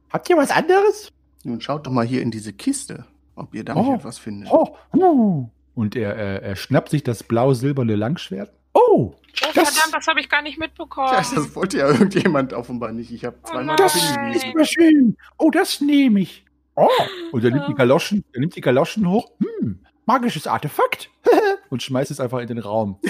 [0.09, 1.11] Habt ihr was anderes?
[1.43, 3.05] Nun schaut doch mal hier in diese Kiste,
[3.35, 3.95] ob ihr da nicht Oh.
[3.95, 4.49] etwas findet.
[4.51, 5.49] Oh, uh.
[5.75, 8.51] Und er, er, er schnappt sich das blau-silberne Langschwert.
[8.73, 11.09] Oh, Oh, Das- verdammt, das habe ich gar nicht mitbekommen.
[11.09, 13.11] Tja, das wollte ja irgendjemand offenbar nicht.
[13.11, 14.01] Ich habe Oh zweimal darauf das
[14.35, 15.17] ist aber schön.
[15.37, 16.45] Oh, das nehme ich.
[16.77, 16.87] Oh,
[17.33, 21.09] Und er nimmt die Galoschen, er nimmt die Galoschen hoch hm, magisches Artefakt.
[21.69, 22.99] und schmeißt es einfach in den Raum.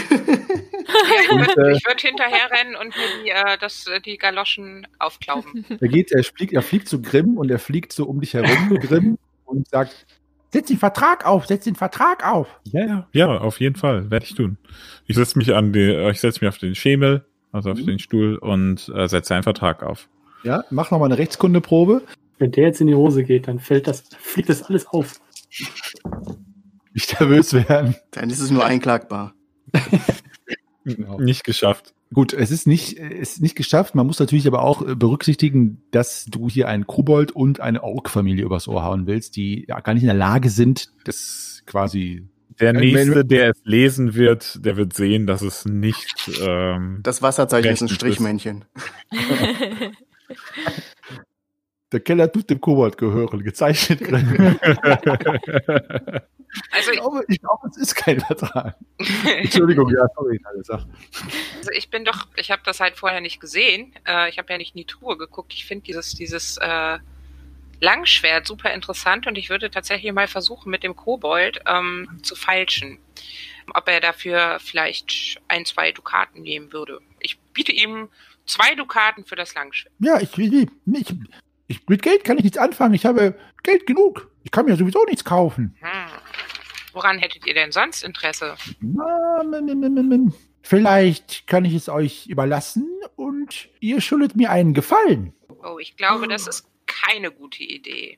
[1.07, 4.17] Ja, ich Und, würde äh, würd hinterher rennen und mir die, äh, das, äh, die
[4.17, 5.65] Galoschen aufklauben.
[5.79, 8.69] Er geht, er fliegt, er fliegt zu Grimm und er fliegt so um dich herum,
[8.79, 10.05] Grimm, und sagt,
[10.53, 12.47] Setz den Vertrag auf, setz den Vertrag auf.
[12.71, 13.07] Ja, ja.
[13.11, 14.57] Ja, auf jeden Fall, werde ich tun.
[15.05, 17.87] Ich setze mich an die, ich setze mich auf den Schemel, also auf Mhm.
[17.87, 20.07] den Stuhl und äh, setze einen Vertrag auf.
[20.43, 22.03] ja, mach noch mal eine Rechtskundeprobe.
[22.37, 25.19] Wenn der jetzt in die Hose geht, dann fällt das, fliegt das alles auf.
[26.93, 27.95] Nicht nervös werden.
[28.11, 29.33] Dann ist es nur einklagbar.
[30.85, 31.17] Genau.
[31.19, 31.93] Nicht geschafft.
[32.13, 33.95] Gut, es ist nicht, es ist nicht geschafft.
[33.95, 38.45] Man muss natürlich aber auch äh, berücksichtigen, dass du hier einen Kobold und eine Ork-Familie
[38.45, 42.27] übers Ohr hauen willst, die ja gar nicht in der Lage sind, das quasi.
[42.59, 46.31] Der nächste, der es lesen wird, der wird sehen, dass es nicht.
[46.41, 48.63] Ähm, Das Wasserzeichen ist ein Strichmännchen.
[51.91, 54.01] Der Keller tut dem Kobold gehören, gezeichnet.
[54.01, 54.09] ich
[56.71, 58.75] Also, glaube, ich glaube, es ist kein Vertrag.
[59.25, 60.79] Entschuldigung, ja, sorry, also
[61.73, 63.93] ich bin doch, ich habe das halt vorher nicht gesehen.
[64.07, 65.53] Äh, ich habe ja nicht in die Truhe geguckt.
[65.53, 66.97] Ich finde dieses, dieses äh,
[67.81, 72.99] Langschwert super interessant und ich würde tatsächlich mal versuchen, mit dem Kobold ähm, zu feilschen.
[73.73, 76.99] Ob er dafür vielleicht ein, zwei Dukaten nehmen würde.
[77.19, 78.09] Ich biete ihm
[78.45, 79.93] zwei Dukaten für das Langschwert.
[79.99, 81.15] Ja, ich, ich, ich,
[81.67, 82.93] ich, mit Geld kann ich nichts anfangen.
[82.93, 84.29] Ich habe Geld genug.
[84.43, 85.75] Ich kann mir sowieso nichts kaufen.
[85.79, 85.89] Hm.
[86.93, 88.55] Woran hättet ihr denn sonst Interesse?
[88.79, 94.35] Na, m- m- m- m- m- Vielleicht kann ich es euch überlassen und ihr schuldet
[94.35, 95.33] mir einen Gefallen.
[95.63, 98.17] Oh, ich glaube, das ist keine gute Idee.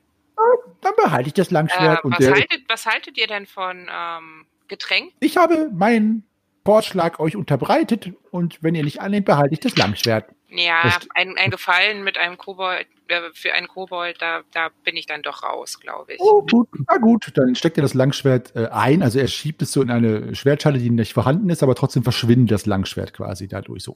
[0.80, 3.88] Dann behalte ich das Äh, Langschwert und was, der, haltet, was haltet ihr denn von
[3.90, 5.12] ähm, Getränk?
[5.20, 6.24] ich habe meinen
[6.64, 10.30] Vorschlag euch unterbreitet und wenn ihr nicht annehmt, behalte ich das Langschwert.
[10.50, 12.86] Ja, ein, ein Gefallen mit einem Kobold, äh,
[13.32, 16.20] für einen Kobold, da, da bin ich dann doch raus, glaube ich.
[16.20, 16.68] Oh, gut.
[16.88, 19.02] Na gut, dann steckt er das Langschwert äh, ein.
[19.02, 22.52] Also er schiebt es so in eine Schwertschale, die nicht vorhanden ist, aber trotzdem verschwindet
[22.52, 23.94] das Langschwert quasi dadurch so.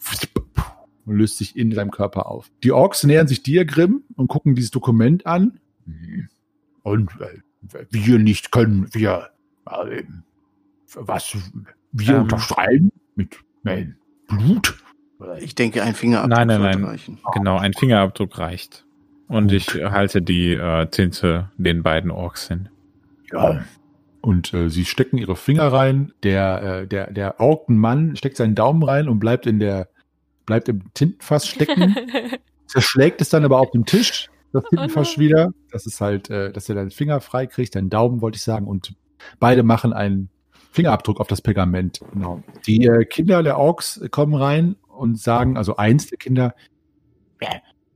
[1.04, 2.50] Und löst sich in seinem Körper auf.
[2.62, 5.58] Die Orks nähern sich dir, Grimm, und gucken dieses Dokument an.
[6.82, 9.30] Und äh, wir nicht können, wir
[9.66, 10.02] äh,
[10.94, 11.36] was
[11.92, 12.22] wir Ähm.
[12.22, 13.38] unterschreiben mit
[14.28, 14.78] Blut.
[15.40, 16.84] Ich denke, ein Fingerabdruck Nein, nein, nein.
[16.84, 17.20] reichen.
[17.32, 18.84] genau, ein Fingerabdruck reicht.
[19.28, 22.68] Und ich halte die äh, Tinte den beiden Orks hin.
[23.32, 23.64] Ja.
[24.20, 26.12] Und äh, sie stecken ihre Finger rein.
[26.22, 29.88] Der, äh, der, der Orkenmann steckt seinen Daumen rein und bleibt in der,
[30.46, 31.96] bleibt im Tintenfass stecken,
[32.66, 35.26] zerschlägt es dann aber auf dem Tisch, das Tintenfass nein.
[35.26, 35.50] wieder.
[35.70, 38.66] Das ist halt, äh, dass er deinen Finger frei kriegt, deinen Daumen, wollte ich sagen.
[38.66, 38.94] Und
[39.40, 40.28] beide machen einen
[40.70, 42.00] Fingerabdruck auf das Pergament.
[42.12, 42.42] Genau.
[42.66, 46.54] Die äh, Kinder der Orks kommen rein und sagen, also eins der Kinder,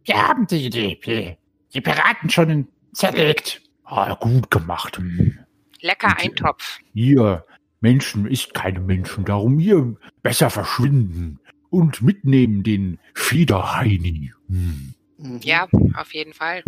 [0.07, 1.37] Wir haben die, die,
[1.75, 3.61] die, Piraten schon zerlegt.
[3.85, 4.99] ah, gut gemacht.
[4.99, 5.39] Hm.
[5.81, 6.79] Lecker Und, Eintopf.
[6.95, 7.45] Ihr
[7.81, 14.33] Menschen ist keine Menschen, darum ihr besser verschwinden und mitnehmen den Fiederheini.
[14.49, 14.95] Hm.
[15.43, 15.67] Ja,
[15.97, 16.63] auf jeden Fall.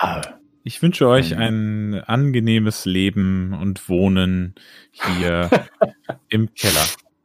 [0.00, 0.22] Ja,
[0.62, 4.54] Ich wünsche euch ein angenehmes Leben und Wohnen
[4.92, 5.50] hier
[6.28, 6.84] im Keller.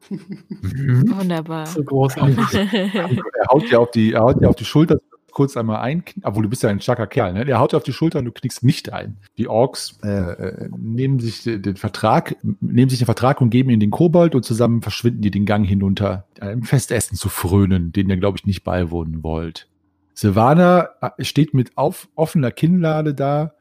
[0.10, 1.12] Mhm.
[1.16, 1.68] Wunderbar.
[1.68, 2.54] So großartig.
[2.54, 5.00] er haut dir auf die, er haut dir auf die Schulter
[5.32, 7.46] kurz einmal ein, obwohl du bist ja ein starker Kerl, ne?
[7.46, 9.18] Der haut dir auf die Schulter und du knickst nicht ein.
[9.38, 13.80] Die Orks äh, äh, nehmen sich den Vertrag, nehmen sich den Vertrag und geben ihn
[13.80, 18.18] den Kobold und zusammen verschwinden die den Gang hinunter, einem Festessen zu frönen, den ihr,
[18.18, 19.68] glaube ich, nicht beiwohnen wollt.
[20.14, 23.54] Silvana äh, steht mit auf, offener Kinnlade da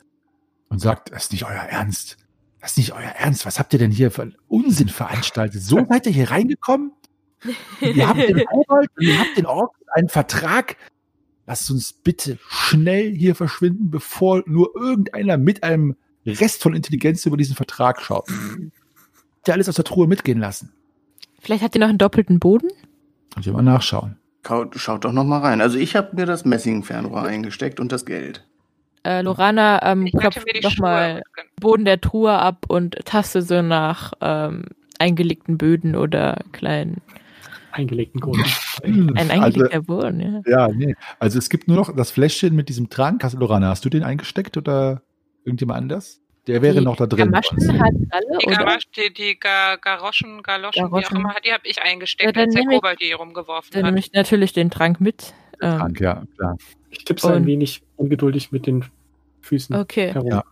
[0.69, 2.17] und sagt, das ist nicht euer Ernst.
[2.61, 3.47] Das ist nicht euer Ernst.
[3.47, 5.63] Was habt ihr denn hier für Unsinn veranstaltet?
[5.63, 6.93] So seid ihr hier reingekommen?
[7.81, 10.77] Ihr habt den Kobold und ihr habt den Orks einen Vertrag.
[11.51, 17.37] Lasst uns bitte schnell hier verschwinden, bevor nur irgendeiner mit einem Rest von Intelligenz über
[17.37, 18.29] diesen Vertrag schaut.
[19.49, 20.73] Ihr alles aus der Truhe mitgehen lassen?
[21.41, 22.69] Vielleicht hat ihr noch einen doppelten Boden?
[23.35, 24.17] Könnt ihr mal nachschauen.
[24.77, 25.61] Schaut doch noch mal rein.
[25.61, 28.47] Also ich habe mir das Messingfernrohr eingesteckt und das Geld.
[29.03, 31.51] Äh, Lorana ähm, Ich klopft mir die doch Schuhe mal mitgenommen.
[31.61, 34.67] Boden der Truhe ab und tastet so nach ähm,
[35.01, 36.99] eingelegten Böden oder kleinen.
[37.73, 38.39] Eingelegten Grund.
[38.83, 40.67] Ein Also, eingelegter Boden, ja.
[40.67, 40.95] ja, nee.
[41.19, 43.23] Also es gibt nur noch das Fläschchen mit diesem Trank.
[43.25, 45.03] Hast, Lorana, hast du den eingesteckt oder
[45.45, 46.21] irgendjemand anders?
[46.47, 47.31] Der wäre Die noch da drin.
[47.31, 48.47] Gamaschen hat alle, Die?
[48.47, 51.17] Gamasch, die, die Ga Garoschen, Galoschen, wie auch Garoschen.
[51.19, 53.91] immer, die habe ich Ja, eingesteckt, dann als der Kobold die rumgeworfen Dann hat.
[53.91, 55.35] nehme ich natürlich den Trank mit.
[55.61, 56.57] Ähm, Trank, ja, klar.
[56.89, 58.85] Ich tippse ein wenig ungeduldig mit den
[59.43, 60.13] Füßen okay.
[60.13, 60.29] herum.
[60.31, 60.45] Ja.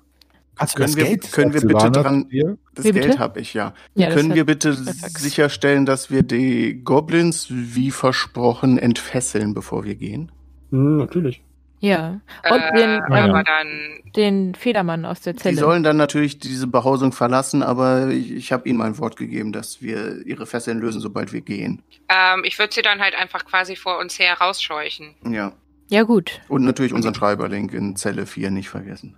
[0.59, 2.29] Hast Können wir- können wir bitte dran-?
[2.75, 2.93] Das Wie?
[2.93, 3.75] Geld habe ich ja.
[3.95, 10.33] Ja, Können wir bitte sicherstellen, dass wir die Goblins wie versprochen entfesseln, bevor wir gehen?
[10.71, 11.43] Hm, natürlich.
[11.81, 12.21] Ja.
[12.51, 15.57] Und äh, den, ähm, dann, den Federmann aus der Sie Zelle.
[15.59, 19.81] sollen dann natürlich diese Behausung verlassen, aber ich, ich habe ihnen mein Wort gegeben, dass
[19.81, 21.83] wir ihre Fesseln lösen, sobald wir gehen.
[22.09, 25.15] ähm, ich würde sie dann halt einfach quasi vor uns her rausscheuchen.
[25.31, 25.53] Ja.
[25.91, 26.41] Ja, gut.
[26.49, 29.15] Und natürlich unseren Schreiberlink in Zelle 4 nicht vergessen.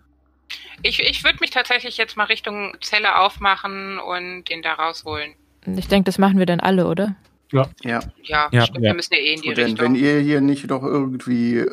[0.83, 5.33] Ich, ich würde mich tatsächlich jetzt mal Richtung Zelle aufmachen und den da rausholen.
[5.77, 7.17] Ich denke, das machen wir dann alle, oder?
[7.53, 7.69] Ja.
[7.83, 8.01] Ja,
[8.53, 8.91] Ja, stimmt, ja.
[8.91, 9.85] wir müssen ja eh in die Und denn, Richtung.
[9.85, 11.71] wenn ihr hier nicht doch irgendwie äh,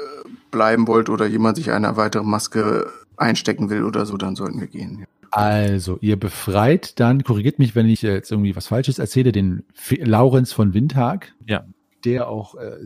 [0.52, 4.68] bleiben wollt oder jemand sich eine weitere Maske einstecken will oder so, dann sollten wir
[4.68, 5.06] gehen.
[5.32, 9.64] Also, ihr befreit dann, korrigiert mich, wenn ich jetzt irgendwie was Falsches erzähle, den
[10.00, 11.34] Laurenz von Windhag.
[11.46, 11.66] Ja.
[12.06, 12.78] Der auch, äh,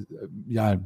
[0.48, 0.78] ja,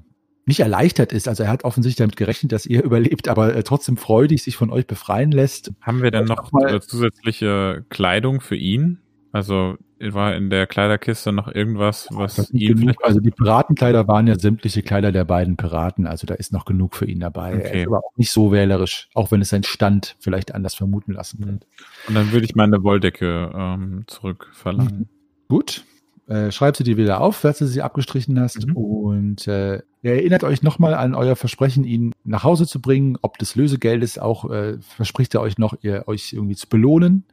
[0.45, 1.27] nicht erleichtert ist.
[1.27, 4.69] Also er hat offensichtlich damit gerechnet, dass ihr überlebt, aber äh, trotzdem freudig sich von
[4.69, 5.71] euch befreien lässt.
[5.81, 8.99] Haben wir denn Ich noch mal- äh, zusätzliche Kleidung für ihn?
[9.31, 14.37] Also war in der Kleiderkiste noch irgendwas, was ihn genug, also die Piratenkleider waren ja
[14.37, 17.51] sämtliche Kleider der beiden Piraten, also da ist noch genug für ihn dabei.
[17.53, 17.81] Er Okay.
[17.81, 21.39] ist aber auch nicht so wählerisch, auch wenn es sein Stand vielleicht anders vermuten lassen
[21.41, 21.45] Mhm.
[21.45, 21.67] könnte.
[22.07, 25.09] Und dann würde ich meine Wolldecke ähm, zurückverlangen.
[25.49, 25.83] Gut,
[26.27, 28.67] äh, schreib sie dir wieder auf, falls du sie abgestrichen hast.
[28.67, 28.75] Mhm.
[28.75, 33.17] Und äh, erinnert euch nochmal an euer Versprechen, ihn nach Hause zu bringen.
[33.21, 37.25] Ob des Lösegeldes auch äh, verspricht er euch noch, ihr euch irgendwie zu belohnen.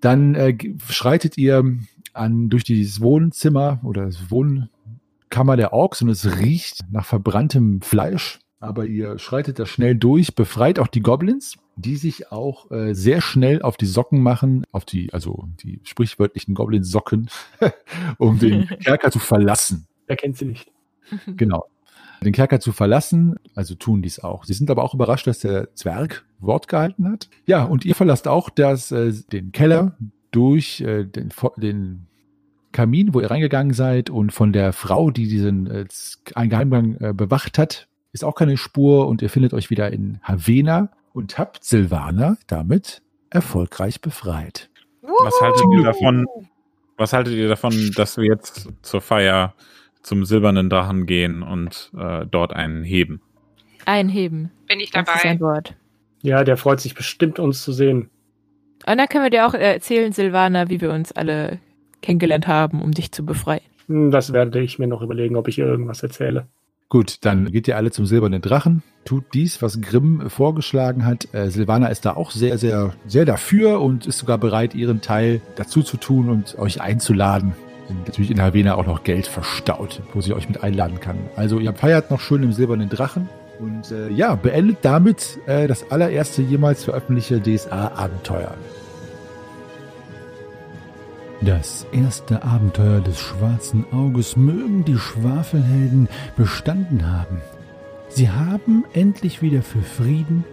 [0.00, 0.56] Dann äh,
[0.88, 1.64] schreitet ihr
[2.14, 8.41] an durch dieses Wohnzimmer oder das Wohnkammer der Orks und es riecht nach verbranntem Fleisch.
[8.62, 13.20] Aber ihr schreitet da schnell durch, befreit auch die Goblins, die sich auch äh, sehr
[13.20, 17.28] schnell auf die Socken machen, auf die, also die sprichwörtlichen Goblin-Socken,
[18.18, 19.88] um den Kerker zu verlassen.
[20.06, 20.70] Wer kennt sie nicht?
[21.36, 21.64] Genau.
[22.22, 24.44] Den Kerker zu verlassen, also tun dies auch.
[24.44, 27.28] Sie sind aber auch überrascht, dass der Zwerg Wort gehalten hat.
[27.46, 29.96] Ja, und ihr verlasst auch das, äh, den Keller
[30.30, 32.06] durch äh, den, den
[32.70, 35.86] Kamin, wo ihr reingegangen seid und von der Frau, die diesen äh,
[36.36, 40.20] einen Geheimgang äh, bewacht hat, ist auch keine Spur und ihr findet euch wieder in
[40.22, 44.70] Havena und habt Silvaner damit erfolgreich befreit.
[45.02, 46.26] Was haltet ihr davon?
[46.96, 49.54] Was haltet ihr davon, dass wir jetzt zur Feier
[50.02, 53.20] zum silbernen Drachen gehen und äh, dort einen heben?
[53.86, 54.50] Einheben.
[54.68, 55.54] Bin ich Das ist ein dabei.
[55.54, 55.74] Wort.
[56.22, 58.10] Ja, der freut sich bestimmt, uns zu sehen.
[58.86, 61.58] Und dann können wir dir auch erzählen, Silvana, wie wir uns alle
[62.00, 63.62] kennengelernt haben, um dich zu befreien.
[63.86, 66.46] Hm, Das werde ich mir noch überlegen, ob ich ihr irgendwas erzähle.
[66.92, 71.26] Gut, dann geht ihr alle zum silbernen Drachen, tut dies, was Grimm vorgeschlagen hat.
[71.32, 75.40] Äh, Silvana ist da auch sehr, sehr, sehr dafür und ist sogar bereit, ihren Teil
[75.56, 77.54] dazu zu tun und euch einzuladen.
[77.88, 81.16] Und natürlich in Havena auch noch Geld verstaut, wo sie euch mit einladen kann.
[81.34, 85.90] Also ihr feiert noch schön im silbernen Drachen und äh, ja, beendet damit äh, das
[85.90, 88.52] allererste jemals veröffentlichte DSA-Abenteuer.
[91.44, 97.40] Das erste Abenteuer des schwarzen Auges mögen die Schwafelhelden bestanden haben.
[98.08, 100.44] Sie haben endlich wieder für Frieden,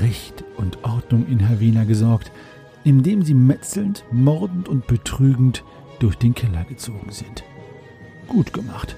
[0.00, 2.32] Recht und Ordnung in Havena gesorgt,
[2.82, 5.64] indem sie metzelnd, mordend und betrügend
[5.98, 7.44] durch den Keller gezogen sind.
[8.26, 8.96] Gut gemacht.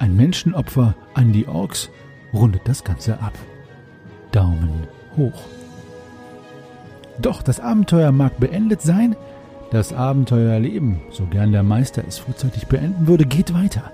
[0.00, 1.88] Ein Menschenopfer an die Orks
[2.32, 3.38] rundet das Ganze ab.
[4.32, 5.44] Daumen hoch.
[7.20, 9.14] Doch das Abenteuer mag beendet sein,
[9.74, 13.90] das Abenteuerleben, so gern der Meister es frühzeitig beenden würde, geht weiter.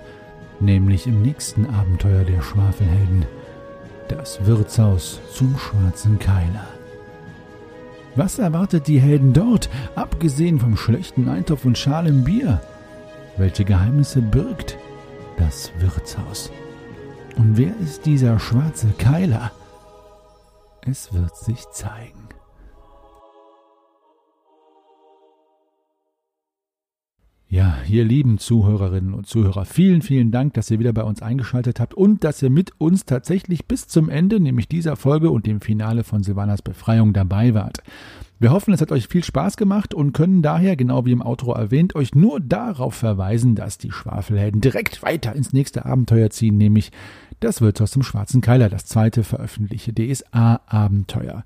[0.59, 3.25] Nämlich im nächsten Abenteuer der Schwafelhelden.
[4.07, 6.67] Das Wirtshaus zum schwarzen Keiler.
[8.15, 12.61] Was erwartet die Helden dort, abgesehen vom schlechten Eintopf und schalem Bier?
[13.37, 14.77] Welche Geheimnisse birgt
[15.37, 16.51] das Wirtshaus?
[17.37, 19.51] Und wer ist dieser schwarze Keiler?
[20.81, 22.20] Es wird sich zeigen.
[27.51, 31.81] Ja, ihr lieben Zuhörerinnen und Zuhörer, vielen, vielen Dank, dass ihr wieder bei uns eingeschaltet
[31.81, 35.59] habt und dass ihr mit uns tatsächlich bis zum Ende, nämlich dieser Folge und dem
[35.59, 37.83] Finale von Silvanas Befreiung dabei wart.
[38.41, 41.53] Wir hoffen, es hat euch viel Spaß gemacht und können daher, genau wie im Outro
[41.53, 46.91] erwähnt, euch nur darauf verweisen, dass die Schwafelhelden direkt weiter ins nächste Abenteuer ziehen, nämlich
[47.39, 51.43] das Wirtshaus zum Schwarzen Keiler, das zweite veröffentlichte DSA-Abenteuer.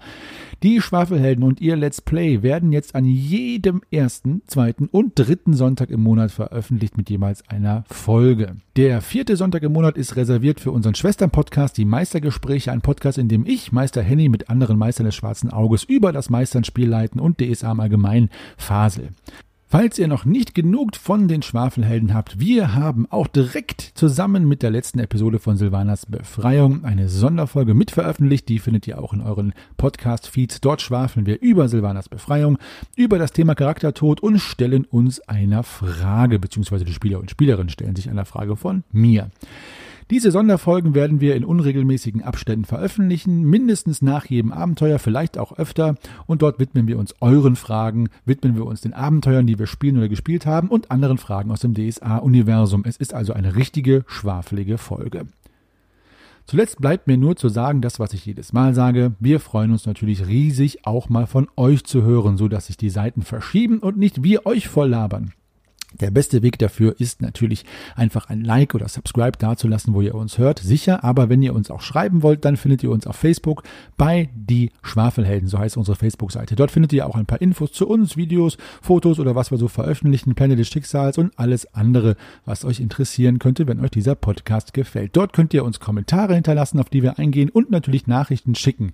[0.61, 5.89] Die Schwafelhelden und ihr Let's Play werden jetzt an jedem ersten, zweiten und dritten Sonntag
[5.89, 8.57] im Monat veröffentlicht mit jeweils einer Folge.
[8.75, 13.29] Der vierte Sonntag im Monat ist reserviert für unseren Schwestern-Podcast, die Meistergespräche, ein Podcast, in
[13.29, 17.39] dem ich, Meister Henny, mit anderen Meistern des Schwarzen Auges über das Meisternspiel leiten und
[17.39, 19.09] DSA im Allgemeinen fasel.
[19.67, 24.61] Falls ihr noch nicht genug von den Schwafelhelden habt, wir haben auch direkt zusammen mit
[24.61, 28.47] der letzten Episode von Silvanas Befreiung eine Sonderfolge mit veröffentlicht.
[28.47, 30.61] Die findet ihr auch in euren Podcast-Feeds.
[30.61, 32.59] Dort schwafeln wir über Silvanas Befreiung,
[32.95, 37.95] über das Thema Charaktertod und stellen uns einer Frage, beziehungsweise die Spieler und Spielerinnen stellen
[37.95, 39.31] sich einer Frage von mir.
[40.11, 45.95] Diese Sonderfolgen werden wir in unregelmäßigen Abständen veröffentlichen, mindestens nach jedem Abenteuer, vielleicht auch öfter.
[46.27, 49.97] Und dort widmen wir uns euren Fragen, widmen wir uns den Abenteuern, die wir spielen
[49.97, 52.83] oder gespielt haben und anderen Fragen aus dem DSA-Universum.
[52.85, 55.25] Es ist also eine richtige, schwafelige Folge.
[56.45, 59.13] Zuletzt bleibt mir nur zu sagen, das, was ich jedes Mal sage.
[59.19, 62.91] Wir freuen uns natürlich riesig, auch mal von euch zu hören, so dass sich die
[62.91, 65.33] Seiten verschieben und nicht wir euch voll labern.
[66.01, 67.65] Der beste Weg dafür ist natürlich
[67.95, 70.59] einfach ein Like oder Subscribe dazulassen, wo ihr uns hört.
[70.59, 73.63] Sicher, aber wenn ihr uns auch schreiben wollt, dann findet ihr uns auf Facebook
[73.97, 76.55] bei Die Schwafelhelden, so heißt unsere Facebook-Seite.
[76.55, 79.67] Dort findet ihr auch ein paar Infos zu uns, Videos, Fotos oder was wir so
[79.67, 82.15] veröffentlichen, Pläne des Schicksals und alles andere,
[82.45, 85.15] was euch interessieren könnte, wenn euch dieser Podcast gefällt.
[85.15, 88.93] Dort könnt ihr uns Kommentare hinterlassen, auf die wir eingehen und natürlich Nachrichten schicken.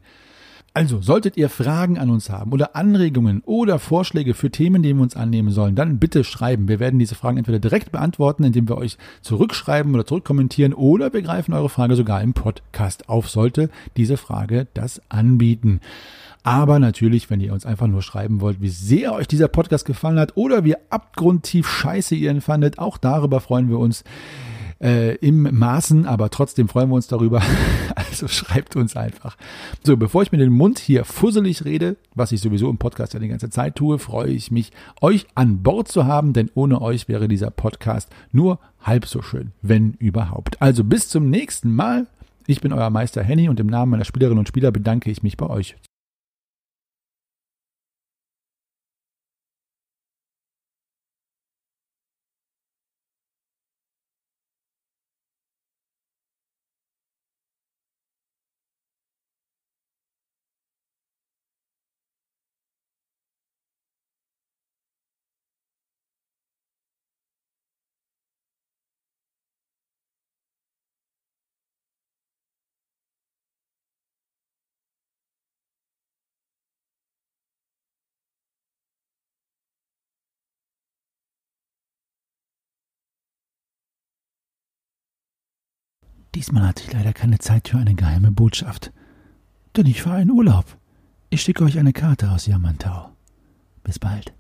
[0.73, 5.02] Also, solltet ihr Fragen an uns haben oder Anregungen oder Vorschläge für Themen, die wir
[5.02, 6.69] uns annehmen sollen, dann bitte schreiben.
[6.69, 11.23] Wir werden diese Fragen entweder direkt beantworten, indem wir euch zurückschreiben oder zurückkommentieren oder wir
[11.23, 15.81] greifen eure Frage sogar im Podcast auf, sollte diese Frage das anbieten.
[16.43, 20.19] Aber natürlich, wenn ihr uns einfach nur schreiben wollt, wie sehr euch dieser Podcast gefallen
[20.19, 24.06] hat oder wie abgrundtief scheiße ihr ihn fandet, auch darüber freuen wir uns
[24.82, 27.41] äh, im Maßen, aber trotzdem freuen wir uns darüber.
[27.94, 29.38] Also schreibt uns einfach.
[29.84, 33.20] So, bevor ich mir den Mund hier fusselig rede, was ich sowieso im Podcast ja
[33.20, 34.72] die ganze Zeit tue, freue ich mich,
[35.02, 39.52] euch an Bord zu haben, denn ohne euch wäre dieser Podcast nur halb so schön,
[39.62, 40.62] wenn überhaupt.
[40.62, 42.08] Also bis zum nächsten Mal.
[42.48, 45.38] Ich bin euer Meister Henny und im Namen meiner Spielerinnen und Spieler bedanke ich mich
[45.38, 45.76] bei euch.
[86.36, 88.91] Diesmal hatte ich leider keine Zeit für eine geheime Botschaft.
[89.76, 90.78] Denn ich fahre in Urlaub.
[91.30, 93.12] Ich schicke euch eine Karte aus Yamantau.
[93.84, 94.34] Bis bald.